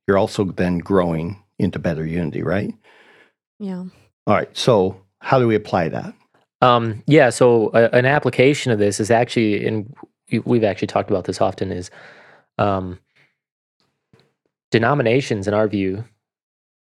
you're 0.07 0.17
also 0.17 0.43
then 0.43 0.79
growing 0.79 1.41
into 1.57 1.79
better 1.79 2.05
unity, 2.05 2.41
right? 2.41 2.73
Yeah. 3.63 3.85
All 4.27 4.35
right. 4.35 4.49
So, 4.57 5.01
how 5.19 5.39
do 5.39 5.47
we 5.47 5.55
apply 5.55 5.87
that? 5.89 6.13
Um, 6.61 7.01
yeah. 7.07 7.29
So 7.29 7.67
uh, 7.69 7.89
an 7.93 8.05
application 8.05 8.71
of 8.71 8.79
this 8.79 8.99
is 8.99 9.09
actually, 9.09 9.65
and 9.65 9.93
we- 10.31 10.39
we've 10.39 10.63
actually 10.65 10.87
talked 10.87 11.09
about 11.09 11.23
this 11.25 11.39
often, 11.41 11.71
is 11.71 11.89
um, 12.57 12.99
denominations, 14.71 15.47
in 15.47 15.53
our 15.53 15.67
view, 15.67 16.03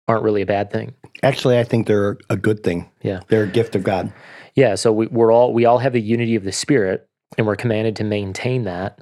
aren't 0.07 0.23
really 0.23 0.41
a 0.41 0.45
bad 0.45 0.71
thing. 0.71 0.93
Actually, 1.23 1.59
I 1.59 1.63
think 1.63 1.87
they're 1.87 2.17
a 2.29 2.37
good 2.37 2.63
thing. 2.63 2.89
Yeah. 3.03 3.21
They're 3.27 3.43
a 3.43 3.47
gift 3.47 3.75
of 3.75 3.83
God. 3.83 4.11
Yeah. 4.55 4.75
So 4.75 4.91
we, 4.91 5.07
we're 5.07 5.31
all 5.31 5.53
we 5.53 5.65
all 5.65 5.77
have 5.77 5.93
the 5.93 6.01
unity 6.01 6.35
of 6.35 6.43
the 6.43 6.51
spirit, 6.51 7.07
and 7.37 7.45
we're 7.47 7.55
commanded 7.55 7.95
to 7.97 8.03
maintain 8.03 8.63
that. 8.63 9.01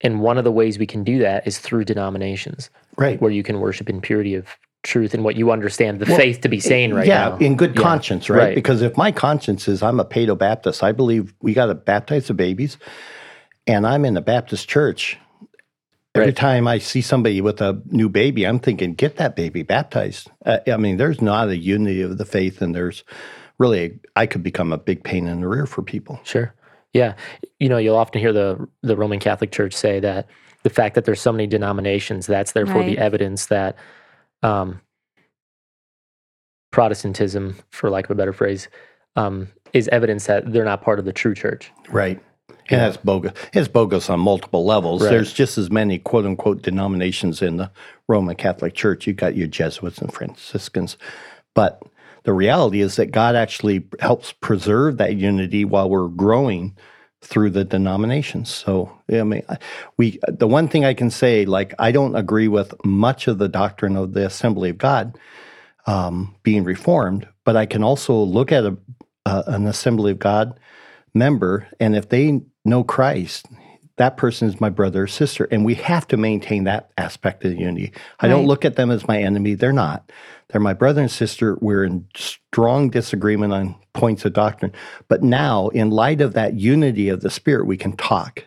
And 0.00 0.20
one 0.20 0.38
of 0.38 0.44
the 0.44 0.50
ways 0.52 0.78
we 0.78 0.86
can 0.86 1.04
do 1.04 1.20
that 1.20 1.46
is 1.46 1.58
through 1.58 1.84
denominations, 1.84 2.70
Right. 2.96 3.20
where 3.22 3.30
you 3.30 3.44
can 3.44 3.60
worship 3.60 3.88
in 3.88 4.00
purity 4.00 4.34
of 4.34 4.46
truth 4.82 5.14
and 5.14 5.22
what 5.24 5.36
you 5.36 5.50
understand 5.52 6.00
the 6.00 6.06
Well, 6.06 6.16
faith 6.16 6.40
to 6.40 6.48
be 6.48 6.58
saying 6.60 6.92
right 6.94 7.06
yeah, 7.06 7.28
now. 7.30 7.36
in 7.38 7.56
good 7.56 7.74
Yeah. 7.76 7.82
conscience, 7.82 8.28
right? 8.28 8.38
Right. 8.38 8.54
Because 8.54 8.82
if 8.82 8.96
my 8.96 9.12
conscience 9.12 9.68
is 9.68 9.82
I'm 9.82 10.00
a 10.00 10.04
Paedo 10.04 10.36
Baptist, 10.36 10.82
I 10.82 10.92
believe 10.92 11.34
we 11.40 11.54
got 11.54 11.66
to 11.66 11.74
baptize 11.74 12.26
the 12.26 12.34
babies, 12.34 12.78
and 13.66 13.86
I'm 13.86 14.04
in 14.04 14.14
the 14.14 14.20
Baptist 14.20 14.68
church. 14.68 15.18
Every 16.14 16.26
Right. 16.26 16.36
time 16.36 16.68
I 16.68 16.78
see 16.78 17.00
somebody 17.00 17.40
with 17.40 17.60
a 17.62 17.80
new 17.90 18.08
baby, 18.08 18.44
I'm 18.46 18.58
thinking, 18.58 18.94
get 18.94 19.16
that 19.16 19.34
baby 19.34 19.62
baptized. 19.62 20.30
Uh, 20.44 20.58
I 20.70 20.76
mean, 20.76 20.96
there's 20.98 21.22
not 21.22 21.48
a 21.48 21.56
unity 21.56 22.02
of 22.02 22.18
the 22.18 22.26
faith, 22.26 22.60
and 22.60 22.74
there's 22.74 23.02
really, 23.58 23.98
I 24.16 24.26
could 24.26 24.42
become 24.42 24.72
a 24.72 24.78
big 24.78 25.04
pain 25.04 25.26
in 25.26 25.40
the 25.40 25.48
rear 25.48 25.64
for 25.64 25.80
people. 25.82 26.20
Sure. 26.24 26.52
Yeah. 26.92 27.14
You 27.60 27.70
know, 27.70 27.78
you'll 27.78 27.96
often 27.96 28.20
hear 28.20 28.32
the 28.32 28.68
the 28.82 28.96
Roman 28.96 29.20
Catholic 29.20 29.52
Church 29.52 29.72
say 29.74 30.00
that 30.00 30.26
the 30.64 30.70
fact 30.70 30.96
that 30.96 31.04
there's 31.06 31.20
so 31.20 31.32
many 31.32 31.46
denominations, 31.46 32.26
that's 32.26 32.52
therefore 32.52 32.80
Right. 32.82 32.96
the 32.96 32.98
evidence 32.98 33.46
that 33.46 33.76
um, 34.42 34.80
Protestantism, 36.70 37.56
for 37.70 37.90
lack 37.90 38.06
of 38.06 38.10
a 38.10 38.14
better 38.14 38.32
phrase, 38.32 38.68
um, 39.16 39.48
is 39.72 39.88
evidence 39.88 40.26
that 40.26 40.52
they're 40.52 40.64
not 40.64 40.82
part 40.82 40.98
of 40.98 41.04
the 41.04 41.12
true 41.12 41.34
church. 41.34 41.70
Right. 41.90 42.20
And 42.70 42.80
that's 42.80 42.96
bogus. 42.96 43.32
It's 43.52 43.68
bogus 43.68 44.08
on 44.08 44.20
multiple 44.20 44.64
levels. 44.64 45.02
Right. 45.02 45.10
There's 45.10 45.32
just 45.32 45.58
as 45.58 45.70
many 45.70 45.98
quote 45.98 46.24
unquote 46.24 46.62
denominations 46.62 47.42
in 47.42 47.58
the 47.58 47.70
Roman 48.08 48.36
Catholic 48.36 48.74
Church. 48.74 49.06
You've 49.06 49.16
got 49.16 49.36
your 49.36 49.48
Jesuits 49.48 49.98
and 49.98 50.12
Franciscans. 50.12 50.96
But 51.54 51.82
the 52.22 52.32
reality 52.32 52.80
is 52.80 52.96
that 52.96 53.10
God 53.10 53.34
actually 53.34 53.84
helps 54.00 54.32
preserve 54.32 54.96
that 54.98 55.16
unity 55.16 55.64
while 55.64 55.90
we're 55.90 56.08
growing 56.08 56.76
through 57.22 57.50
the 57.50 57.64
denominations. 57.64 58.50
So, 58.50 58.92
I 59.10 59.22
mean, 59.22 59.42
we 59.96 60.18
the 60.28 60.48
one 60.48 60.68
thing 60.68 60.84
I 60.84 60.94
can 60.94 61.10
say, 61.10 61.44
like, 61.44 61.74
I 61.78 61.92
don't 61.92 62.16
agree 62.16 62.48
with 62.48 62.74
much 62.84 63.28
of 63.28 63.38
the 63.38 63.48
doctrine 63.48 63.96
of 63.96 64.12
the 64.12 64.26
Assembly 64.26 64.70
of 64.70 64.78
God 64.78 65.16
um, 65.86 66.34
being 66.42 66.64
reformed, 66.64 67.28
but 67.44 67.56
I 67.56 67.66
can 67.66 67.82
also 67.82 68.14
look 68.14 68.52
at 68.52 68.64
a, 68.64 68.76
a, 69.24 69.44
an 69.46 69.66
Assembly 69.66 70.12
of 70.12 70.18
God 70.18 70.58
member, 71.14 71.68
and 71.78 71.94
if 71.94 72.08
they 72.08 72.40
know 72.64 72.84
Christ, 72.84 73.46
that 73.96 74.16
person 74.16 74.48
is 74.48 74.60
my 74.60 74.70
brother 74.70 75.04
or 75.04 75.06
sister, 75.06 75.44
and 75.50 75.64
we 75.64 75.74
have 75.74 76.06
to 76.08 76.16
maintain 76.16 76.64
that 76.64 76.90
aspect 76.96 77.44
of 77.44 77.54
unity. 77.54 77.92
I 78.20 78.28
don't 78.28 78.46
look 78.46 78.64
at 78.64 78.76
them 78.76 78.90
as 78.90 79.06
my 79.06 79.18
enemy; 79.18 79.54
they're 79.54 79.72
not. 79.72 80.10
They're 80.48 80.60
my 80.60 80.74
brother 80.74 81.02
and 81.02 81.10
sister. 81.10 81.58
We're 81.60 81.84
in 81.84 82.06
strong 82.14 82.90
disagreement 82.90 83.52
on 83.52 83.76
points 83.94 84.24
of 84.24 84.32
doctrine, 84.32 84.72
but 85.08 85.22
now, 85.22 85.68
in 85.68 85.90
light 85.90 86.20
of 86.20 86.34
that 86.34 86.54
unity 86.54 87.08
of 87.08 87.20
the 87.20 87.30
Spirit, 87.30 87.66
we 87.66 87.76
can 87.76 87.96
talk 87.96 88.46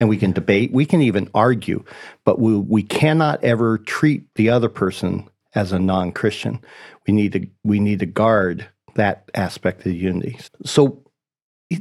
and 0.00 0.08
we 0.08 0.16
can 0.16 0.32
debate. 0.32 0.72
We 0.72 0.86
can 0.86 1.02
even 1.02 1.30
argue, 1.34 1.84
but 2.24 2.38
we 2.38 2.56
we 2.56 2.82
cannot 2.82 3.42
ever 3.44 3.78
treat 3.78 4.26
the 4.34 4.50
other 4.50 4.68
person 4.68 5.28
as 5.54 5.72
a 5.72 5.78
non-Christian. 5.78 6.60
We 7.06 7.14
need 7.14 7.32
to 7.32 7.46
we 7.64 7.80
need 7.80 8.00
to 8.00 8.06
guard 8.06 8.68
that 8.94 9.30
aspect 9.34 9.86
of 9.86 9.92
unity. 9.92 10.38
So 10.64 11.02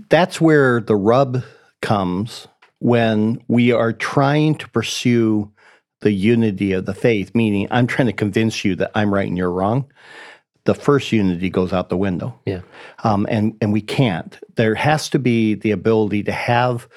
that's 0.10 0.40
where 0.42 0.82
the 0.82 0.96
rub 0.96 1.44
comes 1.82 2.48
when 2.86 3.44
we 3.48 3.72
are 3.72 3.92
trying 3.92 4.54
to 4.54 4.70
pursue 4.70 5.52
the 6.02 6.12
unity 6.12 6.72
of 6.72 6.86
the 6.86 6.94
faith, 6.94 7.34
meaning 7.34 7.68
I'm 7.72 7.88
trying 7.88 8.06
to 8.06 8.14
convince 8.14 8.64
you 8.64 8.76
that 8.76 8.92
I'm 8.94 9.12
right 9.12 9.28
and 9.28 9.36
you're 9.36 9.50
wrong. 9.50 9.92
The 10.66 10.76
first 10.76 11.12
unity 11.12 11.50
goes 11.50 11.74
out 11.74 11.90
the 11.90 11.98
window. 11.98 12.40
Yeah. 12.46 12.62
Um, 13.04 13.26
and, 13.28 13.58
and 13.60 13.74
we 13.74 13.82
can't. 13.82 14.38
There 14.56 14.76
has 14.76 15.10
to 15.10 15.18
be 15.18 15.56
the 15.56 15.72
ability 15.72 16.22
to 16.26 16.32
have 16.32 16.88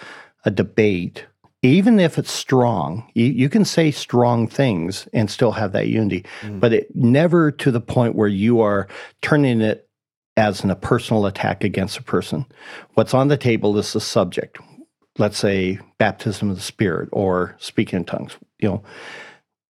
a 0.45 0.51
debate, 0.51 1.24
even 1.62 1.99
if 1.99 2.18
it's 2.18 2.32
strong. 2.32 3.11
You, 3.14 3.24
you 3.24 3.49
can 3.49 3.64
say 3.64 3.91
strong 3.91 4.47
things 4.47 5.09
and 5.14 5.30
still 5.30 5.53
have 5.53 5.72
that 5.72 5.89
unity, 5.89 6.26
but 6.61 6.74
it 6.74 6.95
never 6.95 7.51
to 7.51 7.70
the 7.70 7.80
point 7.80 8.14
where 8.14 8.28
you 8.28 8.61
are 8.61 8.89
turning 9.22 9.62
it 9.62 9.89
as 10.36 10.62
an, 10.62 10.70
a 10.70 10.76
personal 10.76 11.24
attack 11.24 11.64
against 11.64 11.97
a 11.97 12.03
person. 12.03 12.45
What's 12.93 13.14
on 13.14 13.28
the 13.28 13.39
table 13.39 13.78
is 13.78 13.95
the 13.95 14.03
subject. 14.03 14.59
Let's 15.19 15.39
say 15.39 15.79
baptism 15.99 16.49
of 16.51 16.57
the 16.57 16.62
Spirit 16.62 17.09
or 17.12 17.57
speaking 17.59 17.99
in 17.99 18.05
tongues. 18.05 18.37
You 18.59 18.69
know, 18.69 18.83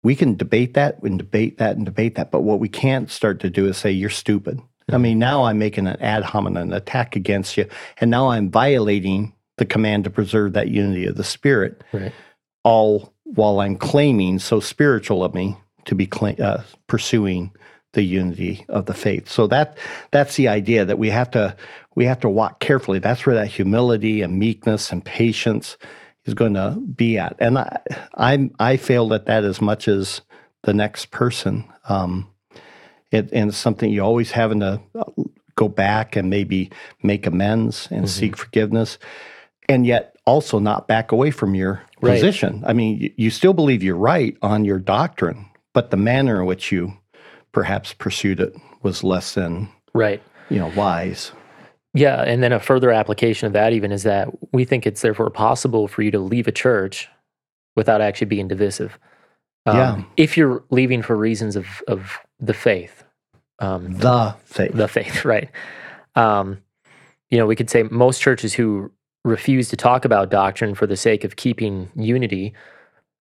we 0.03 0.15
can 0.15 0.37
debate 0.37 0.75
that 0.75 1.03
and 1.03 1.19
debate 1.19 1.59
that 1.59 1.77
and 1.77 1.85
debate 1.85 2.15
that, 2.17 2.31
but 2.31 2.43
what 2.43 2.61
we 2.61 2.69
can't 2.69 3.11
start 3.11 3.41
to 3.41 3.51
do 3.51 3.67
is 3.67 3.77
say 3.77 3.91
you're 3.91 4.11
stupid. 4.11 4.61
I 4.91 4.97
mean, 4.97 5.19
now 5.19 5.45
I'm 5.45 5.59
making 5.59 5.87
an 5.87 6.01
ad 6.01 6.23
hominem 6.23 6.73
attack 6.73 7.15
against 7.17 7.57
you, 7.59 7.67
and 8.01 8.11
now 8.11 8.29
I'm 8.31 8.51
violating 8.51 9.35
the 9.59 9.67
command 9.67 10.05
to 10.05 10.11
preserve 10.11 10.55
that 10.55 10.69
unity 10.69 11.05
of 11.07 11.17
the 11.17 11.25
Spirit, 11.25 11.83
Right. 11.93 12.13
all 12.65 13.13
while 13.25 13.61
I'm 13.61 13.77
claiming 13.77 14.39
so 14.39 14.61
spiritual 14.61 15.23
of 15.25 15.35
me 15.35 15.57
to 15.85 15.95
be 15.95 16.07
cla- 16.07 16.37
uh, 16.43 16.63
pursuing 16.87 17.51
the 17.93 18.03
unity 18.03 18.65
of 18.69 18.87
the 18.87 18.95
faith. 18.95 19.29
So 19.29 19.47
that 19.49 19.77
that's 20.11 20.37
the 20.37 20.49
idea 20.49 20.85
that 20.85 20.99
we 20.99 21.11
have 21.11 21.31
to 21.33 21.55
we 21.99 22.05
have 22.05 22.21
to 22.21 22.29
walk 22.29 22.61
carefully. 22.61 23.01
That's 23.01 23.27
where 23.27 23.35
that 23.35 23.49
humility 23.49 24.23
and 24.23 24.39
meekness 24.39 24.93
and 24.93 25.05
patience 25.05 25.77
is 26.27 26.35
going 26.35 26.55
to 26.55 26.81
be 26.95 27.19
at. 27.19 27.35
And 27.41 27.59
I 27.59 27.81
I'm 28.15 28.55
I 28.61 28.77
failed 28.77 29.13
at 29.13 29.27
that 29.27 29.43
as 29.43 29.61
much 29.61 29.89
as 29.89 30.21
the 30.63 30.73
next 30.73 31.11
person. 31.11 31.65
Um, 31.89 32.29
it, 33.11 33.33
and 33.33 33.49
it's 33.49 33.59
something 33.59 33.91
you 33.91 34.01
always 34.05 34.31
having 34.31 34.61
to 34.61 34.81
go 35.57 35.67
back 35.69 36.15
and 36.15 36.31
maybe 36.31 36.71
make 37.03 37.27
amends 37.27 37.89
and 37.91 38.09
seek 38.09 38.37
forgiveness, 38.37 38.99
and 39.69 39.85
yet 39.85 40.15
also 40.25 40.61
not 40.61 40.87
back 40.87 41.11
away 41.11 41.33
from 41.33 41.57
your 41.57 41.83
Right. 42.01 42.15
position. 42.15 42.63
I 42.65 42.75
mean, 42.75 42.99
you, 43.01 43.13
you 43.17 43.31
still 43.31 43.55
believe 43.55 43.83
you're 43.83 43.97
right 43.97 44.37
on 44.41 44.65
your 44.65 44.79
doctrine, 44.79 45.47
but 45.75 45.91
the 45.91 45.97
manner 45.97 46.41
in 46.41 46.47
which 46.47 46.71
you 46.71 46.93
perhaps 47.51 47.93
pursued 47.93 48.39
it 48.39 48.55
was 48.85 49.03
less 49.03 49.35
than 49.35 49.69
Right. 49.95 50.23
you 50.49 50.61
know 50.61 50.71
wise. 50.77 51.33
Yeah, 51.95 52.23
and 52.23 52.43
then 52.43 52.53
a 52.53 52.61
further 52.61 52.91
application 52.91 53.47
of 53.47 53.53
that 53.55 53.73
even 53.73 53.93
is 53.93 54.03
that 54.03 54.29
we 54.53 54.65
think 54.65 54.87
it's 54.87 55.01
therefore 55.01 55.31
possible 55.31 55.89
for 55.89 56.03
you 56.03 56.11
to 56.11 56.19
leave 56.19 56.47
a 56.47 56.53
church 56.53 57.09
without 57.77 58.01
actually 58.01 58.27
being 58.27 58.49
divisive. 58.49 58.99
Um, 59.67 59.77
Yeah. 59.77 60.03
If 60.17 60.37
you're 60.37 60.65
leaving 60.71 61.03
for 61.03 61.17
reasons 61.17 61.57
of 61.57 61.67
of 61.89 62.19
the 62.39 62.55
faith, 62.55 63.05
um, 63.59 63.93
The 63.99 64.35
faith. 64.45 64.73
the 64.75 64.89
faith, 64.89 65.25
right? 65.35 65.51
Um, 66.15 66.59
you 67.31 67.39
know, 67.39 67.47
we 67.47 67.57
could 67.57 67.71
say 67.71 67.83
most 67.85 68.21
churches 68.21 68.55
who 68.55 68.91
refuse 69.25 69.69
to 69.71 69.77
talk 69.77 70.05
about 70.05 70.31
doctrine 70.31 70.75
for 70.75 70.87
the 70.87 70.97
sake 70.97 71.25
of 71.25 71.37
keeping 71.37 71.91
unity, 71.97 72.55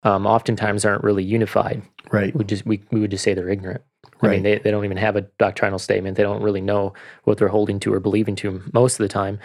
um, 0.03 0.25
oftentimes 0.25 0.85
aren't 0.85 1.03
really 1.03 1.23
unified. 1.23 1.81
right. 2.11 2.35
We 2.35 2.43
just 2.45 2.65
we, 2.65 2.81
we 2.91 2.99
would 2.99 3.11
just 3.11 3.23
say 3.23 3.33
they're 3.33 3.49
ignorant. 3.49 3.81
I 4.23 4.27
mean, 4.27 4.43
they, 4.43 4.59
they 4.59 4.69
don't 4.71 4.85
even 4.85 4.97
have 4.97 5.15
a 5.15 5.21
doctrinal 5.39 5.79
statement. 5.79 6.15
They 6.15 6.23
don't 6.23 6.43
really 6.43 6.61
know 6.61 6.93
what 7.23 7.37
they're 7.39 7.47
holding 7.47 7.79
to 7.81 7.93
or 7.93 7.99
believing 7.99 8.35
to 8.37 8.61
most 8.73 8.99
of 8.99 9.03
the 9.03 9.07
time. 9.11 9.39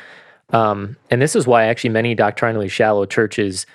Um, 0.50 0.96
and 1.10 1.20
this 1.20 1.34
is 1.34 1.46
why 1.46 1.64
actually 1.64 1.90
many 1.90 2.14
doctrinally 2.14 2.68
shallow 2.68 3.06
churches, 3.06 3.66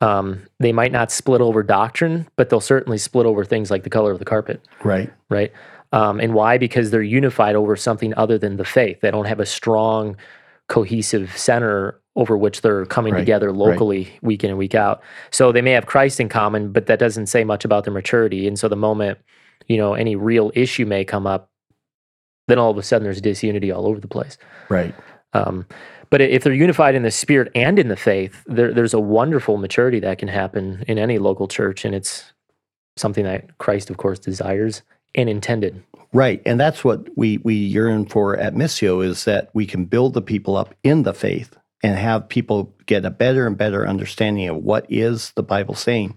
um, 0.00 0.42
they 0.60 0.72
might 0.72 0.92
not 0.92 1.10
split 1.10 1.40
over 1.40 1.62
doctrine, 1.62 2.28
but 2.36 2.48
they'll 2.48 2.60
certainly 2.60 2.98
split 2.98 3.26
over 3.26 3.44
things 3.44 3.70
like 3.70 3.82
the 3.82 3.90
color 3.90 4.12
of 4.12 4.18
the 4.18 4.24
carpet, 4.24 4.60
Right. 4.84 5.12
right? 5.30 5.52
Um, 5.92 6.20
and 6.20 6.32
why? 6.34 6.58
Because 6.58 6.90
they're 6.90 7.02
unified 7.02 7.56
over 7.56 7.74
something 7.76 8.14
other 8.16 8.38
than 8.38 8.56
the 8.56 8.64
faith. 8.64 9.00
They 9.00 9.10
don't 9.10 9.26
have 9.26 9.40
a 9.40 9.46
strong, 9.46 10.16
cohesive 10.68 11.36
center 11.36 12.00
over 12.16 12.36
which 12.36 12.62
they're 12.62 12.86
coming 12.86 13.12
Right, 13.14 13.20
together 13.20 13.48
right. 13.48 13.56
locally 13.56 14.08
week 14.22 14.42
in 14.42 14.50
and 14.50 14.58
week 14.58 14.74
out. 14.74 15.02
So 15.30 15.52
they 15.52 15.60
may 15.60 15.72
have 15.72 15.86
Christ 15.86 16.18
in 16.18 16.28
common, 16.28 16.72
but 16.72 16.86
that 16.86 16.98
doesn't 16.98 17.26
say 17.26 17.44
much 17.44 17.64
about 17.64 17.84
their 17.84 17.92
maturity. 17.92 18.48
And 18.48 18.58
so 18.58 18.68
the 18.68 18.76
moment 18.76 19.18
you 19.68 19.76
know, 19.76 19.94
any 19.94 20.16
real 20.16 20.52
issue 20.54 20.86
may 20.86 21.04
come 21.04 21.26
up, 21.26 21.50
then 22.48 22.58
all 22.58 22.70
of 22.70 22.78
a 22.78 22.82
sudden 22.82 23.04
there's 23.04 23.20
disunity 23.20 23.70
all 23.70 23.86
over 23.86 24.00
the 24.00 24.08
place. 24.08 24.38
Right. 24.68 24.94
Um, 25.32 25.66
but 26.08 26.20
if 26.20 26.44
they're 26.44 26.52
unified 26.52 26.94
in 26.94 27.02
the 27.02 27.10
spirit 27.10 27.50
and 27.54 27.78
in 27.78 27.88
the 27.88 27.96
faith, 27.96 28.44
there, 28.46 28.72
there's 28.72 28.94
a 28.94 29.00
wonderful 29.00 29.56
maturity 29.56 30.00
that 30.00 30.18
can 30.18 30.28
happen 30.28 30.84
in 30.86 30.98
any 30.98 31.18
local 31.18 31.48
church, 31.48 31.84
and 31.84 31.94
it's 31.94 32.32
something 32.96 33.24
that 33.24 33.58
Christ, 33.58 33.90
of 33.90 33.96
course, 33.96 34.18
desires 34.18 34.82
and 35.14 35.28
intended. 35.28 35.82
Right. 36.12 36.40
And 36.46 36.58
that's 36.60 36.84
what 36.84 37.08
we, 37.16 37.38
we 37.38 37.54
yearn 37.54 38.06
for 38.06 38.36
at 38.36 38.54
Missio 38.54 39.04
is 39.04 39.24
that 39.24 39.50
we 39.52 39.66
can 39.66 39.84
build 39.84 40.14
the 40.14 40.22
people 40.22 40.56
up 40.56 40.74
in 40.82 41.02
the 41.02 41.12
faith 41.12 41.56
and 41.82 41.98
have 41.98 42.28
people 42.28 42.74
get 42.86 43.04
a 43.04 43.10
better 43.10 43.46
and 43.46 43.58
better 43.58 43.86
understanding 43.86 44.48
of 44.48 44.56
what 44.56 44.86
is 44.88 45.32
the 45.32 45.42
Bible 45.42 45.74
saying 45.74 46.16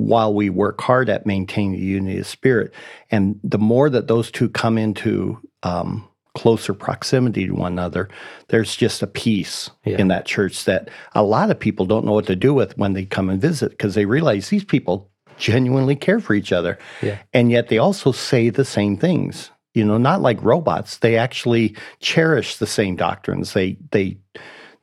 while 0.00 0.32
we 0.34 0.50
work 0.50 0.80
hard 0.80 1.08
at 1.08 1.26
maintaining 1.26 1.72
the 1.72 1.78
unity 1.78 2.18
of 2.18 2.26
spirit. 2.26 2.72
And 3.10 3.38
the 3.44 3.58
more 3.58 3.90
that 3.90 4.08
those 4.08 4.30
two 4.30 4.48
come 4.48 4.78
into 4.78 5.38
um, 5.62 6.06
closer 6.34 6.72
proximity 6.74 7.46
to 7.46 7.52
one 7.54 7.72
another, 7.72 8.08
there's 8.48 8.76
just 8.76 9.02
a 9.02 9.06
peace 9.06 9.70
Yeah. 9.84 9.98
in 9.98 10.08
that 10.08 10.26
church 10.26 10.64
that 10.64 10.88
a 11.14 11.22
lot 11.22 11.50
of 11.50 11.58
people 11.58 11.86
don't 11.86 12.04
know 12.04 12.12
what 12.12 12.26
to 12.26 12.36
do 12.36 12.54
with 12.54 12.76
when 12.78 12.92
they 12.94 13.04
come 13.04 13.28
and 13.30 13.40
visit 13.40 13.70
because 13.70 13.94
they 13.94 14.06
realize 14.06 14.48
these 14.48 14.64
people 14.64 15.10
genuinely 15.38 15.96
care 15.96 16.20
for 16.20 16.34
each 16.34 16.52
other. 16.52 16.78
Yeah. 17.02 17.18
And 17.32 17.50
yet 17.50 17.68
they 17.68 17.78
also 17.78 18.12
say 18.12 18.50
the 18.50 18.64
same 18.64 18.96
things. 18.96 19.50
You 19.74 19.84
know, 19.84 19.98
not 19.98 20.20
like 20.20 20.42
robots. 20.42 20.98
They 20.98 21.16
actually 21.16 21.76
cherish 22.00 22.56
the 22.56 22.66
same 22.66 22.96
doctrines. 22.96 23.52
They 23.52 23.76
they 23.92 24.18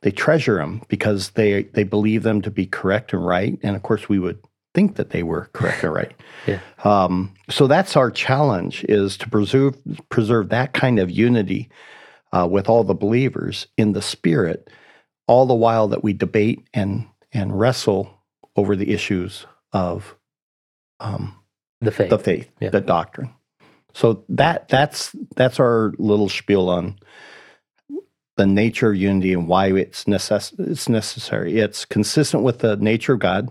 they 0.00 0.10
treasure 0.10 0.56
them 0.56 0.80
because 0.88 1.30
they 1.30 1.64
they 1.74 1.84
believe 1.84 2.22
them 2.22 2.40
to 2.42 2.50
be 2.50 2.64
correct 2.66 3.12
and 3.12 3.24
right. 3.26 3.58
And 3.62 3.76
of 3.76 3.82
course, 3.82 4.08
we 4.08 4.18
would 4.18 4.38
think 4.78 4.94
that 4.96 5.10
they 5.10 5.22
were 5.24 5.50
correct 5.52 5.82
and 5.82 5.92
right. 5.92 6.12
Yeah. 6.46 6.60
Um, 6.84 7.34
so 7.50 7.66
that's 7.66 7.96
our 7.96 8.10
challenge: 8.12 8.84
is 8.88 9.16
to 9.18 9.28
preserve 9.28 9.74
preserve 10.08 10.50
that 10.50 10.72
kind 10.72 10.98
of 11.00 11.10
unity 11.10 11.68
uh, 12.32 12.46
with 12.50 12.68
all 12.68 12.84
the 12.84 12.94
believers 12.94 13.66
in 13.76 13.92
the 13.92 14.02
spirit, 14.02 14.70
all 15.26 15.46
the 15.46 15.54
while 15.54 15.88
that 15.88 16.04
we 16.04 16.12
debate 16.12 16.60
and 16.72 17.06
and 17.32 17.58
wrestle 17.58 18.08
over 18.54 18.76
the 18.76 18.90
issues 18.92 19.46
of 19.72 20.14
um, 21.00 21.34
The 21.80 21.90
faith. 21.90 22.10
the 22.10 22.18
faith, 22.18 22.48
Yeah. 22.60 22.70
the 22.70 22.80
doctrine. 22.80 23.30
So 23.94 24.24
that 24.28 24.68
that's 24.68 25.14
that's 25.34 25.58
our 25.58 25.92
little 25.98 26.28
spiel 26.28 26.68
on 26.68 26.98
the 28.36 28.46
nature 28.46 28.90
of 28.92 28.96
unity 28.96 29.32
and 29.32 29.48
why 29.48 29.72
it's 29.72 30.04
necess- 30.04 30.54
it's 30.60 30.88
necessary. 30.88 31.58
It's 31.58 31.84
consistent 31.84 32.44
with 32.44 32.60
the 32.60 32.76
nature 32.76 33.14
of 33.14 33.18
God. 33.18 33.48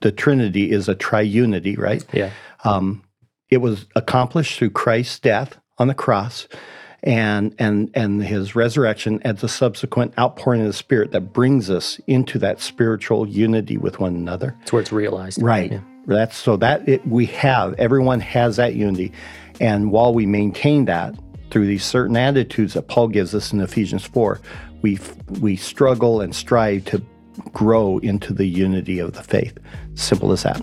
The, 0.00 0.12
Trinity 0.12 0.70
is 0.70 0.88
a 0.88 0.94
triunity, 0.94 1.78
right? 1.78 2.04
yeah. 2.12 2.30
Um, 2.64 3.02
it 3.50 3.58
was 3.58 3.86
accomplished 3.94 4.58
through 4.58 4.70
Christ's 4.70 5.18
death 5.20 5.58
on 5.78 5.88
the 5.88 5.94
cross 5.94 6.48
and 7.04 7.54
and 7.58 7.90
and 7.94 8.24
his 8.24 8.56
resurrection 8.56 9.20
and 9.22 9.36
the 9.38 9.48
subsequent 9.48 10.18
outpouring 10.18 10.62
of 10.62 10.66
the 10.66 10.72
Spirit 10.72 11.12
that 11.12 11.32
brings 11.32 11.70
us 11.70 12.00
into 12.06 12.38
that 12.38 12.60
spiritual 12.60 13.28
unity 13.28 13.76
with 13.76 14.00
one 14.00 14.14
another. 14.16 14.56
It's 14.62 14.72
where 14.72 14.80
it's 14.80 14.92
realized. 14.92 15.40
Right. 15.40 15.72
Yeah. 15.72 15.80
That's 16.06 16.36
so 16.36 16.56
that 16.56 16.88
it, 16.88 17.06
we 17.06 17.26
have 17.26 17.74
everyone 17.74 18.20
has 18.20 18.56
that 18.56 18.74
unity, 18.74 19.12
and 19.60 19.90
while 19.92 20.14
we 20.14 20.26
maintain 20.26 20.86
that 20.86 21.14
through 21.50 21.66
these 21.66 21.84
certain 21.84 22.16
attitudes 22.16 22.74
that 22.74 22.88
Paul 22.88 23.08
gives 23.08 23.34
us 23.34 23.52
in 23.52 23.60
Ephesians 23.60 24.04
four, 24.04 24.40
we 24.82 24.98
we 25.40 25.56
struggle 25.56 26.20
and 26.22 26.34
strive 26.34 26.86
to 26.86 27.02
grow 27.52 27.98
into 27.98 28.32
the 28.32 28.46
unity 28.46 28.98
of 28.98 29.12
the 29.12 29.22
faith. 29.22 29.58
Simple 29.94 30.32
as 30.32 30.42
that. 30.42 30.62